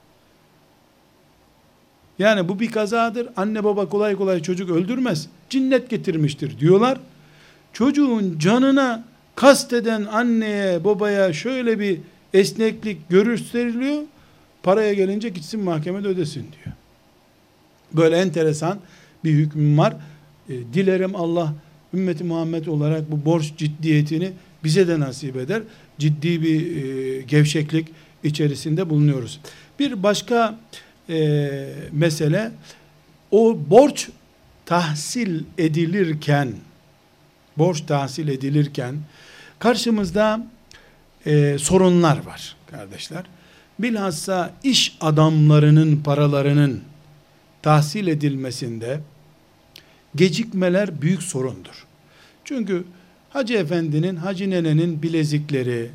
Yani 2.20 2.50
bu 2.50 2.60
bir 2.60 2.72
kazadır. 2.72 3.28
Anne 3.36 3.64
baba 3.64 3.90
kolay 3.90 4.16
kolay 4.16 4.42
çocuk 4.42 4.70
öldürmez. 4.70 5.28
Cinnet 5.50 5.90
getirmiştir 5.90 6.60
diyorlar. 6.60 7.00
Çocuğun 7.74 8.40
canına 8.40 9.04
kasteden 9.36 10.06
anneye 10.06 10.84
babaya 10.84 11.34
şöyle 11.34 11.80
bir 11.80 12.00
esneklik 12.34 13.10
gösteriliyor. 13.10 14.04
Paraya 14.64 14.94
gelince 14.94 15.30
gitsin 15.30 15.64
mahkemede 15.64 16.08
ödesin 16.08 16.46
diyor. 16.64 16.76
Böyle 17.94 18.18
enteresan 18.18 18.80
bir 19.24 19.32
hüküm 19.32 19.78
var. 19.78 19.96
E, 20.50 20.54
dilerim 20.74 21.16
Allah 21.16 21.54
ümmeti 21.94 22.24
Muhammed 22.24 22.66
olarak 22.66 23.12
bu 23.12 23.26
borç 23.26 23.54
ciddiyetini 23.58 24.32
bize 24.64 24.88
de 24.88 25.00
nasip 25.00 25.38
eder. 25.38 25.62
Ciddi 26.00 26.42
bir 26.42 26.84
e, 26.84 27.22
gevşeklik 27.22 27.88
içerisinde 28.24 28.90
bulunuyoruz. 28.90 29.40
Bir 29.80 30.04
başka 30.04 30.60
e, 31.10 31.70
mesele 31.92 32.52
o 33.32 33.58
borç 33.70 34.10
tahsil 34.66 35.44
edilirken 35.58 36.54
borç 37.58 37.82
tahsil 37.82 38.28
edilirken 38.28 38.96
karşımızda 39.60 40.48
e, 41.26 41.58
sorunlar 41.60 42.26
var 42.26 42.56
kardeşler. 42.72 43.24
Bilhassa 43.80 44.54
iş 44.64 44.98
adamlarının 45.02 45.98
paralarının 45.98 46.82
tahsil 47.64 48.08
edilmesinde 48.08 49.00
gecikmeler 50.16 51.02
büyük 51.02 51.24
sorundur. 51.24 51.86
Çünkü 52.44 52.86
Hacı 53.34 53.54
efendinin, 53.54 54.16
hacı 54.16 54.50
nenenin 54.50 55.04
bilezikleri 55.04 55.90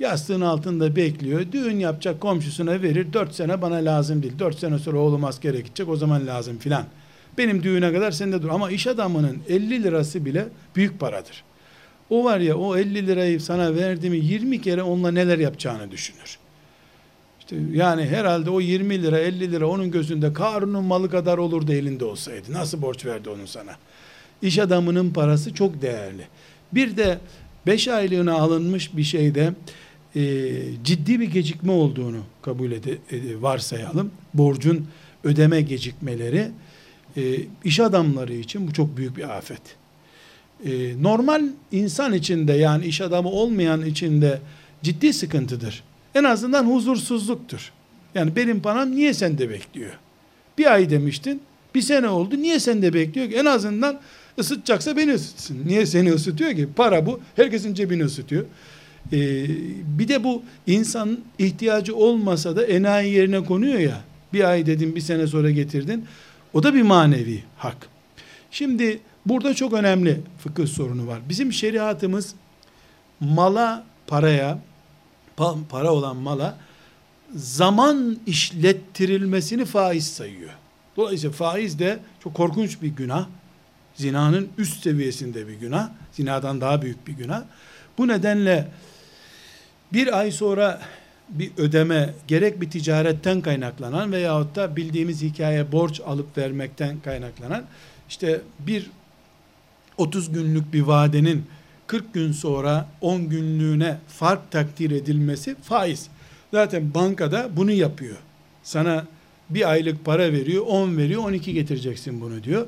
yastığın 0.00 0.40
altında 0.40 0.96
bekliyor. 0.96 1.52
Düğün 1.52 1.78
yapacak 1.78 2.20
komşusuna 2.20 2.82
verir. 2.82 3.12
Dört 3.12 3.34
sene 3.34 3.62
bana 3.62 3.74
lazım 3.74 4.22
değil. 4.22 4.32
Dört 4.38 4.58
sene 4.58 4.78
sonra 4.78 4.98
oğlum 4.98 5.24
askere 5.24 5.60
gidecek 5.60 5.88
o 5.88 5.96
zaman 5.96 6.26
lazım 6.26 6.58
filan. 6.58 6.84
Benim 7.38 7.62
düğüne 7.62 7.92
kadar 7.92 8.10
sende 8.10 8.42
dur. 8.42 8.48
Ama 8.48 8.70
iş 8.70 8.86
adamının 8.86 9.38
50 9.48 9.82
lirası 9.82 10.24
bile 10.24 10.48
büyük 10.76 11.00
paradır. 11.00 11.44
O 12.10 12.24
var 12.24 12.38
ya 12.38 12.56
o 12.56 12.76
50 12.76 13.06
lirayı 13.06 13.40
sana 13.40 13.74
verdi 13.74 14.10
mi 14.10 14.16
20 14.16 14.62
kere 14.62 14.82
onunla 14.82 15.10
neler 15.10 15.38
yapacağını 15.38 15.90
düşünür. 15.90 16.38
Yani 17.72 18.04
herhalde 18.06 18.50
o 18.50 18.60
20 18.60 19.02
lira 19.02 19.18
50 19.18 19.52
lira 19.52 19.66
onun 19.66 19.90
gözünde 19.90 20.32
Karun'un 20.32 20.84
malı 20.84 21.10
kadar 21.10 21.38
olurdu 21.38 21.72
elinde 21.72 22.04
olsaydı. 22.04 22.52
Nasıl 22.52 22.82
borç 22.82 23.06
verdi 23.06 23.30
onun 23.30 23.46
sana? 23.46 23.76
İş 24.42 24.58
adamının 24.58 25.10
parası 25.10 25.54
çok 25.54 25.82
değerli. 25.82 26.22
Bir 26.72 26.96
de 26.96 27.18
5 27.66 27.88
aylığına 27.88 28.34
alınmış 28.34 28.96
bir 28.96 29.02
şeyde 29.02 29.52
e, 30.16 30.22
ciddi 30.84 31.20
bir 31.20 31.30
gecikme 31.30 31.72
olduğunu 31.72 32.20
kabul 32.42 32.72
ede, 32.72 32.98
ede, 33.10 33.42
varsayalım. 33.42 34.10
Borcun 34.34 34.86
ödeme 35.24 35.60
gecikmeleri 35.60 36.48
e, 37.16 37.22
iş 37.64 37.80
adamları 37.80 38.32
için 38.32 38.68
bu 38.68 38.72
çok 38.72 38.96
büyük 38.96 39.16
bir 39.16 39.36
afet. 39.36 39.62
E, 40.64 41.02
normal 41.02 41.42
insan 41.72 42.12
içinde 42.12 42.52
yani 42.52 42.86
iş 42.86 43.00
adamı 43.00 43.28
olmayan 43.28 43.86
içinde 43.86 44.40
ciddi 44.82 45.12
sıkıntıdır. 45.12 45.82
En 46.14 46.24
azından 46.24 46.66
huzursuzluktur. 46.66 47.72
Yani 48.14 48.36
benim 48.36 48.60
param 48.60 48.90
niye 48.90 49.14
sende 49.14 49.50
bekliyor? 49.50 49.90
Bir 50.58 50.72
ay 50.72 50.90
demiştin, 50.90 51.42
bir 51.74 51.82
sene 51.82 52.08
oldu. 52.08 52.36
Niye 52.36 52.60
sende 52.60 52.94
bekliyor? 52.94 53.32
En 53.32 53.44
azından 53.44 54.00
ısıtacaksa 54.38 54.96
beni 54.96 55.12
ısıtsın. 55.12 55.58
Niye 55.66 55.86
seni 55.86 56.12
ısıtıyor 56.12 56.54
ki? 56.54 56.68
Para 56.76 57.06
bu. 57.06 57.20
Herkesin 57.36 57.74
cebini 57.74 58.04
ısıtıyor. 58.04 58.44
Ee, 59.12 59.46
bir 59.98 60.08
de 60.08 60.24
bu 60.24 60.42
insan 60.66 61.18
ihtiyacı 61.38 61.96
olmasa 61.96 62.56
da 62.56 62.64
enayi 62.64 63.14
yerine 63.14 63.44
konuyor 63.44 63.78
ya. 63.78 64.00
Bir 64.32 64.50
ay 64.50 64.66
dedin, 64.66 64.96
bir 64.96 65.00
sene 65.00 65.26
sonra 65.26 65.50
getirdin. 65.50 66.04
O 66.52 66.62
da 66.62 66.74
bir 66.74 66.82
manevi 66.82 67.42
hak. 67.56 67.76
Şimdi 68.50 69.00
burada 69.26 69.54
çok 69.54 69.72
önemli 69.72 70.20
fıkıh 70.38 70.66
sorunu 70.66 71.06
var. 71.06 71.20
Bizim 71.28 71.52
şeriatımız 71.52 72.34
mala, 73.20 73.84
paraya, 74.06 74.58
para 75.70 75.92
olan 75.92 76.16
mala 76.16 76.58
zaman 77.34 78.18
işlettirilmesini 78.26 79.64
faiz 79.64 80.06
sayıyor. 80.06 80.50
Dolayısıyla 80.96 81.32
faiz 81.32 81.78
de 81.78 81.98
çok 82.22 82.34
korkunç 82.34 82.82
bir 82.82 82.88
günah. 82.88 83.26
Zinanın 83.94 84.48
üst 84.58 84.82
seviyesinde 84.82 85.48
bir 85.48 85.54
günah. 85.54 85.90
Zinadan 86.12 86.60
daha 86.60 86.82
büyük 86.82 87.06
bir 87.06 87.12
günah. 87.12 87.42
Bu 87.98 88.08
nedenle 88.08 88.68
bir 89.92 90.18
ay 90.18 90.32
sonra 90.32 90.80
bir 91.28 91.50
ödeme 91.56 92.14
gerek 92.28 92.60
bir 92.60 92.70
ticaretten 92.70 93.40
kaynaklanan 93.40 94.12
veyahut 94.12 94.56
da 94.56 94.76
bildiğimiz 94.76 95.22
hikaye 95.22 95.72
borç 95.72 96.00
alıp 96.00 96.38
vermekten 96.38 97.00
kaynaklanan 97.00 97.64
işte 98.08 98.40
bir 98.58 98.90
30 99.96 100.32
günlük 100.32 100.72
bir 100.72 100.82
vadenin 100.82 101.46
40 101.90 102.14
gün 102.14 102.32
sonra 102.32 102.88
10 103.00 103.28
günlüğüne 103.28 103.98
fark 104.08 104.50
takdir 104.50 104.90
edilmesi 104.90 105.56
faiz. 105.62 106.08
Zaten 106.50 106.94
bankada 106.94 107.50
bunu 107.56 107.70
yapıyor. 107.70 108.16
Sana 108.62 109.06
bir 109.50 109.70
aylık 109.70 110.04
para 110.04 110.32
veriyor, 110.32 110.66
10 110.66 110.96
veriyor, 110.96 111.22
12 111.24 111.52
getireceksin 111.52 112.20
bunu 112.20 112.44
diyor. 112.44 112.66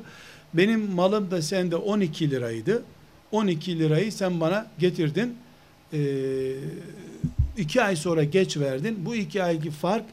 Benim 0.53 0.91
malım 0.91 1.31
da 1.31 1.41
sende 1.41 1.75
12 1.75 2.31
liraydı. 2.31 2.83
12 3.31 3.79
lirayı 3.79 4.11
sen 4.11 4.41
bana 4.41 4.67
getirdin. 4.79 5.35
Ee, 5.93 5.99
iki 7.57 7.83
ay 7.83 7.95
sonra 7.95 8.23
geç 8.23 8.57
verdin. 8.57 9.05
Bu 9.05 9.15
iki 9.15 9.43
ayki 9.43 9.71
fark 9.71 10.05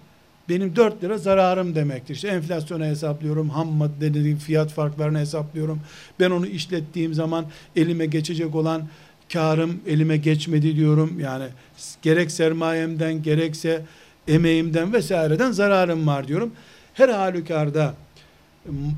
benim 0.50 0.76
4 0.76 1.04
lira 1.04 1.18
zararım 1.18 1.74
demektir. 1.74 2.14
İşte 2.14 2.28
enflasyona 2.28 2.86
hesaplıyorum, 2.86 3.50
ham 3.50 3.68
madde 3.68 4.36
fiyat 4.36 4.70
farklarını 4.72 5.18
hesaplıyorum. 5.18 5.80
Ben 6.20 6.30
onu 6.30 6.46
işlettiğim 6.46 7.14
zaman 7.14 7.44
elime 7.76 8.06
geçecek 8.06 8.54
olan 8.54 8.88
karım 9.32 9.80
elime 9.86 10.16
geçmedi 10.16 10.76
diyorum. 10.76 11.20
Yani 11.20 11.44
gerek 12.02 12.30
sermayemden 12.30 13.22
gerekse 13.22 13.82
emeğimden 14.28 14.92
vesaireden 14.92 15.52
zararım 15.52 16.06
var 16.06 16.28
diyorum. 16.28 16.52
Her 16.94 17.08
halükarda 17.08 17.94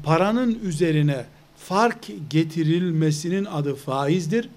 paranın 0.04 0.58
üzerine 0.64 1.24
fark 1.56 2.06
getirilmesinin 2.30 3.44
adı 3.44 3.74
faizdir. 3.74 4.48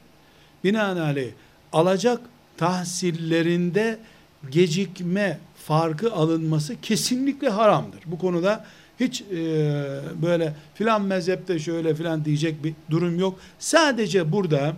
Binaenaleyh 0.64 1.32
alacak 1.74 2.22
tahsillerinde 2.58 4.00
gecikme 4.52 5.40
farkı 5.68 6.14
alınması 6.14 6.82
kesinlikle 6.82 7.50
haramdır. 7.50 8.00
Bu 8.06 8.18
konuda 8.18 8.66
hiç 9.00 9.22
e, 9.22 9.36
böyle 10.22 10.56
filan 10.74 11.02
mezhepte 11.02 11.60
şöyle 11.60 11.96
filan 11.96 12.26
diyecek 12.26 12.64
bir 12.64 12.74
durum 12.90 13.20
yok. 13.20 13.40
Sadece 13.60 14.32
burada 14.32 14.76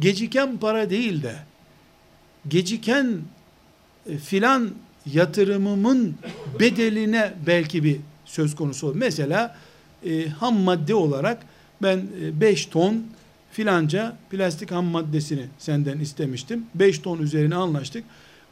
geciken 0.00 0.56
para 0.56 0.90
değil 0.90 1.22
de 1.22 1.34
geciken 2.48 3.20
e, 4.08 4.18
filan 4.18 4.70
yatırımımın 5.12 6.14
bedeline 6.60 7.34
belki 7.46 7.84
bir 7.84 7.96
söz 8.24 8.54
konusu 8.54 8.86
olur. 8.86 8.96
Mesela 8.96 9.56
e, 10.06 10.28
ham 10.28 10.56
madde 10.56 10.94
olarak 10.94 11.42
ben 11.82 12.02
5 12.40 12.66
e, 12.66 12.70
ton 12.70 13.04
filanca 13.50 14.16
plastik 14.30 14.70
ham 14.70 14.84
maddesini 14.84 15.46
senden 15.58 15.98
istemiştim. 15.98 16.66
5 16.74 16.98
ton 16.98 17.18
üzerine 17.18 17.54
anlaştık. 17.54 18.04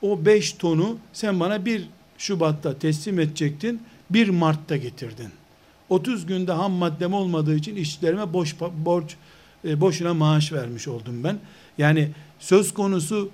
O 0.02 0.24
5 0.24 0.52
tonu 0.52 0.98
sen 1.12 1.40
bana 1.40 1.64
1 1.64 1.88
Şubat'ta 2.18 2.78
teslim 2.78 3.20
edecektin. 3.20 3.82
1 4.10 4.28
Mart'ta 4.28 4.76
getirdin. 4.76 5.28
30 5.88 6.26
günde 6.26 6.52
ham 6.52 6.72
maddem 6.72 7.14
olmadığı 7.14 7.56
için 7.56 7.76
işçilerime 7.76 8.32
boş 8.32 8.56
borç 8.60 9.16
e, 9.64 9.80
boşuna 9.80 10.14
maaş 10.14 10.52
vermiş 10.52 10.88
oldum 10.88 11.24
ben. 11.24 11.38
Yani 11.78 12.08
söz 12.38 12.74
konusu 12.74 13.30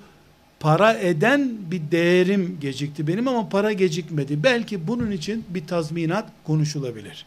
para 0.61 0.93
eden 0.93 1.51
bir 1.71 1.91
değerim 1.91 2.59
gecikti 2.61 3.07
benim 3.07 3.29
ama 3.29 3.49
para 3.49 3.73
gecikmedi. 3.73 4.43
Belki 4.43 4.87
bunun 4.87 5.11
için 5.11 5.45
bir 5.49 5.67
tazminat 5.67 6.29
konuşulabilir. 6.45 7.27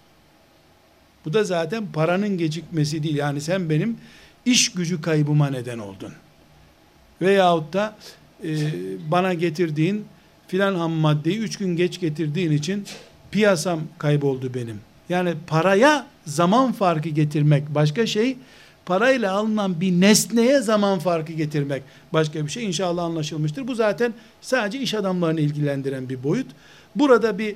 Bu 1.26 1.34
da 1.34 1.44
zaten 1.44 1.88
paranın 1.94 2.38
gecikmesi 2.38 3.04
değil. 3.04 3.16
Yani 3.16 3.42
sen 3.42 3.70
benim 3.70 3.98
iş 4.46 4.72
gücü 4.72 5.02
kaybıma 5.02 5.50
neden 5.50 5.80
oldun. 5.80 6.14
Veyahut 7.22 7.74
da 7.74 7.96
e, 8.44 8.52
bana 9.12 9.34
getirdiğin 9.34 10.06
filan 10.48 10.76
ham 10.76 10.92
maddeyi 10.92 11.38
üç 11.38 11.58
gün 11.58 11.76
geç 11.76 12.00
getirdiğin 12.00 12.52
için 12.52 12.86
piyasam 13.32 13.80
kayboldu 13.98 14.54
benim. 14.54 14.80
Yani 15.10 15.34
paraya 15.48 16.08
zaman 16.26 16.72
farkı 16.72 17.10
getirmek 17.10 17.76
başka 17.76 18.06
şey, 18.06 18.38
parayla 18.86 19.34
alınan 19.34 19.82
bir 19.82 19.92
nesneye 19.92 20.62
zaman 20.62 21.00
farkı 21.00 21.34
getirmek 21.34 21.84
başka 22.14 22.46
bir 22.46 22.52
şey. 22.52 22.66
İnşallah 22.66 23.04
anlaşılmıştır. 23.04 23.68
Bu 23.68 23.76
zaten 23.76 24.14
sadece 24.42 24.80
iş 24.80 24.94
adamlarını 24.94 25.42
ilgilendiren 25.42 26.10
bir 26.10 26.24
boyut. 26.24 26.48
Burada 26.96 27.38
bir 27.38 27.56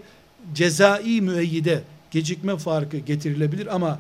cezai 0.54 1.22
müeyyide 1.22 1.82
gecikme 2.12 2.58
farkı 2.58 2.98
getirilebilir 2.98 3.76
ama 3.76 4.00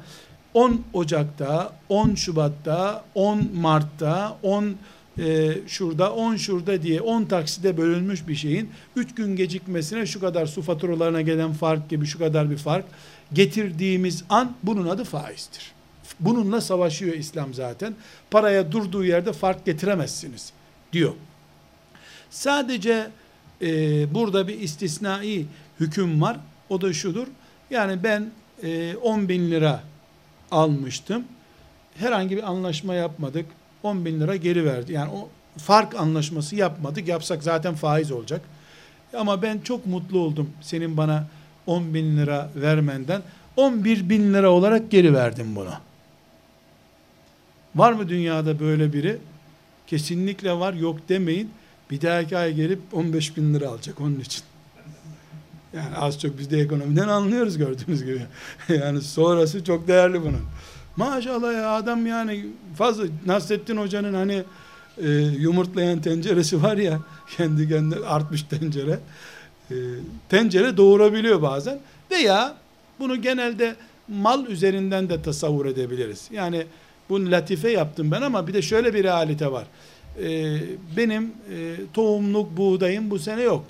10 0.53 0.81
Ocak'ta, 0.93 1.73
10 1.89 2.15
Şubat'ta, 2.15 3.03
10 3.15 3.49
Mart'ta, 3.55 4.37
10 4.43 4.75
e, 5.19 5.53
şurada, 5.67 6.13
10 6.13 6.35
şurada 6.35 6.81
diye 6.81 7.01
10 7.01 7.23
takside 7.25 7.77
bölünmüş 7.77 8.27
bir 8.27 8.35
şeyin 8.35 8.69
3 8.95 9.15
gün 9.15 9.35
gecikmesine 9.35 10.05
şu 10.05 10.19
kadar 10.19 10.45
su 10.45 10.61
faturalarına 10.61 11.21
gelen 11.21 11.53
fark 11.53 11.89
gibi 11.89 12.05
şu 12.05 12.19
kadar 12.19 12.51
bir 12.51 12.57
fark 12.57 12.85
getirdiğimiz 13.33 14.23
an 14.29 14.55
bunun 14.63 14.87
adı 14.87 15.03
faizdir. 15.03 15.71
Bununla 16.19 16.61
savaşıyor 16.61 17.13
İslam 17.13 17.53
zaten. 17.53 17.95
Paraya 18.31 18.71
durduğu 18.71 19.05
yerde 19.05 19.33
fark 19.33 19.65
getiremezsiniz 19.65 20.53
diyor. 20.93 21.13
Sadece 22.29 23.07
e, 23.61 23.67
burada 24.13 24.47
bir 24.47 24.59
istisnai 24.59 25.45
hüküm 25.79 26.21
var. 26.21 26.37
O 26.69 26.81
da 26.81 26.93
şudur. 26.93 27.27
Yani 27.69 28.03
ben 28.03 28.29
e, 28.63 28.95
10 28.95 29.29
bin 29.29 29.51
lira 29.51 29.83
almıştım. 30.51 31.23
Herhangi 31.95 32.37
bir 32.37 32.43
anlaşma 32.43 32.93
yapmadık. 32.95 33.45
10 33.85 34.05
bin 34.05 34.19
lira 34.19 34.35
geri 34.35 34.65
verdi. 34.65 34.93
Yani 34.93 35.11
o 35.11 35.29
fark 35.57 35.95
anlaşması 35.95 36.55
yapmadık. 36.55 37.07
Yapsak 37.07 37.43
zaten 37.43 37.75
faiz 37.75 38.11
olacak. 38.11 38.41
Ama 39.17 39.41
ben 39.41 39.59
çok 39.59 39.85
mutlu 39.85 40.19
oldum 40.19 40.49
senin 40.61 40.97
bana 40.97 41.27
10 41.67 41.93
bin 41.93 42.17
lira 42.17 42.49
vermenden. 42.55 43.21
11 43.57 44.09
bin 44.09 44.33
lira 44.33 44.49
olarak 44.49 44.91
geri 44.91 45.13
verdim 45.13 45.55
bunu. 45.55 45.73
Var 47.75 47.91
mı 47.91 48.09
dünyada 48.09 48.59
böyle 48.59 48.93
biri? 48.93 49.17
Kesinlikle 49.87 50.53
var 50.53 50.73
yok 50.73 50.99
demeyin. 51.09 51.49
Bir 51.91 52.01
dahaki 52.01 52.37
ay 52.37 52.53
gelip 52.53 52.79
15 52.93 53.37
bin 53.37 53.53
lira 53.53 53.69
alacak 53.69 54.01
onun 54.01 54.19
için. 54.19 54.43
Yani 55.73 55.95
az 55.95 56.19
çok 56.19 56.37
biz 56.39 56.51
de 56.51 56.59
ekonomiden 56.59 57.07
anlıyoruz 57.07 57.57
gördüğünüz 57.57 58.03
gibi. 58.03 58.21
yani 58.69 59.01
sonrası 59.01 59.63
çok 59.63 59.87
değerli 59.87 60.21
bunun. 60.21 60.41
Maşallah 60.97 61.53
ya 61.53 61.69
adam 61.69 62.05
yani 62.05 62.45
fazla 62.75 63.03
Nasrettin 63.25 63.77
Hoca'nın 63.77 64.13
hani 64.13 64.43
e, 64.97 65.09
yumurtlayan 65.39 66.01
tenceresi 66.01 66.63
var 66.63 66.77
ya 66.77 66.99
kendi 67.37 67.69
kendine 67.69 68.05
artmış 68.05 68.43
tencere. 68.43 68.99
E, 69.71 69.75
tencere 70.29 70.77
doğurabiliyor 70.77 71.41
bazen. 71.41 71.79
Veya 72.11 72.55
bunu 72.99 73.21
genelde 73.21 73.75
mal 74.07 74.45
üzerinden 74.45 75.09
de 75.09 75.21
tasavvur 75.21 75.65
edebiliriz. 75.65 76.29
Yani 76.31 76.65
bunu 77.09 77.31
latife 77.31 77.71
yaptım 77.71 78.11
ben 78.11 78.21
ama 78.21 78.47
bir 78.47 78.53
de 78.53 78.61
şöyle 78.61 78.93
bir 78.93 79.03
realite 79.03 79.51
var. 79.51 79.65
E, 80.23 80.57
benim 80.97 81.23
e, 81.23 81.75
tohumluk 81.93 82.57
buğdayım 82.57 83.09
bu 83.09 83.19
sene 83.19 83.41
yok. 83.41 83.65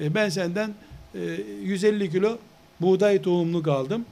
E, 0.00 0.14
ben 0.14 0.28
senden 0.28 0.74
150 1.14 2.04
ee, 2.04 2.10
kilo 2.10 2.38
buğday 2.80 3.22
tohumluk 3.22 3.68
aldım. 3.68 4.04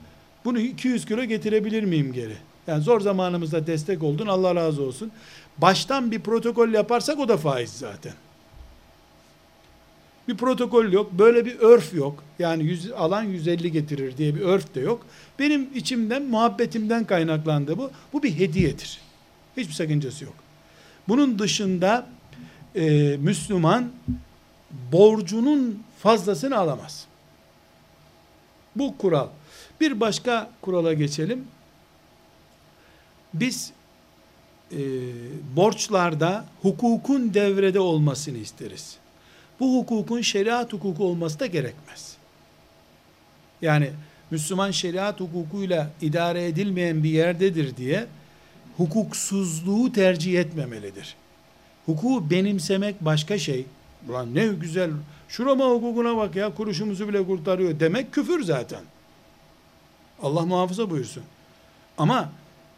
Bunu 0.45 0.59
200 0.59 1.05
kilo 1.05 1.23
getirebilir 1.23 1.83
miyim 1.83 2.13
geri? 2.13 2.37
Yani 2.67 2.83
zor 2.83 3.01
zamanımızda 3.01 3.67
destek 3.67 4.03
oldun 4.03 4.27
Allah 4.27 4.55
razı 4.55 4.83
olsun. 4.83 5.11
Baştan 5.57 6.11
bir 6.11 6.19
protokol 6.19 6.69
yaparsak 6.69 7.19
o 7.19 7.27
da 7.27 7.37
faiz 7.37 7.69
zaten. 7.69 8.13
Bir 10.27 10.37
protokol 10.37 10.91
yok, 10.91 11.11
böyle 11.11 11.45
bir 11.45 11.59
örf 11.59 11.93
yok. 11.93 12.23
Yani 12.39 12.63
100, 12.63 12.91
alan 12.91 13.23
150 13.23 13.71
getirir 13.71 14.17
diye 14.17 14.35
bir 14.35 14.41
örf 14.41 14.75
de 14.75 14.79
yok. 14.79 15.05
Benim 15.39 15.69
içimden, 15.75 16.23
muhabbetimden 16.23 17.05
kaynaklandı 17.05 17.77
bu. 17.77 17.91
Bu 18.13 18.23
bir 18.23 18.39
hediyedir. 18.39 18.99
Hiçbir 19.57 19.73
sakıncası 19.73 20.25
yok. 20.25 20.33
Bunun 21.07 21.39
dışında 21.39 22.07
e, 22.75 23.17
Müslüman 23.17 23.91
borcunun 24.91 25.83
fazlasını 25.99 26.57
alamaz. 26.57 27.05
Bu 28.75 28.97
kural. 28.97 29.27
Bir 29.81 29.99
başka 29.99 30.49
kurala 30.61 30.93
geçelim. 30.93 31.43
Biz 33.33 33.71
e, 34.71 34.77
borçlarda 35.55 36.45
hukukun 36.61 37.33
devrede 37.33 37.79
olmasını 37.79 38.37
isteriz. 38.37 38.97
Bu 39.59 39.77
hukukun 39.77 40.21
şeriat 40.21 40.73
hukuku 40.73 41.03
olması 41.03 41.39
da 41.39 41.45
gerekmez. 41.45 42.17
Yani 43.61 43.89
Müslüman 44.31 44.71
şeriat 44.71 45.19
hukukuyla 45.19 45.91
idare 46.01 46.45
edilmeyen 46.45 47.03
bir 47.03 47.09
yerdedir 47.09 47.77
diye 47.77 48.07
hukuksuzluğu 48.77 49.91
tercih 49.91 50.39
etmemelidir. 50.39 51.15
Hukuku 51.85 52.29
benimsemek 52.29 53.01
başka 53.01 53.37
şey. 53.37 53.65
Ulan 54.09 54.35
ne 54.35 54.47
güzel 54.47 54.91
Şurama 55.29 55.65
hukukuna 55.65 56.17
bak 56.17 56.35
ya 56.35 56.53
kuruşumuzu 56.53 57.07
bile 57.07 57.25
kurtarıyor 57.25 57.79
demek 57.79 58.13
küfür 58.13 58.43
zaten. 58.43 58.81
Allah 60.23 60.45
muhafaza 60.45 60.89
buyursun. 60.89 61.23
Ama 61.97 62.29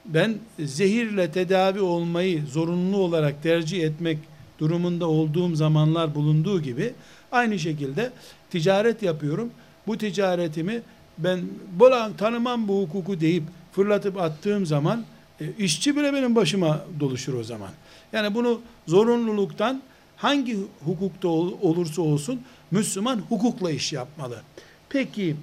ben 0.05 0.35
zehirle 0.59 1.31
tedavi 1.31 1.81
olmayı 1.81 2.45
zorunlu 2.45 2.97
olarak 2.97 3.43
tercih 3.43 3.83
etmek 3.83 4.17
durumunda 4.59 5.07
olduğum 5.07 5.55
zamanlar 5.55 6.15
bulunduğu 6.15 6.61
gibi 6.61 6.93
aynı 7.31 7.59
şekilde 7.59 8.11
ticaret 8.49 9.03
yapıyorum. 9.03 9.49
Bu 9.87 9.97
ticaretimi 9.97 10.81
ben 11.17 11.41
bola 11.79 12.11
tanımam 12.17 12.67
bu 12.67 12.81
hukuku 12.81 13.19
deyip 13.19 13.43
fırlatıp 13.71 14.17
attığım 14.17 14.65
zaman 14.65 15.05
e, 15.41 15.45
işçi 15.59 15.95
bile 15.95 16.13
benim 16.13 16.35
başıma 16.35 16.85
doluşur 16.99 17.33
o 17.33 17.43
zaman. 17.43 17.69
Yani 18.13 18.35
bunu 18.35 18.61
zorunluluktan 18.87 19.81
hangi 20.17 20.57
hukukta 20.85 21.27
olursa 21.27 22.01
olsun 22.01 22.41
Müslüman 22.71 23.17
hukukla 23.29 23.71
iş 23.71 23.93
yapmalı. 23.93 24.41
Peki 24.89 25.35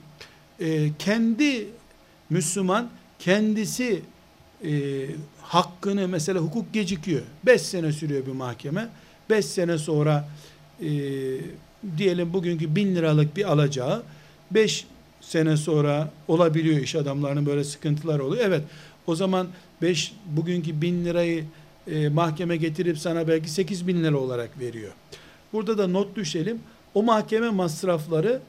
e, 0.60 0.88
kendi 0.98 1.68
Müslüman 2.30 2.88
kendisi 3.18 4.02
e, 4.64 4.70
hakkını 5.42 6.08
mesela 6.08 6.40
hukuk 6.40 6.72
gecikiyor. 6.72 7.22
Beş 7.46 7.62
sene 7.62 7.92
sürüyor 7.92 8.26
bir 8.26 8.32
mahkeme. 8.32 8.88
Beş 9.30 9.44
sene 9.44 9.78
sonra 9.78 10.28
e, 10.80 10.88
diyelim 11.96 12.32
bugünkü 12.32 12.76
bin 12.76 12.94
liralık 12.94 13.36
bir 13.36 13.52
alacağı 13.52 14.02
beş 14.50 14.86
sene 15.20 15.56
sonra 15.56 16.10
olabiliyor 16.28 16.78
iş 16.80 16.94
adamlarının 16.94 17.46
böyle 17.46 17.64
sıkıntılar 17.64 18.18
oluyor. 18.18 18.44
Evet 18.46 18.62
o 19.06 19.14
zaman 19.14 19.48
beş 19.82 20.12
bugünkü 20.26 20.80
bin 20.80 21.04
lirayı 21.04 21.44
e, 21.86 22.08
mahkeme 22.08 22.56
getirip 22.56 22.98
sana 22.98 23.28
belki 23.28 23.50
8 23.50 23.86
bin 23.86 24.04
lira 24.04 24.16
olarak 24.16 24.60
veriyor. 24.60 24.92
Burada 25.52 25.78
da 25.78 25.88
not 25.88 26.16
düşelim. 26.16 26.58
O 26.94 27.02
mahkeme 27.02 27.48
masrafları 27.48 28.40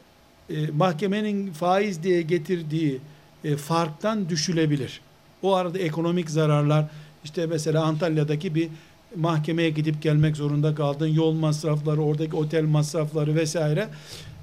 e, 0.50 0.68
mahkemenin 0.68 1.52
faiz 1.52 2.04
diye 2.04 2.22
getirdiği 2.22 3.00
e, 3.44 3.56
farktan 3.56 4.30
düşülebilir. 4.30 5.02
O 5.42 5.54
arada 5.54 5.80
ekonomik 5.80 6.30
zararlar 6.30 6.86
işte 7.24 7.46
mesela 7.46 7.84
Antalya'daki 7.84 8.56
bir 8.56 8.70
mahkemeye 9.16 9.70
gidip 9.70 10.02
gelmek 10.02 10.38
zorunda 10.38 10.76
kaldın. 10.76 11.08
Yol 11.08 11.34
masrafları, 11.34 12.02
oradaki 12.02 12.36
otel 12.36 12.64
masrafları 12.64 13.36
vesaire. 13.36 13.88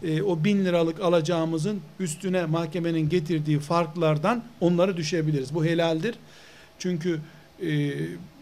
E, 0.03 0.23
o 0.23 0.45
bin 0.45 0.65
liralık 0.65 1.01
alacağımızın 1.01 1.81
üstüne 2.01 2.47
mahkemenin 2.47 3.09
getirdiği 3.09 3.59
farklardan 3.59 4.43
onları 4.61 4.97
düşebiliriz. 4.97 5.55
Bu 5.55 5.65
helaldir. 5.65 6.15
Çünkü 6.79 7.21
e, 7.63 7.93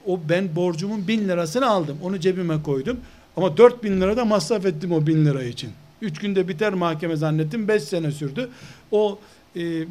o 0.07 0.21
ben 0.29 0.57
borcumun 0.57 1.09
bin 1.09 1.29
lirasını 1.29 1.71
aldım. 1.71 1.99
Onu 2.03 2.21
cebime 2.21 2.63
koydum. 2.63 3.01
Ama 3.37 3.57
dört 3.57 3.85
bin 3.85 4.01
lira 4.01 4.17
da 4.17 4.25
masraf 4.25 4.67
ettim 4.67 4.93
o 4.93 5.07
bin 5.07 5.27
lira 5.27 5.43
için. 5.43 5.71
Üç 6.03 6.19
günde 6.19 6.49
biter 6.49 6.75
mahkeme 6.75 7.17
zannettim. 7.17 7.69
Beş 7.69 7.83
sene 7.83 8.11
sürdü. 8.11 8.49
O 8.93 9.19
e, 9.57 9.85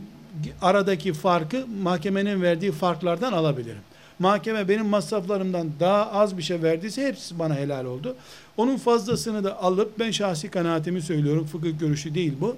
aradaki 0.62 1.14
farkı 1.14 1.68
mahkemenin 1.68 2.42
verdiği 2.42 2.72
farklardan 2.72 3.34
alabilirim. 3.34 3.82
Mahkeme 4.20 4.70
benim 4.70 4.86
masraflarımdan 4.86 5.72
daha 5.80 6.12
az 6.12 6.38
bir 6.38 6.44
şey 6.44 6.64
verdiyse 6.64 7.08
hepsi 7.08 7.40
bana 7.40 7.56
helal 7.56 7.86
oldu. 7.86 8.16
Onun 8.58 8.78
fazlasını 8.78 9.44
da 9.44 9.64
alıp 9.64 10.00
ben 10.00 10.12
şahsi 10.12 10.50
kanaatimi 10.50 11.02
söylüyorum. 11.02 11.46
Fıkıh 11.46 11.80
görüşü 11.80 12.16
değil 12.16 12.34
bu. 12.42 12.56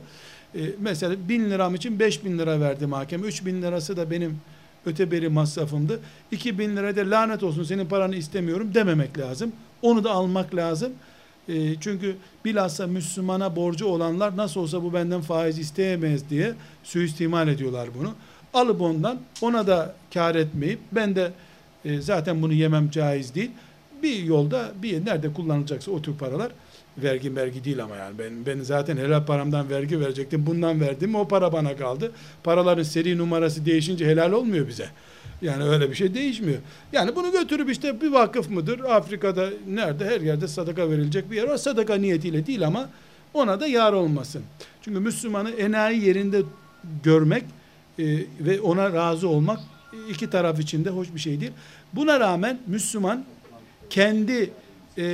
Ee, 0.55 0.59
mesela 0.79 1.29
bin 1.29 1.49
liram 1.49 1.75
için 1.75 1.99
beş 1.99 2.25
bin 2.25 2.37
lira 2.37 2.59
verdi 2.59 2.85
mahkeme. 2.85 3.27
Üç 3.27 3.45
bin 3.45 3.61
lirası 3.61 3.97
da 3.97 4.11
benim 4.11 4.39
öteberi 4.85 5.29
masrafımdı. 5.29 5.99
2000 6.31 6.75
lira 6.75 6.95
da 6.95 7.11
lanet 7.11 7.43
olsun 7.43 7.63
senin 7.63 7.85
paranı 7.85 8.15
istemiyorum 8.15 8.71
dememek 8.73 9.17
lazım. 9.17 9.51
Onu 9.81 10.03
da 10.03 10.11
almak 10.11 10.55
lazım. 10.55 10.91
E, 11.49 11.75
çünkü 11.79 12.15
bilhassa 12.45 12.87
Müslümana 12.87 13.55
borcu 13.55 13.85
olanlar 13.85 14.37
nasıl 14.37 14.61
olsa 14.61 14.83
bu 14.83 14.93
benden 14.93 15.21
faiz 15.21 15.59
isteyemez 15.59 16.29
diye 16.29 16.53
suistimal 16.83 17.47
ediyorlar 17.47 17.89
bunu. 17.99 18.13
Alıp 18.53 18.81
ondan 18.81 19.19
ona 19.41 19.67
da 19.67 19.95
kar 20.13 20.35
etmeyip 20.35 20.79
ben 20.91 21.15
de 21.15 21.31
e, 21.85 22.01
zaten 22.01 22.41
bunu 22.41 22.53
yemem 22.53 22.89
caiz 22.89 23.35
değil. 23.35 23.51
Bir 24.03 24.23
yolda 24.23 24.71
bir 24.81 25.05
nerede 25.05 25.33
kullanılacaksa 25.33 25.91
o 25.91 26.01
tür 26.01 26.13
paralar 26.13 26.51
vergi 26.97 27.35
vergi 27.35 27.63
değil 27.63 27.83
ama 27.83 27.95
yani 27.95 28.19
ben 28.19 28.45
ben 28.45 28.61
zaten 28.61 28.97
helal 28.97 29.25
paramdan 29.25 29.69
vergi 29.69 29.99
verecektim. 29.99 30.45
Bundan 30.45 30.81
verdim 30.81 31.15
o 31.15 31.27
para 31.27 31.53
bana 31.53 31.75
kaldı. 31.75 32.11
Paraların 32.43 32.83
seri 32.83 33.17
numarası 33.17 33.65
değişince 33.65 34.05
helal 34.05 34.31
olmuyor 34.31 34.67
bize. 34.67 34.89
Yani 35.41 35.63
öyle 35.63 35.89
bir 35.89 35.95
şey 35.95 36.13
değişmiyor. 36.13 36.59
Yani 36.93 37.15
bunu 37.15 37.31
götürüp 37.31 37.69
işte 37.69 38.01
bir 38.01 38.11
vakıf 38.11 38.49
mıdır? 38.49 38.79
Afrika'da 38.79 39.49
nerede 39.67 40.05
her 40.05 40.21
yerde 40.21 40.47
sadaka 40.47 40.89
verilecek 40.89 41.31
bir 41.31 41.35
yer 41.35 41.47
var. 41.47 41.57
Sadaka 41.57 41.95
niyetiyle 41.95 42.45
değil 42.45 42.67
ama 42.67 42.89
ona 43.33 43.59
da 43.59 43.67
yar 43.67 43.93
olmasın. 43.93 44.41
Çünkü 44.81 44.99
Müslümanı 44.99 45.49
enayi 45.49 46.05
yerinde 46.05 46.41
görmek 47.03 47.43
e, 47.99 48.05
ve 48.39 48.61
ona 48.61 48.93
razı 48.93 49.29
olmak 49.29 49.59
iki 50.09 50.29
taraf 50.29 50.59
için 50.59 50.85
de 50.85 50.89
hoş 50.89 51.13
bir 51.15 51.19
şey 51.19 51.41
değil. 51.41 51.51
Buna 51.93 52.19
rağmen 52.19 52.59
Müslüman 52.67 53.25
kendi 53.89 54.51
e, 54.97 55.05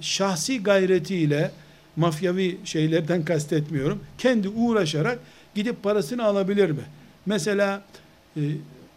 şahsi 0.00 0.62
gayretiyle 0.62 1.50
mafyavi 1.96 2.58
şeylerden 2.64 3.24
kastetmiyorum. 3.24 4.00
Kendi 4.18 4.48
uğraşarak 4.48 5.18
gidip 5.54 5.82
parasını 5.82 6.24
alabilir 6.24 6.70
mi? 6.70 6.82
Mesela 7.26 7.82
e, 8.36 8.40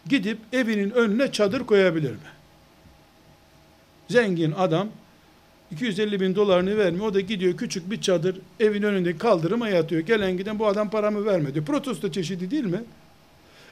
gidip 0.10 0.38
evinin 0.54 0.92
önüne 0.92 1.32
çadır 1.32 1.66
koyabilir 1.66 2.12
mi? 2.12 2.18
Zengin 4.10 4.52
adam 4.52 4.90
250 5.72 6.20
bin 6.20 6.36
dolarını 6.36 6.78
vermiyor. 6.78 7.06
O 7.06 7.14
da 7.14 7.20
gidiyor 7.20 7.58
küçük 7.58 7.92
bir 7.92 8.02
çadır 8.02 8.42
evin 8.60 8.84
önünde 8.84 9.18
kaldırıma 9.18 9.70
yatıyor. 9.70 10.02
Gelen 10.02 10.38
giden 10.38 10.60
bu 10.60 10.68
adam 10.68 10.90
paramı 10.90 11.26
vermedi. 11.26 11.66
Protesto 11.66 12.12
çeşidi 12.12 12.52
değil 12.52 12.66
mi? 12.66 12.84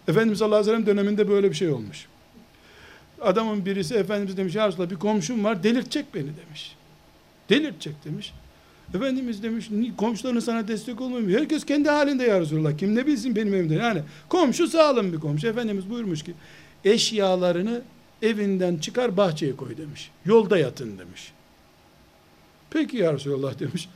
Efendimiz 0.07 0.39
sallallahu 0.39 0.71
aleyhi 0.71 0.85
döneminde 0.85 1.29
böyle 1.29 1.49
bir 1.49 1.55
şey 1.55 1.69
olmuş. 1.69 2.07
Adamın 3.21 3.65
birisi 3.65 3.95
Efendimiz 3.95 4.37
demiş 4.37 4.55
ya 4.55 4.67
Resulallah 4.67 4.89
bir 4.89 4.95
komşum 4.95 5.43
var 5.43 5.63
delirtecek 5.63 6.05
beni 6.15 6.29
demiş. 6.45 6.75
Delirtecek 7.49 8.05
demiş. 8.05 8.33
Efendimiz 8.93 9.43
demiş 9.43 9.69
komşuların 9.97 10.39
sana 10.39 10.67
destek 10.67 11.01
olmuyor. 11.01 11.39
Herkes 11.39 11.65
kendi 11.65 11.89
halinde 11.89 12.23
ya 12.23 12.41
Resulallah. 12.41 12.77
Kim 12.77 12.95
ne 12.95 13.07
bilsin 13.07 13.35
benim 13.35 13.53
evimde. 13.53 13.73
Yani 13.73 14.01
komşu 14.29 14.67
sağlam 14.67 15.13
bir 15.13 15.19
komşu. 15.19 15.47
Efendimiz 15.47 15.89
buyurmuş 15.89 16.23
ki 16.23 16.33
eşyalarını 16.85 17.81
evinden 18.21 18.77
çıkar 18.77 19.17
bahçeye 19.17 19.55
koy 19.55 19.77
demiş. 19.77 20.11
Yolda 20.25 20.57
yatın 20.57 20.97
demiş. 20.97 21.31
Peki 22.69 22.97
ya 22.97 23.13
Resulallah 23.13 23.59
demiş. 23.59 23.89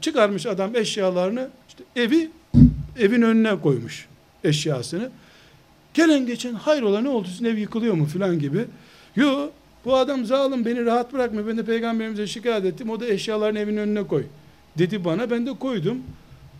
Çıkarmış 0.00 0.46
adam 0.46 0.76
eşyalarını 0.76 1.50
işte 1.68 1.84
evi 1.96 2.30
evin 2.98 3.22
önüne 3.22 3.60
koymuş 3.60 4.08
eşyasını. 4.44 5.10
Gelen 5.94 6.26
geçen 6.26 6.54
hayrola 6.54 7.00
ne 7.00 7.08
oldu 7.08 7.28
sizin 7.28 7.44
ev 7.44 7.56
yıkılıyor 7.56 7.94
mu 7.94 8.06
filan 8.06 8.38
gibi. 8.38 8.64
Yo 9.16 9.50
bu 9.84 9.96
adam 9.96 10.24
zalim 10.24 10.64
beni 10.64 10.84
rahat 10.84 11.12
bırakmıyor. 11.12 11.46
Ben 11.46 11.58
de 11.58 11.64
peygamberimize 11.64 12.26
şikayet 12.26 12.64
ettim. 12.64 12.90
O 12.90 13.00
da 13.00 13.06
eşyalarını 13.06 13.58
evin 13.58 13.76
önüne 13.76 14.06
koy. 14.06 14.24
Dedi 14.78 15.04
bana 15.04 15.30
ben 15.30 15.46
de 15.46 15.58
koydum. 15.58 15.98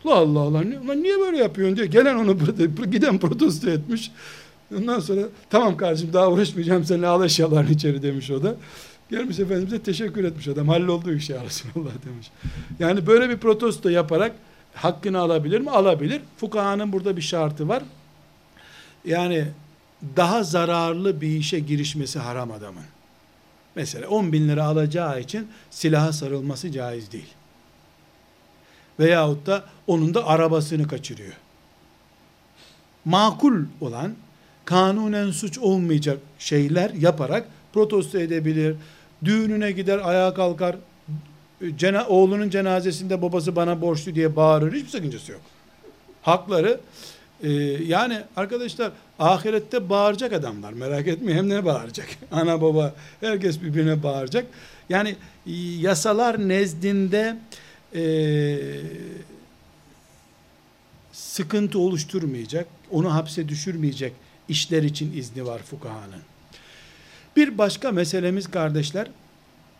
Allah 0.04 0.40
Allah 0.40 0.40
Allah 0.40 0.94
niye 0.94 1.18
böyle 1.18 1.36
yapıyorsun 1.36 1.76
diyor. 1.76 1.86
Gelen 1.88 2.16
onu 2.16 2.36
giden 2.90 3.18
protesto 3.18 3.70
etmiş. 3.70 4.10
Ondan 4.78 5.00
sonra 5.00 5.20
tamam 5.50 5.76
kardeşim 5.76 6.12
daha 6.12 6.30
uğraşmayacağım 6.30 6.84
seninle 6.84 7.06
al 7.06 7.24
eşyalarını 7.24 7.70
içeri 7.70 8.02
demiş 8.02 8.30
o 8.30 8.42
da. 8.42 8.54
Gelmiş 9.10 9.38
Efendimiz'e 9.38 9.78
teşekkür 9.78 10.24
etmiş 10.24 10.48
adam. 10.48 10.68
Halloldu 10.68 11.12
iş 11.12 11.30
ya 11.30 11.44
Resulallah 11.44 11.90
demiş. 12.06 12.30
Yani 12.78 13.06
böyle 13.06 13.28
bir 13.28 13.36
protesto 13.36 13.88
yaparak 13.88 14.32
hakkını 14.74 15.18
alabilir 15.18 15.60
mi? 15.60 15.70
Alabilir. 15.70 16.22
Fukahanın 16.36 16.92
burada 16.92 17.16
bir 17.16 17.22
şartı 17.22 17.68
var. 17.68 17.82
Yani 19.04 19.44
daha 20.16 20.42
zararlı 20.42 21.20
bir 21.20 21.28
işe 21.28 21.58
girişmesi 21.58 22.18
haram 22.18 22.50
adamın. 22.52 22.84
Mesela 23.74 24.08
10 24.08 24.32
bin 24.32 24.48
lira 24.48 24.64
alacağı 24.64 25.20
için 25.20 25.48
silaha 25.70 26.12
sarılması 26.12 26.72
caiz 26.72 27.12
değil. 27.12 27.28
Veyahut 29.00 29.46
da 29.46 29.64
onun 29.86 30.14
da 30.14 30.26
arabasını 30.26 30.88
kaçırıyor. 30.88 31.32
Makul 33.04 33.64
olan, 33.80 34.14
kanunen 34.64 35.30
suç 35.30 35.58
olmayacak 35.58 36.18
şeyler 36.38 36.90
yaparak 36.90 37.46
protesto 37.72 38.18
edebilir. 38.18 38.76
Düğününe 39.24 39.72
gider, 39.72 40.00
ayağa 40.08 40.34
kalkar. 40.34 40.76
Cena, 41.76 42.06
oğlunun 42.06 42.50
cenazesinde 42.50 43.22
babası 43.22 43.56
bana 43.56 43.80
borçlu 43.80 44.14
diye 44.14 44.36
bağırır. 44.36 44.72
Hiçbir 44.72 44.88
sakıncası 44.88 45.32
yok. 45.32 45.40
Hakları 46.22 46.80
ee, 47.42 47.50
yani 47.86 48.20
arkadaşlar 48.36 48.92
ahirette 49.18 49.90
bağıracak 49.90 50.32
adamlar 50.32 50.72
merak 50.72 51.08
etmeyin 51.08 51.38
hem 51.38 51.48
ne 51.48 51.64
bağıracak? 51.64 52.08
Ana 52.32 52.62
baba 52.62 52.94
herkes 53.20 53.62
birbirine 53.62 54.02
bağıracak. 54.02 54.46
Yani 54.88 55.16
yasalar 55.80 56.48
nezdinde 56.48 57.36
e, 57.94 58.02
sıkıntı 61.12 61.78
oluşturmayacak 61.78 62.66
onu 62.90 63.14
hapse 63.14 63.48
düşürmeyecek 63.48 64.12
işler 64.48 64.82
için 64.82 65.12
izni 65.12 65.46
var 65.46 65.62
fukahanın. 65.62 66.22
Bir 67.36 67.58
başka 67.58 67.92
meselemiz 67.92 68.50
kardeşler 68.50 69.10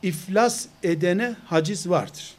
iflas 0.03 0.67
edene 0.83 1.37
haciz 1.47 1.89
vardır. 1.89 2.35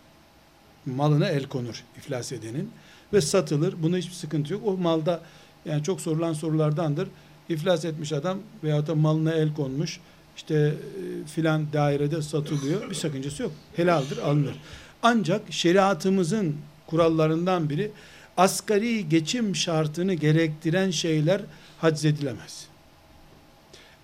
Malına 0.85 1.29
el 1.29 1.43
konur 1.43 1.83
iflas 1.97 2.31
edenin 2.31 2.71
ve 3.13 3.21
satılır. 3.21 3.75
Bunda 3.83 3.97
hiçbir 3.97 4.13
sıkıntı 4.13 4.53
yok. 4.53 4.61
O 4.65 4.77
malda 4.77 5.21
yani 5.65 5.83
çok 5.83 6.01
sorulan 6.01 6.33
sorulardandır. 6.33 7.07
İflas 7.49 7.85
etmiş 7.85 8.13
adam 8.13 8.37
veyahut 8.63 8.87
da 8.87 8.95
malına 8.95 9.33
el 9.33 9.53
konmuş. 9.53 9.99
işte 10.35 10.55
e, 10.55 11.27
filan 11.27 11.73
dairede 11.73 12.21
satılıyor. 12.21 12.89
Bir 12.89 12.95
sakıncası 12.95 13.43
yok. 13.43 13.51
Helaldir, 13.75 14.17
alınır. 14.17 14.55
Ancak 15.03 15.53
şeriatımızın 15.53 16.55
kurallarından 16.87 17.69
biri 17.69 17.91
asgari 18.37 19.09
geçim 19.09 19.55
şartını 19.55 20.13
gerektiren 20.13 20.91
şeyler 20.91 21.41
haciz 21.77 22.05
edilemez. 22.05 22.67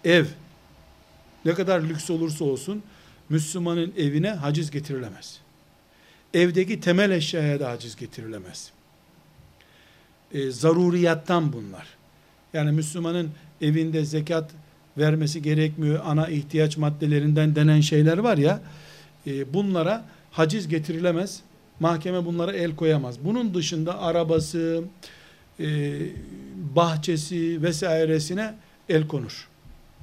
Ev 0.05 0.25
ne 1.45 1.53
kadar 1.53 1.81
lüks 1.81 2.09
olursa 2.09 2.45
olsun 2.45 2.83
Müslümanın 3.29 3.93
evine 3.97 4.29
haciz 4.29 4.71
getirilemez. 4.71 5.39
Evdeki 6.33 6.79
temel 6.79 7.11
eşyaya 7.11 7.59
da 7.59 7.69
haciz 7.69 7.95
getirilemez 7.95 8.71
e, 10.33 10.51
zaruriyattan 10.51 11.53
bunlar. 11.53 11.87
Yani 12.53 12.71
Müslümanın 12.71 13.29
evinde 13.61 14.05
zekat 14.05 14.51
vermesi 14.97 15.41
gerekmiyor. 15.41 15.99
Ana 16.05 16.27
ihtiyaç 16.27 16.77
maddelerinden 16.77 17.55
denen 17.55 17.81
şeyler 17.81 18.17
var 18.17 18.37
ya, 18.37 18.61
e, 19.27 19.53
bunlara 19.53 20.05
haciz 20.31 20.67
getirilemez. 20.67 21.41
Mahkeme 21.79 22.25
bunlara 22.25 22.53
el 22.53 22.75
koyamaz. 22.75 23.25
Bunun 23.25 23.53
dışında 23.53 24.01
arabası, 24.01 24.83
e, 25.59 25.95
bahçesi 26.75 27.63
vesairesine 27.63 28.53
el 28.89 29.07
konur. 29.07 29.47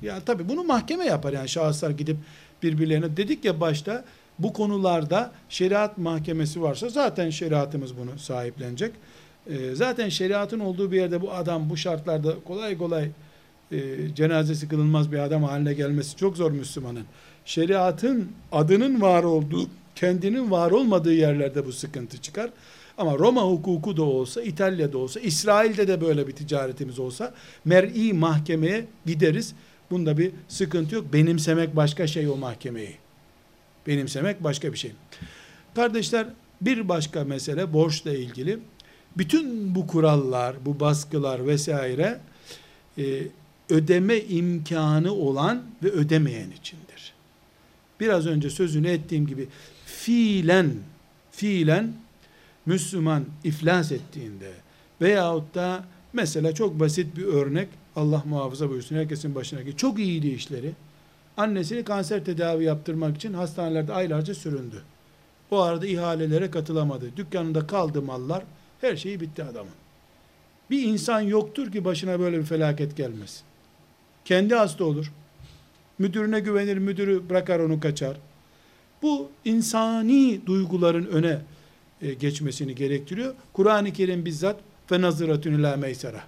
Ya 0.02 0.20
tabi 0.20 0.48
bunu 0.48 0.64
mahkeme 0.64 1.04
yapar 1.04 1.32
yani 1.32 1.48
şahıslar 1.48 1.90
gidip 1.90 2.16
birbirlerine 2.62 3.16
dedik 3.16 3.44
ya 3.44 3.60
başta 3.60 4.04
bu 4.38 4.52
konularda 4.52 5.32
şeriat 5.48 5.98
mahkemesi 5.98 6.62
varsa 6.62 6.88
zaten 6.88 7.30
şeriatımız 7.30 7.96
bunu 7.96 8.18
sahiplenecek. 8.18 8.92
E, 9.46 9.74
zaten 9.74 10.08
şeriatın 10.08 10.60
olduğu 10.60 10.92
bir 10.92 10.96
yerde 10.96 11.20
bu 11.20 11.32
adam 11.32 11.70
bu 11.70 11.76
şartlarda 11.76 12.34
kolay 12.44 12.78
kolay 12.78 13.08
e, 13.72 13.78
cenazesi 14.14 14.68
kılınmaz 14.68 15.12
bir 15.12 15.18
adam 15.18 15.42
haline 15.42 15.74
gelmesi 15.74 16.16
çok 16.16 16.36
zor 16.36 16.50
Müslümanın. 16.50 17.04
Şeriatın 17.44 18.28
adının 18.52 19.00
var 19.00 19.22
olduğu, 19.22 19.68
kendinin 19.94 20.50
var 20.50 20.70
olmadığı 20.70 21.14
yerlerde 21.14 21.66
bu 21.66 21.72
sıkıntı 21.72 22.18
çıkar. 22.18 22.50
Ama 22.98 23.18
Roma 23.18 23.42
hukuku 23.42 23.96
da 23.96 24.02
olsa, 24.02 24.42
İtalya'da 24.42 24.98
olsa, 24.98 25.20
İsrail'de 25.20 25.88
de 25.88 26.00
böyle 26.00 26.26
bir 26.26 26.32
ticaretimiz 26.32 26.98
olsa 26.98 27.34
mer'i 27.64 28.12
mahkemeye 28.12 28.86
gideriz. 29.06 29.54
Bunda 29.90 30.18
bir 30.18 30.32
sıkıntı 30.48 30.94
yok. 30.94 31.12
Benimsemek 31.12 31.76
başka 31.76 32.06
şey 32.06 32.28
o 32.28 32.36
mahkemeyi. 32.36 32.94
Benimsemek 33.86 34.44
başka 34.44 34.72
bir 34.72 34.78
şey. 34.78 34.92
Kardeşler 35.74 36.26
bir 36.60 36.88
başka 36.88 37.24
mesele 37.24 37.72
borçla 37.72 38.14
ilgili. 38.14 38.58
Bütün 39.16 39.74
bu 39.74 39.86
kurallar, 39.86 40.56
bu 40.66 40.80
baskılar 40.80 41.46
vesaire 41.46 42.20
e, 42.98 43.22
ödeme 43.70 44.20
imkanı 44.20 45.12
olan 45.12 45.62
ve 45.82 45.90
ödemeyen 45.90 46.50
içindir. 46.50 47.12
Biraz 48.00 48.26
önce 48.26 48.50
sözünü 48.50 48.88
ettiğim 48.88 49.26
gibi 49.26 49.48
fiilen 49.86 50.70
fiilen 51.30 51.92
Müslüman 52.66 53.24
iflas 53.44 53.92
ettiğinde 53.92 54.52
veyahut 55.00 55.54
da 55.54 55.84
mesela 56.12 56.54
çok 56.54 56.80
basit 56.80 57.16
bir 57.16 57.24
örnek 57.24 57.68
Allah 57.96 58.22
muhafaza 58.26 58.70
buyursun 58.70 58.96
herkesin 58.96 59.34
başına 59.34 59.64
ki 59.64 59.76
çok 59.76 59.98
iyiydi 59.98 60.28
işleri. 60.28 60.72
Annesini 61.36 61.84
kanser 61.84 62.24
tedavi 62.24 62.64
yaptırmak 62.64 63.16
için 63.16 63.32
hastanelerde 63.32 63.92
aylarca 63.92 64.34
süründü. 64.34 64.82
O 65.50 65.60
arada 65.60 65.86
ihalelere 65.86 66.50
katılamadı. 66.50 67.16
Dükkanında 67.16 67.66
kaldı 67.66 68.02
mallar 68.02 68.44
her 68.84 68.96
şeyi 68.96 69.20
bitti 69.20 69.44
adamın. 69.44 69.72
Bir 70.70 70.82
insan 70.82 71.20
yoktur 71.20 71.72
ki 71.72 71.84
başına 71.84 72.20
böyle 72.20 72.38
bir 72.38 72.44
felaket 72.44 72.96
gelmez. 72.96 73.42
Kendi 74.24 74.54
hasta 74.54 74.84
olur. 74.84 75.12
Müdürüne 75.98 76.40
güvenir, 76.40 76.78
müdürü 76.78 77.28
bırakar 77.28 77.60
onu 77.60 77.80
kaçar. 77.80 78.16
Bu 79.02 79.30
insani 79.44 80.46
duyguların 80.46 81.06
öne 81.06 81.38
e, 82.02 82.14
geçmesini 82.14 82.74
gerektiriyor. 82.74 83.34
Kur'an-ı 83.52 83.92
Kerim 83.92 84.24
bizzat 84.24 84.56
naziratun 84.90 85.52
ila 85.52 85.76
meysera. 85.76 86.22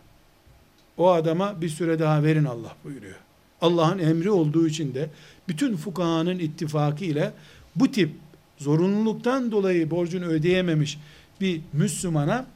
o 0.96 1.11
adama 1.11 1.61
bir 1.61 1.68
süre 1.68 1.98
daha 1.98 2.22
verin 2.22 2.44
Allah 2.44 2.76
buyuruyor. 2.84 3.16
Allah'ın 3.61 3.98
emri 3.98 4.30
olduğu 4.30 4.66
için 4.66 4.94
de 4.94 5.11
bütün 5.48 5.76
fukahanın 5.76 6.38
ittifakı 6.38 7.04
ile 7.04 7.32
bu 7.76 7.90
tip 7.90 8.11
zorunluluktan 8.59 9.52
dolayı 9.52 9.90
borcunu 9.90 10.24
ödeyememiş 10.24 10.98
bir 11.41 11.61
Müslümana 11.72 12.47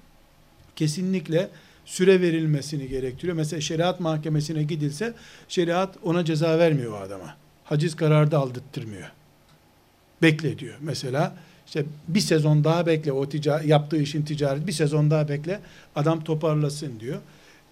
kesinlikle 0.77 1.49
süre 1.85 2.21
verilmesini 2.21 2.89
gerektiriyor. 2.89 3.37
Mesela 3.37 3.61
şeriat 3.61 4.01
mahkemesine 4.01 4.63
gidilse 4.63 5.15
şeriat 5.49 5.97
ona 6.03 6.25
ceza 6.25 6.59
vermiyor 6.59 6.93
o 6.93 6.97
adama. 6.97 7.37
Haciz 7.65 7.97
kararı 7.97 8.31
da 8.31 8.39
aldırttırmıyor. 8.39 9.13
Bekle 10.23 10.59
diyor. 10.59 10.75
Mesela 10.81 11.37
işte 11.67 11.85
bir 12.09 12.21
sezon 12.21 12.65
daha 12.65 12.87
bekle 12.87 13.13
o 13.13 13.29
tica 13.29 13.61
yaptığı 13.61 13.97
işin 13.97 14.23
ticareti 14.23 14.67
bir 14.67 14.73
sezon 14.73 15.11
daha 15.11 15.29
bekle 15.29 15.61
adam 15.97 16.25
toparlasın 16.25 17.01
diyor. 17.01 17.19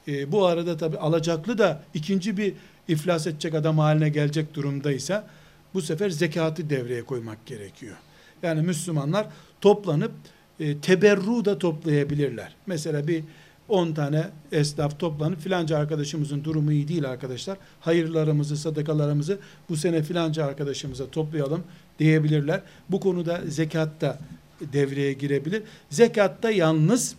E, 0.09 0.33
bu 0.33 0.47
arada 0.47 0.77
tabi 0.77 0.99
alacaklı 0.99 1.59
da 1.59 1.83
ikinci 1.95 2.37
bir 2.37 2.55
iflas 2.89 3.27
edecek 3.27 3.55
adam 3.55 3.79
haline 3.79 4.09
gelecek 4.09 4.55
durumdaysa 4.55 5.27
bu 5.75 5.83
sefer 5.83 6.11
zekatı 6.11 6.71
devreye 6.71 7.03
koymak 7.03 7.47
gerekiyor. 7.47 7.97
Yani 8.43 8.63
Müslümanlar 8.63 9.27
toplanıp 9.61 10.13
e, 10.61 10.79
teberru 10.79 11.45
da 11.45 11.59
toplayabilirler. 11.59 12.55
Mesela 12.67 13.09
bir 13.09 13.25
10 13.69 13.93
tane 13.93 14.29
esnaf 14.53 14.99
toplanıp 14.99 15.41
filanca 15.41 15.79
arkadaşımızın 15.79 16.45
durumu 16.45 16.73
iyi 16.73 16.89
değil 16.89 17.09
arkadaşlar. 17.11 17.59
Hayırlarımızı, 17.81 18.57
sadakalarımızı 18.57 19.39
bu 19.69 19.77
sene 19.77 20.03
filanca 20.03 20.45
arkadaşımıza 20.45 21.11
toplayalım 21.11 21.65
diyebilirler. 21.99 22.61
Bu 22.89 23.01
konuda 23.01 23.41
zekat 23.47 24.01
da 24.01 24.19
devreye 24.61 25.13
girebilir. 25.13 25.63
Zekatta 25.91 26.51
yalnız 26.51 27.15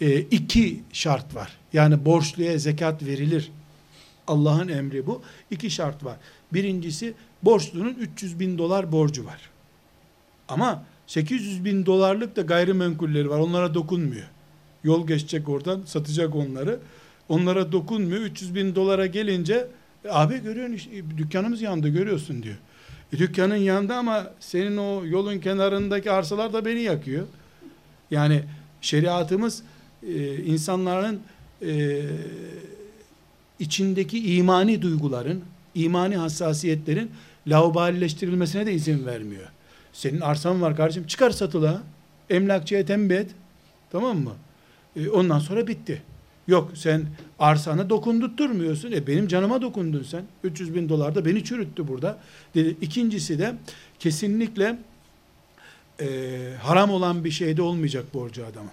e, 0.00 0.20
iki 0.20 0.80
şart 0.92 1.34
var. 1.34 1.56
Yani 1.72 2.04
borçluya 2.04 2.58
zekat 2.58 3.02
verilir. 3.02 3.50
Allah'ın 4.26 4.68
emri 4.68 5.06
bu. 5.06 5.22
İki 5.50 5.70
şart 5.70 6.04
var. 6.04 6.16
Birincisi 6.52 7.14
borçlunun 7.42 7.94
300 7.94 8.40
bin 8.40 8.58
dolar 8.58 8.92
borcu 8.92 9.24
var. 9.24 9.50
Ama 10.48 10.84
800 11.10 11.64
bin 11.64 11.86
dolarlık 11.86 12.36
da 12.36 12.42
gayrimenkulleri 12.42 13.30
var. 13.30 13.38
Onlara 13.38 13.74
dokunmuyor. 13.74 14.26
Yol 14.84 15.06
geçecek 15.06 15.48
oradan 15.48 15.82
satacak 15.84 16.34
onları. 16.34 16.78
Onlara 17.28 17.72
dokunmuyor. 17.72 18.20
300 18.20 18.54
bin 18.54 18.74
dolara 18.74 19.06
gelince 19.06 19.66
e, 20.04 20.08
abi 20.10 20.42
görüyorsun 20.42 20.74
işte, 20.74 20.90
dükkanımız 21.18 21.62
yandı 21.62 21.88
görüyorsun 21.88 22.42
diyor. 22.42 22.56
E, 23.12 23.18
dükkanın 23.18 23.56
yandı 23.56 23.94
ama 23.94 24.30
senin 24.40 24.76
o 24.76 25.06
yolun 25.06 25.38
kenarındaki 25.38 26.10
arsalar 26.10 26.52
da 26.52 26.64
beni 26.64 26.80
yakıyor. 26.80 27.26
Yani 28.10 28.42
şeriatımız 28.80 29.62
e, 30.02 30.36
insanların 30.36 31.20
e, 31.62 32.02
içindeki 33.58 34.34
imani 34.36 34.82
duyguların, 34.82 35.42
imani 35.74 36.16
hassasiyetlerin 36.16 37.10
laubalileştirilmesine 37.46 38.66
de 38.66 38.72
izin 38.72 39.06
vermiyor. 39.06 39.48
Senin 39.92 40.20
arsan 40.20 40.62
var 40.62 40.76
kardeşim 40.76 41.06
çıkar 41.06 41.30
satıla. 41.30 41.82
Emlakçıya 42.30 42.86
tembih 42.86 43.16
et. 43.16 43.30
Tamam 43.90 44.18
mı? 44.18 44.32
E, 44.96 45.08
ondan 45.08 45.38
sonra 45.38 45.66
bitti. 45.66 46.02
Yok 46.48 46.70
sen 46.74 47.06
arsana 47.38 47.90
dokundurtmuyorsun. 47.90 48.92
E 48.92 49.06
benim 49.06 49.28
canıma 49.28 49.62
dokundun 49.62 50.02
sen. 50.02 50.24
300 50.44 50.74
bin 50.74 50.88
dolar 50.88 51.14
da 51.14 51.24
beni 51.24 51.44
çürüttü 51.44 51.88
burada. 51.88 52.18
Dedi. 52.54 52.76
İkincisi 52.80 53.38
de 53.38 53.54
kesinlikle 53.98 54.78
e, 56.00 56.06
haram 56.62 56.90
olan 56.90 57.24
bir 57.24 57.30
şeyde 57.30 57.62
olmayacak 57.62 58.14
borcu 58.14 58.46
adamın. 58.46 58.72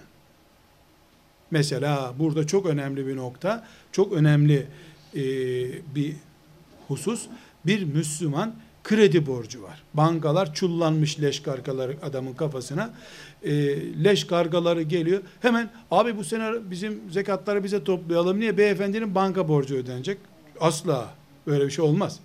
Mesela 1.50 2.14
burada 2.18 2.46
çok 2.46 2.66
önemli 2.66 3.06
bir 3.06 3.16
nokta, 3.16 3.66
çok 3.92 4.12
önemli 4.12 4.66
e, 5.14 5.22
bir 5.94 6.16
husus. 6.88 7.26
Bir 7.66 7.84
Müslüman 7.84 8.54
kredi 8.88 9.26
borcu 9.26 9.62
var. 9.62 9.82
Bankalar 9.94 10.54
çullanmış 10.54 11.20
leş 11.20 11.40
kargaları 11.40 11.96
adamın 12.02 12.34
kafasına. 12.34 12.90
E, 13.42 13.54
leş 14.04 14.26
kargaları 14.26 14.82
geliyor. 14.82 15.22
Hemen 15.40 15.70
abi 15.90 16.16
bu 16.16 16.24
sene 16.24 16.70
bizim 16.70 17.00
zekatları 17.10 17.64
bize 17.64 17.84
toplayalım. 17.84 18.40
Niye? 18.40 18.58
Beyefendinin 18.58 19.14
banka 19.14 19.48
borcu 19.48 19.74
ödenecek. 19.74 20.18
Asla 20.60 21.14
böyle 21.46 21.66
bir 21.66 21.70
şey 21.70 21.84
olmaz. 21.84 22.20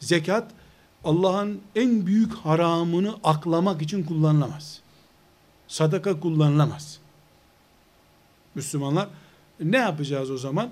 Zekat 0.00 0.50
Allah'ın 1.04 1.60
en 1.76 2.06
büyük 2.06 2.34
haramını 2.34 3.14
aklamak 3.24 3.82
için 3.82 4.02
kullanılamaz. 4.02 4.80
Sadaka 5.68 6.20
kullanılamaz. 6.20 6.98
Müslümanlar 8.54 9.08
ne 9.60 9.76
yapacağız 9.76 10.30
o 10.30 10.38
zaman? 10.38 10.68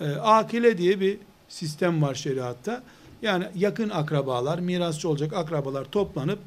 E, 0.00 0.10
akile 0.10 0.78
diye 0.78 1.00
bir 1.00 1.18
sistem 1.48 2.02
var 2.02 2.14
şeriatta. 2.14 2.82
Yani 3.22 3.44
yakın 3.54 3.88
akrabalar, 3.88 4.58
mirasçı 4.58 5.08
olacak 5.08 5.32
akrabalar 5.32 5.84
toplanıp 5.84 6.38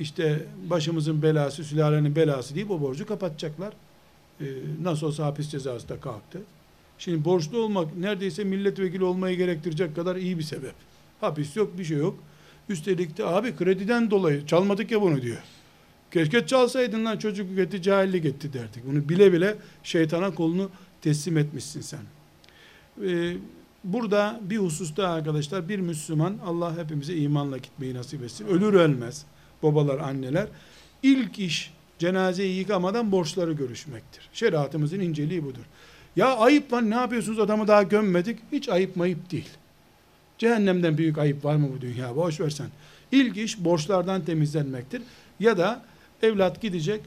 işte 0.00 0.44
başımızın 0.70 1.22
belası, 1.22 1.64
sülalenin 1.64 2.16
belası 2.16 2.54
deyip 2.54 2.70
o 2.70 2.80
borcu 2.80 3.06
kapatacaklar. 3.06 3.72
Ee, 4.40 4.44
nasıl 4.82 5.06
olsa 5.06 5.26
hapis 5.26 5.50
cezası 5.50 5.88
da 5.88 6.00
kalktı. 6.00 6.40
Şimdi 6.98 7.24
borçlu 7.24 7.58
olmak 7.58 7.96
neredeyse 7.96 8.44
milletvekili 8.44 9.04
olmayı 9.04 9.36
gerektirecek 9.36 9.96
kadar 9.96 10.16
iyi 10.16 10.38
bir 10.38 10.42
sebep. 10.42 10.74
Hapis 11.20 11.56
yok, 11.56 11.78
bir 11.78 11.84
şey 11.84 11.96
yok. 11.96 12.18
Üstelik 12.68 13.18
de 13.18 13.26
abi 13.26 13.56
krediden 13.56 14.10
dolayı 14.10 14.46
çalmadık 14.46 14.90
ya 14.90 15.02
bunu 15.02 15.22
diyor. 15.22 15.42
Keşke 16.10 16.46
çalsaydın 16.46 17.04
lan 17.04 17.18
çocuk 17.18 17.58
etti, 17.58 17.82
cahillik 17.82 18.24
etti 18.24 18.52
derdik. 18.52 18.86
Bunu 18.86 19.08
bile 19.08 19.32
bile 19.32 19.56
şeytana 19.82 20.34
kolunu 20.34 20.70
teslim 21.02 21.38
etmişsin 21.38 21.80
sen. 21.80 22.00
Ee, 23.04 23.36
burada 23.86 24.40
bir 24.42 24.58
hususta 24.58 25.08
arkadaşlar 25.08 25.68
bir 25.68 25.78
Müslüman 25.78 26.38
Allah 26.46 26.78
hepimize 26.78 27.16
imanla 27.16 27.58
gitmeyi 27.58 27.94
nasip 27.94 28.22
etsin. 28.22 28.46
Ölür 28.46 28.74
ölmez 28.74 29.26
babalar 29.62 29.98
anneler 29.98 30.46
ilk 31.02 31.38
iş 31.38 31.72
cenazeyi 31.98 32.58
yıkamadan 32.58 33.12
borçları 33.12 33.52
görüşmektir. 33.52 34.28
Şeriatımızın 34.32 35.00
inceliği 35.00 35.44
budur. 35.44 35.62
Ya 36.16 36.36
ayıp 36.36 36.72
lan 36.72 36.90
ne 36.90 36.94
yapıyorsunuz 36.94 37.38
adamı 37.38 37.68
daha 37.68 37.82
gömmedik. 37.82 38.38
Hiç 38.52 38.68
ayıp 38.68 38.96
mayıp 38.96 39.30
değil. 39.30 39.48
Cehennemden 40.38 40.98
büyük 40.98 41.18
ayıp 41.18 41.44
var 41.44 41.56
mı 41.56 41.68
bu 41.76 41.80
dünya? 41.80 42.16
Boş 42.16 42.40
versen. 42.40 42.66
İlk 43.12 43.36
iş 43.36 43.64
borçlardan 43.64 44.24
temizlenmektir. 44.24 45.02
Ya 45.40 45.58
da 45.58 45.82
evlat 46.22 46.62
gidecek 46.62 47.00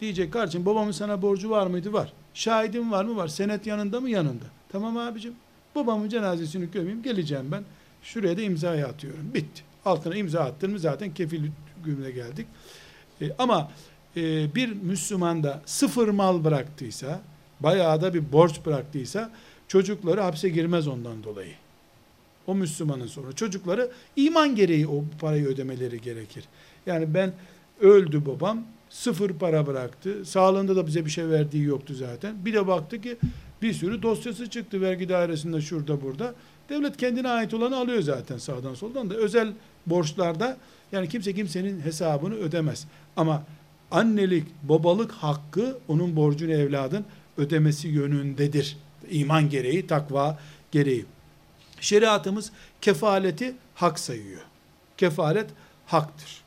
diyecek 0.00 0.32
kardeşim 0.32 0.66
babamın 0.66 0.92
sana 0.92 1.22
borcu 1.22 1.50
var 1.50 1.66
mıydı? 1.66 1.92
Var. 1.92 2.12
Şahidin 2.34 2.92
var 2.92 3.04
mı? 3.04 3.16
Var. 3.16 3.28
Senet 3.28 3.66
yanında 3.66 4.00
mı? 4.00 4.10
Yanında. 4.10 4.44
Tamam 4.72 4.96
abicim. 4.96 5.34
Babamın 5.74 6.08
cenazesini 6.08 6.70
gömeyim 6.70 7.02
geleceğim 7.02 7.52
ben. 7.52 7.64
Şuraya 8.02 8.36
da 8.36 8.42
imzayı 8.42 8.86
atıyorum. 8.86 9.34
Bitti. 9.34 9.62
Altına 9.84 10.16
imza 10.16 10.40
attın 10.40 10.70
mı 10.70 10.78
zaten 10.78 11.14
kefil 11.14 11.42
hükmüne 11.78 12.10
geldik. 12.10 12.46
E, 13.20 13.32
ama 13.38 13.70
e, 14.16 14.54
bir 14.54 14.72
Müslüman 14.72 15.42
da 15.42 15.62
sıfır 15.66 16.08
mal 16.08 16.44
bıraktıysa, 16.44 17.20
bayağı 17.60 18.02
da 18.02 18.14
bir 18.14 18.32
borç 18.32 18.66
bıraktıysa, 18.66 19.30
çocukları 19.68 20.20
hapse 20.20 20.48
girmez 20.48 20.88
ondan 20.88 21.24
dolayı. 21.24 21.52
O 22.46 22.54
Müslümanın 22.54 23.06
sonra 23.06 23.32
çocukları 23.32 23.90
iman 24.16 24.54
gereği 24.54 24.88
o 24.88 25.04
parayı 25.20 25.46
ödemeleri 25.46 26.00
gerekir. 26.00 26.44
Yani 26.86 27.14
ben 27.14 27.32
öldü 27.80 28.26
babam, 28.26 28.64
sıfır 28.90 29.32
para 29.32 29.66
bıraktı. 29.66 30.24
Sağlığında 30.24 30.76
da 30.76 30.86
bize 30.86 31.04
bir 31.04 31.10
şey 31.10 31.28
verdiği 31.28 31.64
yoktu 31.64 31.94
zaten. 31.94 32.44
Bir 32.44 32.54
de 32.54 32.66
baktı 32.66 33.00
ki 33.00 33.16
bir 33.62 33.72
sürü 33.72 34.02
dosyası 34.02 34.50
çıktı 34.50 34.80
vergi 34.80 35.08
dairesinde 35.08 35.60
şurada 35.60 36.02
burada. 36.02 36.34
Devlet 36.68 36.96
kendine 36.96 37.28
ait 37.28 37.54
olanı 37.54 37.76
alıyor 37.76 38.02
zaten 38.02 38.38
sağdan 38.38 38.74
soldan 38.74 39.10
da. 39.10 39.14
Özel 39.14 39.52
borçlarda 39.86 40.56
yani 40.92 41.08
kimse 41.08 41.34
kimsenin 41.34 41.80
hesabını 41.80 42.34
ödemez. 42.34 42.86
Ama 43.16 43.42
annelik, 43.90 44.46
babalık 44.62 45.12
hakkı 45.12 45.78
onun 45.88 46.16
borcunu 46.16 46.52
evladın 46.52 47.04
ödemesi 47.38 47.88
yönündedir. 47.88 48.76
İman 49.10 49.50
gereği, 49.50 49.86
takva 49.86 50.38
gereği. 50.72 51.06
Şeriatımız 51.80 52.52
kefaleti 52.80 53.54
hak 53.74 53.98
sayıyor. 53.98 54.40
Kefalet 54.96 55.50
haktır. 55.86 56.42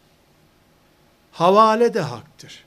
Havale 1.31 1.93
de 1.93 2.01
haktır. 2.01 2.63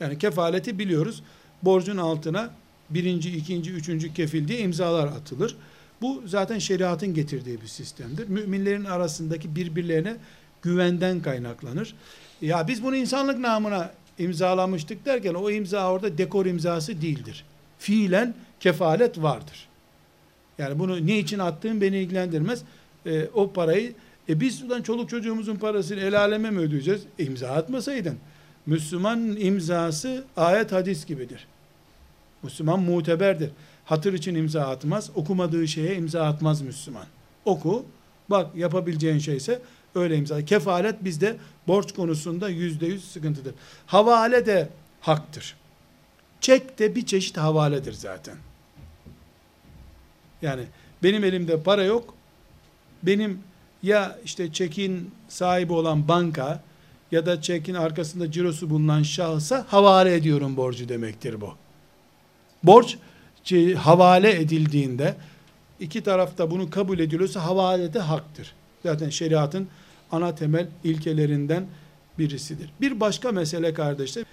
Yani 0.00 0.18
kefaleti 0.18 0.78
biliyoruz. 0.78 1.22
Borcun 1.62 1.96
altına 1.96 2.50
birinci, 2.90 3.36
ikinci, 3.36 3.72
üçüncü 3.72 4.14
kefil 4.14 4.48
diye 4.48 4.58
imzalar 4.58 5.06
atılır. 5.06 5.56
Bu 6.02 6.22
zaten 6.26 6.58
şeriatın 6.58 7.14
getirdiği 7.14 7.60
bir 7.60 7.66
sistemdir. 7.66 8.28
Müminlerin 8.28 8.84
arasındaki 8.84 9.56
birbirlerine 9.56 10.16
güvenden 10.62 11.20
kaynaklanır. 11.22 11.94
Ya 12.42 12.68
biz 12.68 12.82
bunu 12.82 12.96
insanlık 12.96 13.38
namına 13.38 13.90
imzalamıştık 14.18 15.06
derken 15.06 15.34
o 15.34 15.50
imza 15.50 15.92
orada 15.92 16.18
dekor 16.18 16.46
imzası 16.46 17.02
değildir. 17.02 17.44
Fiilen 17.78 18.34
kefalet 18.60 19.22
vardır. 19.22 19.68
Yani 20.58 20.78
bunu 20.78 21.06
ne 21.06 21.18
için 21.18 21.38
attığım 21.38 21.80
beni 21.80 21.98
ilgilendirmez. 21.98 22.62
E, 23.06 23.26
o 23.34 23.52
parayı 23.52 23.92
e 24.28 24.40
biz 24.40 24.62
ulan 24.62 24.82
çoluk 24.82 25.10
çocuğumuzun 25.10 25.56
parasını 25.56 26.00
el 26.00 26.20
aleme 26.20 26.50
mi 26.50 26.58
ödeyeceğiz? 26.58 27.02
E, 27.18 27.24
imza 27.24 27.48
atmasaydın. 27.48 28.18
Müslüman 28.66 29.36
imzası 29.40 30.24
ayet 30.36 30.72
hadis 30.72 31.06
gibidir. 31.06 31.46
Müslüman 32.42 32.80
muteberdir. 32.80 33.50
hatır 33.84 34.12
için 34.12 34.34
imza 34.34 34.66
atmaz. 34.66 35.10
Okumadığı 35.14 35.68
şeye 35.68 35.96
imza 35.96 36.24
atmaz 36.24 36.60
Müslüman. 36.62 37.06
Oku. 37.44 37.86
Bak 38.30 38.56
yapabileceğin 38.56 39.18
şeyse 39.18 39.62
öyle 39.94 40.16
imza. 40.16 40.44
Kefalet 40.44 41.04
bizde 41.04 41.36
borç 41.68 41.92
konusunda 41.92 42.48
yüzde 42.48 42.86
yüz 42.86 43.04
sıkıntıdır. 43.04 43.54
Havale 43.86 44.46
de 44.46 44.68
haktır. 45.00 45.56
Çek 46.40 46.78
de 46.78 46.94
bir 46.94 47.06
çeşit 47.06 47.36
havaledir 47.36 47.92
zaten. 47.92 48.36
Yani 50.42 50.62
benim 51.02 51.24
elimde 51.24 51.62
para 51.62 51.84
yok. 51.84 52.14
Benim 53.02 53.40
ya 53.82 54.18
işte 54.24 54.52
çekin 54.52 55.10
sahibi 55.28 55.72
olan 55.72 56.08
banka 56.08 56.62
ya 57.12 57.26
da 57.26 57.42
çekin 57.42 57.74
arkasında 57.74 58.32
cirosu 58.32 58.70
bulunan 58.70 59.02
şahsa 59.02 59.66
havale 59.68 60.14
ediyorum 60.14 60.56
borcu 60.56 60.88
demektir 60.88 61.40
bu. 61.40 61.54
Borç 62.62 62.96
havale 63.76 64.40
edildiğinde 64.40 65.14
iki 65.80 66.02
tarafta 66.02 66.50
bunu 66.50 66.70
kabul 66.70 66.98
ediyorsa 66.98 67.44
havale 67.44 67.94
de 67.94 67.98
haktır. 67.98 68.54
Zaten 68.82 69.10
şeriatın 69.10 69.68
ana 70.12 70.34
temel 70.34 70.68
ilkelerinden 70.84 71.66
birisidir. 72.18 72.70
Bir 72.80 73.00
başka 73.00 73.32
mesele 73.32 73.74
kardeşler, 73.74 74.24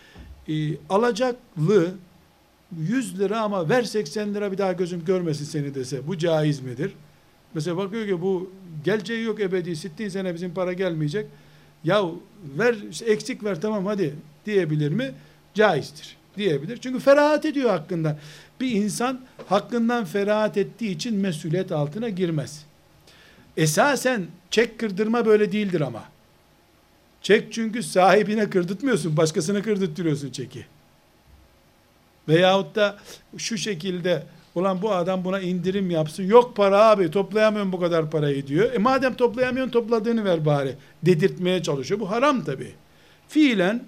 e, 0.47 0.53
alacaklı 0.89 1.91
100 2.78 3.19
lira 3.19 3.41
ama 3.41 3.69
ver 3.69 3.84
80 3.84 4.34
lira 4.34 4.51
bir 4.51 4.57
daha 4.57 4.73
gözüm 4.73 5.05
görmesin 5.05 5.45
seni 5.45 5.76
dese 5.76 6.07
bu 6.07 6.17
caiz 6.17 6.59
midir? 6.59 6.93
Mesela 7.53 7.78
bakıyor 7.78 8.07
ki 8.07 8.21
bu 8.21 8.51
geleceği 8.86 9.23
yok 9.23 9.39
ebedi 9.39 9.76
sittin 9.76 10.09
sene 10.09 10.34
bizim 10.34 10.53
para 10.53 10.73
gelmeyecek. 10.73 11.28
Ya 11.84 12.05
ver 12.57 12.76
eksik 13.05 13.43
ver 13.43 13.61
tamam 13.61 13.86
hadi 13.86 14.15
diyebilir 14.45 14.91
mi? 14.91 15.11
Caizdir 15.53 16.17
diyebilir. 16.38 16.77
Çünkü 16.77 16.99
ferahat 16.99 17.45
ediyor 17.45 17.69
hakkında. 17.69 18.19
Bir 18.61 18.71
insan 18.71 19.21
hakkından 19.47 20.05
ferahat 20.05 20.57
ettiği 20.57 20.95
için 20.95 21.15
mesuliyet 21.15 21.71
altına 21.71 22.09
girmez. 22.09 22.65
Esasen 23.57 24.25
çek 24.51 24.79
kırdırma 24.79 25.25
böyle 25.25 25.51
değildir 25.51 25.81
ama. 25.81 26.03
Çek 27.21 27.53
çünkü 27.53 27.83
sahibine 27.83 28.49
kırdırtmıyorsun, 28.49 29.17
başkasına 29.17 29.61
kırdırtıyorsun 29.61 30.31
çeki. 30.31 30.65
Veyahut 32.27 32.75
da 32.75 32.97
şu 33.38 33.57
şekilde 33.57 34.23
ulan 34.55 34.81
bu 34.81 34.91
adam 34.91 35.23
buna 35.23 35.39
indirim 35.39 35.89
yapsın. 35.89 36.23
Yok 36.23 36.55
para 36.55 36.86
abi 36.86 37.11
toplayamıyorum 37.11 37.71
bu 37.71 37.79
kadar 37.79 38.11
parayı 38.11 38.47
diyor. 38.47 38.73
E 38.73 38.77
madem 38.77 39.13
toplayamıyorsun 39.13 39.71
topladığını 39.71 40.25
ver 40.25 40.45
bari. 40.45 40.75
Dedirtmeye 41.03 41.63
çalışıyor. 41.63 41.99
Bu 41.99 42.11
haram 42.11 42.43
tabi. 42.43 42.71
Fiilen 43.27 43.83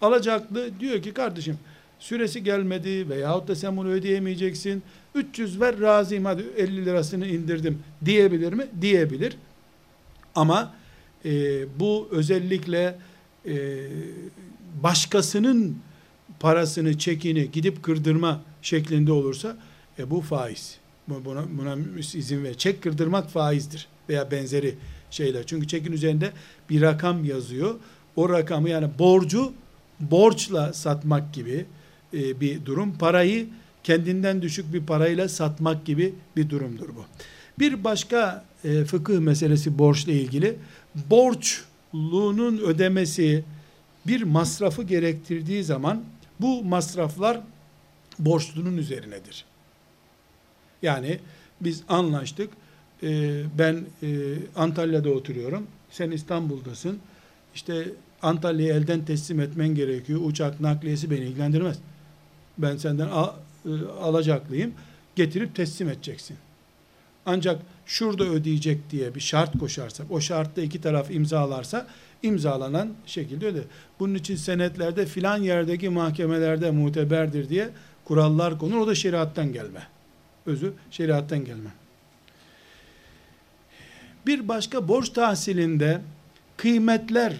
alacaklı 0.00 0.80
diyor 0.80 1.02
ki 1.02 1.12
kardeşim 1.14 1.58
süresi 2.02 2.44
gelmedi 2.44 3.08
veyahut 3.08 3.48
da 3.48 3.56
sen 3.56 3.76
bunu 3.76 3.88
ödeyemeyeceksin. 3.88 4.82
300 5.14 5.60
ver 5.60 5.80
razıyım 5.80 6.24
hadi 6.24 6.44
50 6.56 6.86
lirasını 6.86 7.26
indirdim 7.26 7.78
diyebilir 8.04 8.52
mi? 8.52 8.66
Diyebilir. 8.80 9.36
Ama 10.34 10.74
e, 11.24 11.30
bu 11.80 12.08
özellikle 12.10 12.98
e, 13.46 13.54
başkasının 14.82 15.78
parasını, 16.40 16.98
çekini 16.98 17.50
gidip 17.50 17.82
kırdırma 17.82 18.42
şeklinde 18.62 19.12
olursa 19.12 19.56
e, 19.98 20.10
bu 20.10 20.20
faiz. 20.20 20.78
Buna, 21.08 21.44
buna 21.58 21.76
izin 21.96 22.44
ver. 22.44 22.54
Çek 22.54 22.82
kırdırmak 22.82 23.30
faizdir 23.30 23.88
veya 24.08 24.30
benzeri 24.30 24.74
şeyler. 25.10 25.46
Çünkü 25.46 25.68
çekin 25.68 25.92
üzerinde 25.92 26.32
bir 26.70 26.80
rakam 26.80 27.24
yazıyor. 27.24 27.74
O 28.16 28.28
rakamı 28.28 28.70
yani 28.70 28.88
borcu 28.98 29.52
borçla 30.00 30.72
satmak 30.72 31.34
gibi 31.34 31.66
e, 32.14 32.40
bir 32.40 32.66
durum. 32.66 32.98
Parayı 32.98 33.46
kendinden 33.84 34.42
düşük 34.42 34.72
bir 34.74 34.86
parayla 34.86 35.28
satmak 35.28 35.84
gibi 35.84 36.14
bir 36.36 36.50
durumdur 36.50 36.88
bu. 36.88 37.04
Bir 37.58 37.84
başka 37.84 38.44
e, 38.64 38.84
fıkıh 38.84 39.18
meselesi 39.18 39.78
borçla 39.78 40.12
ilgili. 40.12 40.56
Borçluğunun 40.94 42.58
ödemesi 42.58 43.44
bir 44.06 44.22
masrafı 44.22 44.82
gerektirdiği 44.82 45.64
zaman 45.64 46.04
bu 46.40 46.64
masraflar 46.64 47.40
borçlunun 48.18 48.76
üzerinedir. 48.76 49.44
Yani 50.82 51.18
biz 51.60 51.82
anlaştık. 51.88 52.50
Ee, 53.02 53.42
ben 53.58 53.84
e, 54.02 54.08
Antalya'da 54.56 55.10
oturuyorum. 55.10 55.66
Sen 55.90 56.10
İstanbul'dasın. 56.10 56.98
İşte 57.54 57.84
Antalya'yı 58.22 58.72
elden 58.72 59.04
teslim 59.04 59.40
etmen 59.40 59.68
gerekiyor. 59.68 60.20
Uçak 60.24 60.60
nakliyesi 60.60 61.10
beni 61.10 61.20
ilgilendirmez. 61.20 61.78
Ben 62.62 62.76
senden 62.76 63.08
al, 63.08 63.32
e, 63.66 63.70
alacaklıyım. 64.00 64.72
Getirip 65.16 65.54
teslim 65.54 65.88
edeceksin. 65.88 66.36
Ancak 67.26 67.62
şurada 67.86 68.24
ödeyecek 68.24 68.90
diye 68.90 69.14
bir 69.14 69.20
şart 69.20 69.58
koşarsak, 69.58 70.10
o 70.10 70.20
şartta 70.20 70.62
iki 70.62 70.80
taraf 70.80 71.10
imzalarsa 71.10 71.86
imzalanan 72.22 72.94
şekilde 73.06 73.46
öde. 73.46 73.62
Bunun 74.00 74.14
için 74.14 74.36
senetlerde 74.36 75.06
filan 75.06 75.38
yerdeki 75.38 75.88
mahkemelerde 75.88 76.70
muteberdir 76.70 77.48
diye 77.48 77.70
kurallar 78.04 78.58
konur. 78.58 78.76
O 78.76 78.86
da 78.86 78.94
şeriattan 78.94 79.52
gelme. 79.52 79.86
Özü 80.46 80.72
şeriattan 80.90 81.44
gelme. 81.44 81.70
Bir 84.26 84.48
başka 84.48 84.88
borç 84.88 85.08
tahsilinde 85.08 86.00
kıymetler 86.56 87.36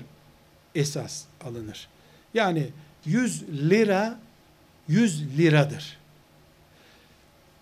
esas 0.75 1.25
alınır. 1.45 1.89
Yani 2.35 2.67
100 3.05 3.43
lira 3.43 4.19
100 4.89 5.39
liradır. 5.39 5.99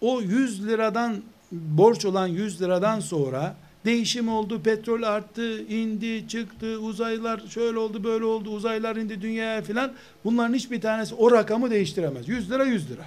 O 0.01 0.21
100 0.21 0.67
liradan 0.67 1.23
borç 1.53 2.05
olan 2.05 2.27
100 2.27 2.63
liradan 2.63 3.01
sonra 3.01 3.57
değişim 3.85 4.29
oldu, 4.29 4.63
petrol 4.63 5.03
arttı, 5.03 5.63
indi, 5.63 6.29
çıktı, 6.29 6.79
uzaylar 6.79 7.41
şöyle 7.49 7.79
oldu, 7.79 8.05
böyle 8.05 8.25
oldu, 8.25 8.51
uzaylar 8.51 8.97
indi 8.97 9.23
dünyaya 9.23 9.63
filan. 9.63 9.93
Bunların 10.25 10.55
hiçbir 10.55 10.81
tanesi 10.81 11.15
o 11.15 11.33
rakamı 11.33 11.71
değiştiremez. 11.71 12.29
100 12.29 12.51
lira 12.51 12.65
100 12.65 12.91
lira. 12.91 13.05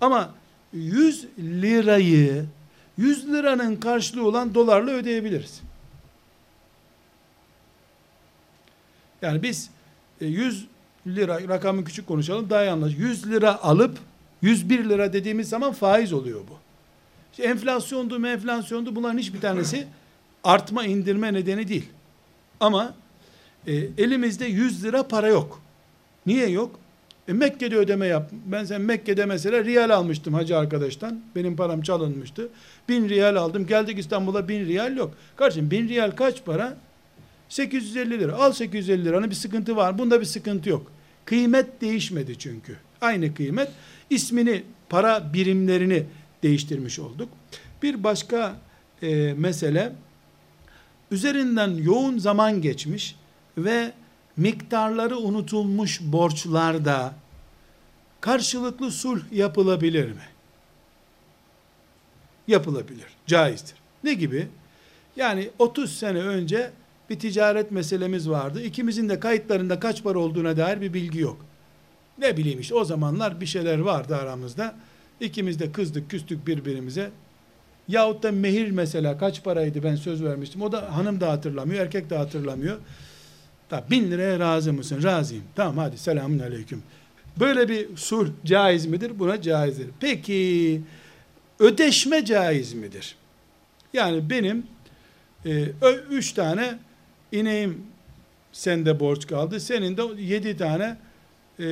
Ama 0.00 0.34
100 0.72 1.26
lirayı 1.38 2.44
100 2.98 3.28
liranın 3.32 3.76
karşılığı 3.76 4.26
olan 4.26 4.54
dolarla 4.54 4.90
ödeyebiliriz. 4.90 5.62
Yani 9.22 9.42
biz 9.42 9.70
100 10.20 10.62
e, 10.62 10.66
lira 11.06 11.48
rakamı 11.48 11.84
küçük 11.84 12.06
konuşalım 12.06 12.50
daha 12.50 12.64
iyi 12.64 12.70
anlaş. 12.70 12.92
100 12.98 13.30
lira 13.30 13.62
alıp 13.62 13.98
101 14.42 14.84
lira 14.84 15.12
dediğimiz 15.12 15.48
zaman 15.48 15.72
faiz 15.72 16.12
oluyor 16.12 16.40
bu. 16.40 16.58
İşte 17.32 17.44
enflasyondu, 17.44 18.26
enflasyondu 18.26 18.96
bunların 18.96 19.18
hiçbir 19.18 19.40
tanesi 19.40 19.86
artma 20.44 20.84
indirme 20.84 21.32
nedeni 21.32 21.68
değil. 21.68 21.88
Ama 22.60 22.94
e, 23.66 23.74
elimizde 23.74 24.46
100 24.46 24.84
lira 24.84 25.08
para 25.08 25.28
yok. 25.28 25.60
Niye 26.26 26.48
yok? 26.48 26.78
E, 27.28 27.32
Mekke'de 27.32 27.76
ödeme 27.76 28.06
yap. 28.06 28.30
Ben 28.46 28.64
sen 28.64 28.80
Mekke'de 28.80 29.26
mesela 29.26 29.64
riyal 29.64 29.90
almıştım 29.90 30.34
hacı 30.34 30.58
arkadaştan. 30.58 31.20
Benim 31.36 31.56
param 31.56 31.82
çalınmıştı. 31.82 32.48
Bin 32.88 33.08
riyal 33.08 33.36
aldım. 33.36 33.66
Geldik 33.66 33.98
İstanbul'a 33.98 34.48
bin 34.48 34.66
riyal 34.66 34.96
yok. 34.96 35.14
Kardeşim 35.36 35.70
bin 35.70 35.88
riyal 35.88 36.10
kaç 36.10 36.44
para? 36.44 36.76
850 37.48 38.10
lira. 38.20 38.32
Al 38.32 38.52
850 38.52 39.04
liranın 39.04 39.30
bir 39.30 39.34
sıkıntı 39.34 39.76
var. 39.76 39.98
Bunda 39.98 40.20
bir 40.20 40.26
sıkıntı 40.26 40.70
yok. 40.70 40.92
Kıymet 41.26 41.80
değişmedi 41.80 42.38
çünkü. 42.38 42.76
Aynı 43.00 43.34
kıymet. 43.34 43.68
ismini, 44.10 44.62
para 44.88 45.32
birimlerini 45.32 46.06
değiştirmiş 46.42 46.98
olduk. 46.98 47.28
Bir 47.82 48.04
başka 48.04 48.56
e, 49.02 49.32
mesele 49.32 49.92
üzerinden 51.10 51.70
yoğun 51.70 52.18
zaman 52.18 52.62
geçmiş 52.62 53.16
ve 53.58 53.92
miktarları 54.36 55.18
unutulmuş 55.18 56.00
borçlarda 56.02 57.14
karşılıklı 58.20 58.90
sulh 58.90 59.20
yapılabilir 59.32 60.08
mi? 60.08 60.28
Yapılabilir. 62.48 63.06
Caizdir. 63.26 63.74
Ne 64.04 64.14
gibi? 64.14 64.48
Yani 65.16 65.50
30 65.58 65.98
sene 65.98 66.18
önce 66.18 66.70
bir 67.10 67.18
ticaret 67.18 67.70
meselemiz 67.70 68.30
vardı. 68.30 68.62
İkimizin 68.62 69.08
de 69.08 69.20
kayıtlarında 69.20 69.80
kaç 69.80 70.02
para 70.02 70.18
olduğuna 70.18 70.56
dair 70.56 70.80
bir 70.80 70.94
bilgi 70.94 71.18
yok. 71.18 71.44
Ne 72.18 72.36
bileyim 72.36 72.60
işte 72.60 72.74
o 72.74 72.84
zamanlar 72.84 73.40
bir 73.40 73.46
şeyler 73.46 73.78
vardı 73.78 74.16
aramızda. 74.16 74.74
İkimiz 75.20 75.60
de 75.60 75.72
kızdık, 75.72 76.10
küstük 76.10 76.46
birbirimize. 76.46 77.10
Yahut 77.88 78.22
da 78.22 78.32
mehir 78.32 78.70
mesela 78.70 79.18
kaç 79.18 79.44
paraydı 79.44 79.82
ben 79.82 79.96
söz 79.96 80.24
vermiştim. 80.24 80.62
O 80.62 80.72
da 80.72 80.96
hanım 80.96 81.20
da 81.20 81.30
hatırlamıyor, 81.32 81.84
erkek 81.84 82.10
de 82.10 82.16
hatırlamıyor. 82.16 82.76
Da 83.70 83.84
bin 83.90 84.10
liraya 84.10 84.38
razı 84.38 84.72
mısın? 84.72 85.02
Razıyım. 85.02 85.44
Tamam 85.54 85.78
hadi 85.78 85.98
selamun 85.98 86.38
aleyküm. 86.38 86.82
Böyle 87.40 87.68
bir 87.68 87.96
sulh 87.96 88.28
caiz 88.44 88.86
midir? 88.86 89.18
Buna 89.18 89.42
caizdir. 89.42 89.86
Peki 90.00 90.80
ödeşme 91.58 92.24
caiz 92.24 92.74
midir? 92.74 93.16
Yani 93.92 94.30
benim 94.30 94.66
e, 95.46 95.64
üç 96.10 96.32
tane 96.32 96.78
ineğim 97.36 97.82
sende 98.52 99.00
borç 99.00 99.26
kaldı. 99.26 99.60
Senin 99.60 99.96
de 99.96 100.02
yedi 100.18 100.56
tane 100.56 100.96
e, 101.60 101.66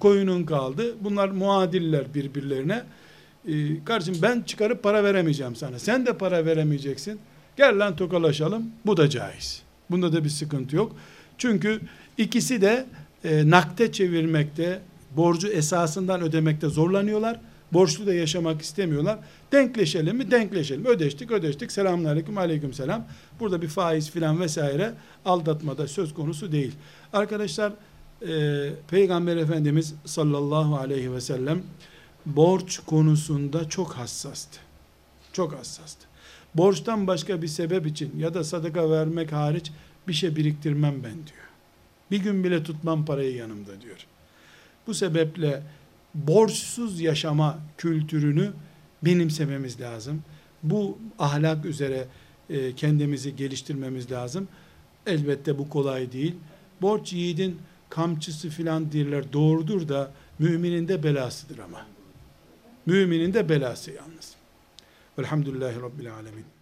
koyunun 0.00 0.44
kaldı. 0.44 0.94
Bunlar 1.00 1.28
muadiller 1.28 2.14
birbirlerine. 2.14 2.82
e, 3.48 3.84
kardeşim 3.84 4.16
ben 4.22 4.42
çıkarıp 4.42 4.82
para 4.82 5.04
veremeyeceğim 5.04 5.56
sana. 5.56 5.78
Sen 5.78 6.06
de 6.06 6.12
para 6.18 6.46
veremeyeceksin. 6.46 7.20
Gel 7.56 7.78
lan 7.78 7.96
tokalaşalım. 7.96 8.70
Bu 8.86 8.96
da 8.96 9.10
caiz. 9.10 9.62
Bunda 9.90 10.12
da 10.12 10.24
bir 10.24 10.28
sıkıntı 10.28 10.76
yok. 10.76 10.96
Çünkü 11.38 11.80
ikisi 12.18 12.60
de 12.60 12.86
e, 13.24 13.50
nakde 13.50 13.92
çevirmekte, 13.92 14.80
borcu 15.16 15.48
esasından 15.48 16.22
ödemekte 16.22 16.68
zorlanıyorlar. 16.68 17.40
Borçlu 17.72 18.06
da 18.06 18.14
yaşamak 18.14 18.62
istemiyorlar. 18.62 19.18
Denkleşelim 19.52 20.16
mi? 20.16 20.30
Denkleşelim. 20.30 20.86
Ödeştik, 20.86 21.30
ödeştik. 21.30 21.72
Selamun 21.72 22.04
aleyküm, 22.04 22.38
aleyküm 22.38 22.72
selam. 22.72 23.06
Burada 23.40 23.62
bir 23.62 23.68
faiz 23.68 24.10
filan 24.10 24.40
vesaire 24.40 24.94
aldatmada 25.24 25.88
söz 25.88 26.14
konusu 26.14 26.52
değil. 26.52 26.72
Arkadaşlar 27.12 27.72
e, 28.28 28.70
Peygamber 28.88 29.36
Efendimiz 29.36 29.94
sallallahu 30.04 30.76
aleyhi 30.76 31.12
ve 31.12 31.20
sellem 31.20 31.62
borç 32.26 32.78
konusunda 32.78 33.68
çok 33.68 33.92
hassastı. 33.92 34.60
Çok 35.32 35.54
hassastı. 35.54 36.06
Borçtan 36.54 37.06
başka 37.06 37.42
bir 37.42 37.48
sebep 37.48 37.86
için 37.86 38.18
ya 38.18 38.34
da 38.34 38.44
sadaka 38.44 38.90
vermek 38.90 39.32
hariç 39.32 39.72
bir 40.08 40.12
şey 40.12 40.36
biriktirmem 40.36 40.94
ben 41.04 41.14
diyor. 41.14 41.50
Bir 42.10 42.18
gün 42.18 42.44
bile 42.44 42.62
tutmam 42.62 43.04
parayı 43.04 43.36
yanımda 43.36 43.80
diyor. 43.80 44.06
Bu 44.86 44.94
sebeple 44.94 45.62
borçsuz 46.14 47.00
yaşama 47.00 47.58
kültürünü 47.78 48.52
benimsememiz 49.02 49.80
lazım. 49.80 50.22
Bu 50.62 50.98
ahlak 51.18 51.64
üzere 51.64 52.06
e, 52.50 52.74
kendimizi 52.74 53.36
geliştirmemiz 53.36 54.10
lazım. 54.10 54.48
Elbette 55.06 55.58
bu 55.58 55.68
kolay 55.68 56.12
değil. 56.12 56.34
Borç 56.82 57.12
yiğidin 57.12 57.58
kamçısı 57.90 58.48
filan 58.48 58.92
derler 58.92 59.32
doğrudur 59.32 59.88
da 59.88 60.12
müminin 60.38 60.88
de 60.88 61.02
belasıdır 61.02 61.58
ama. 61.58 61.86
Müminin 62.86 63.34
de 63.34 63.48
belası 63.48 63.90
yalnız. 63.90 64.34
Velhamdülillahi 65.18 65.80
Rabbil 65.82 66.14
Alemin. 66.14 66.59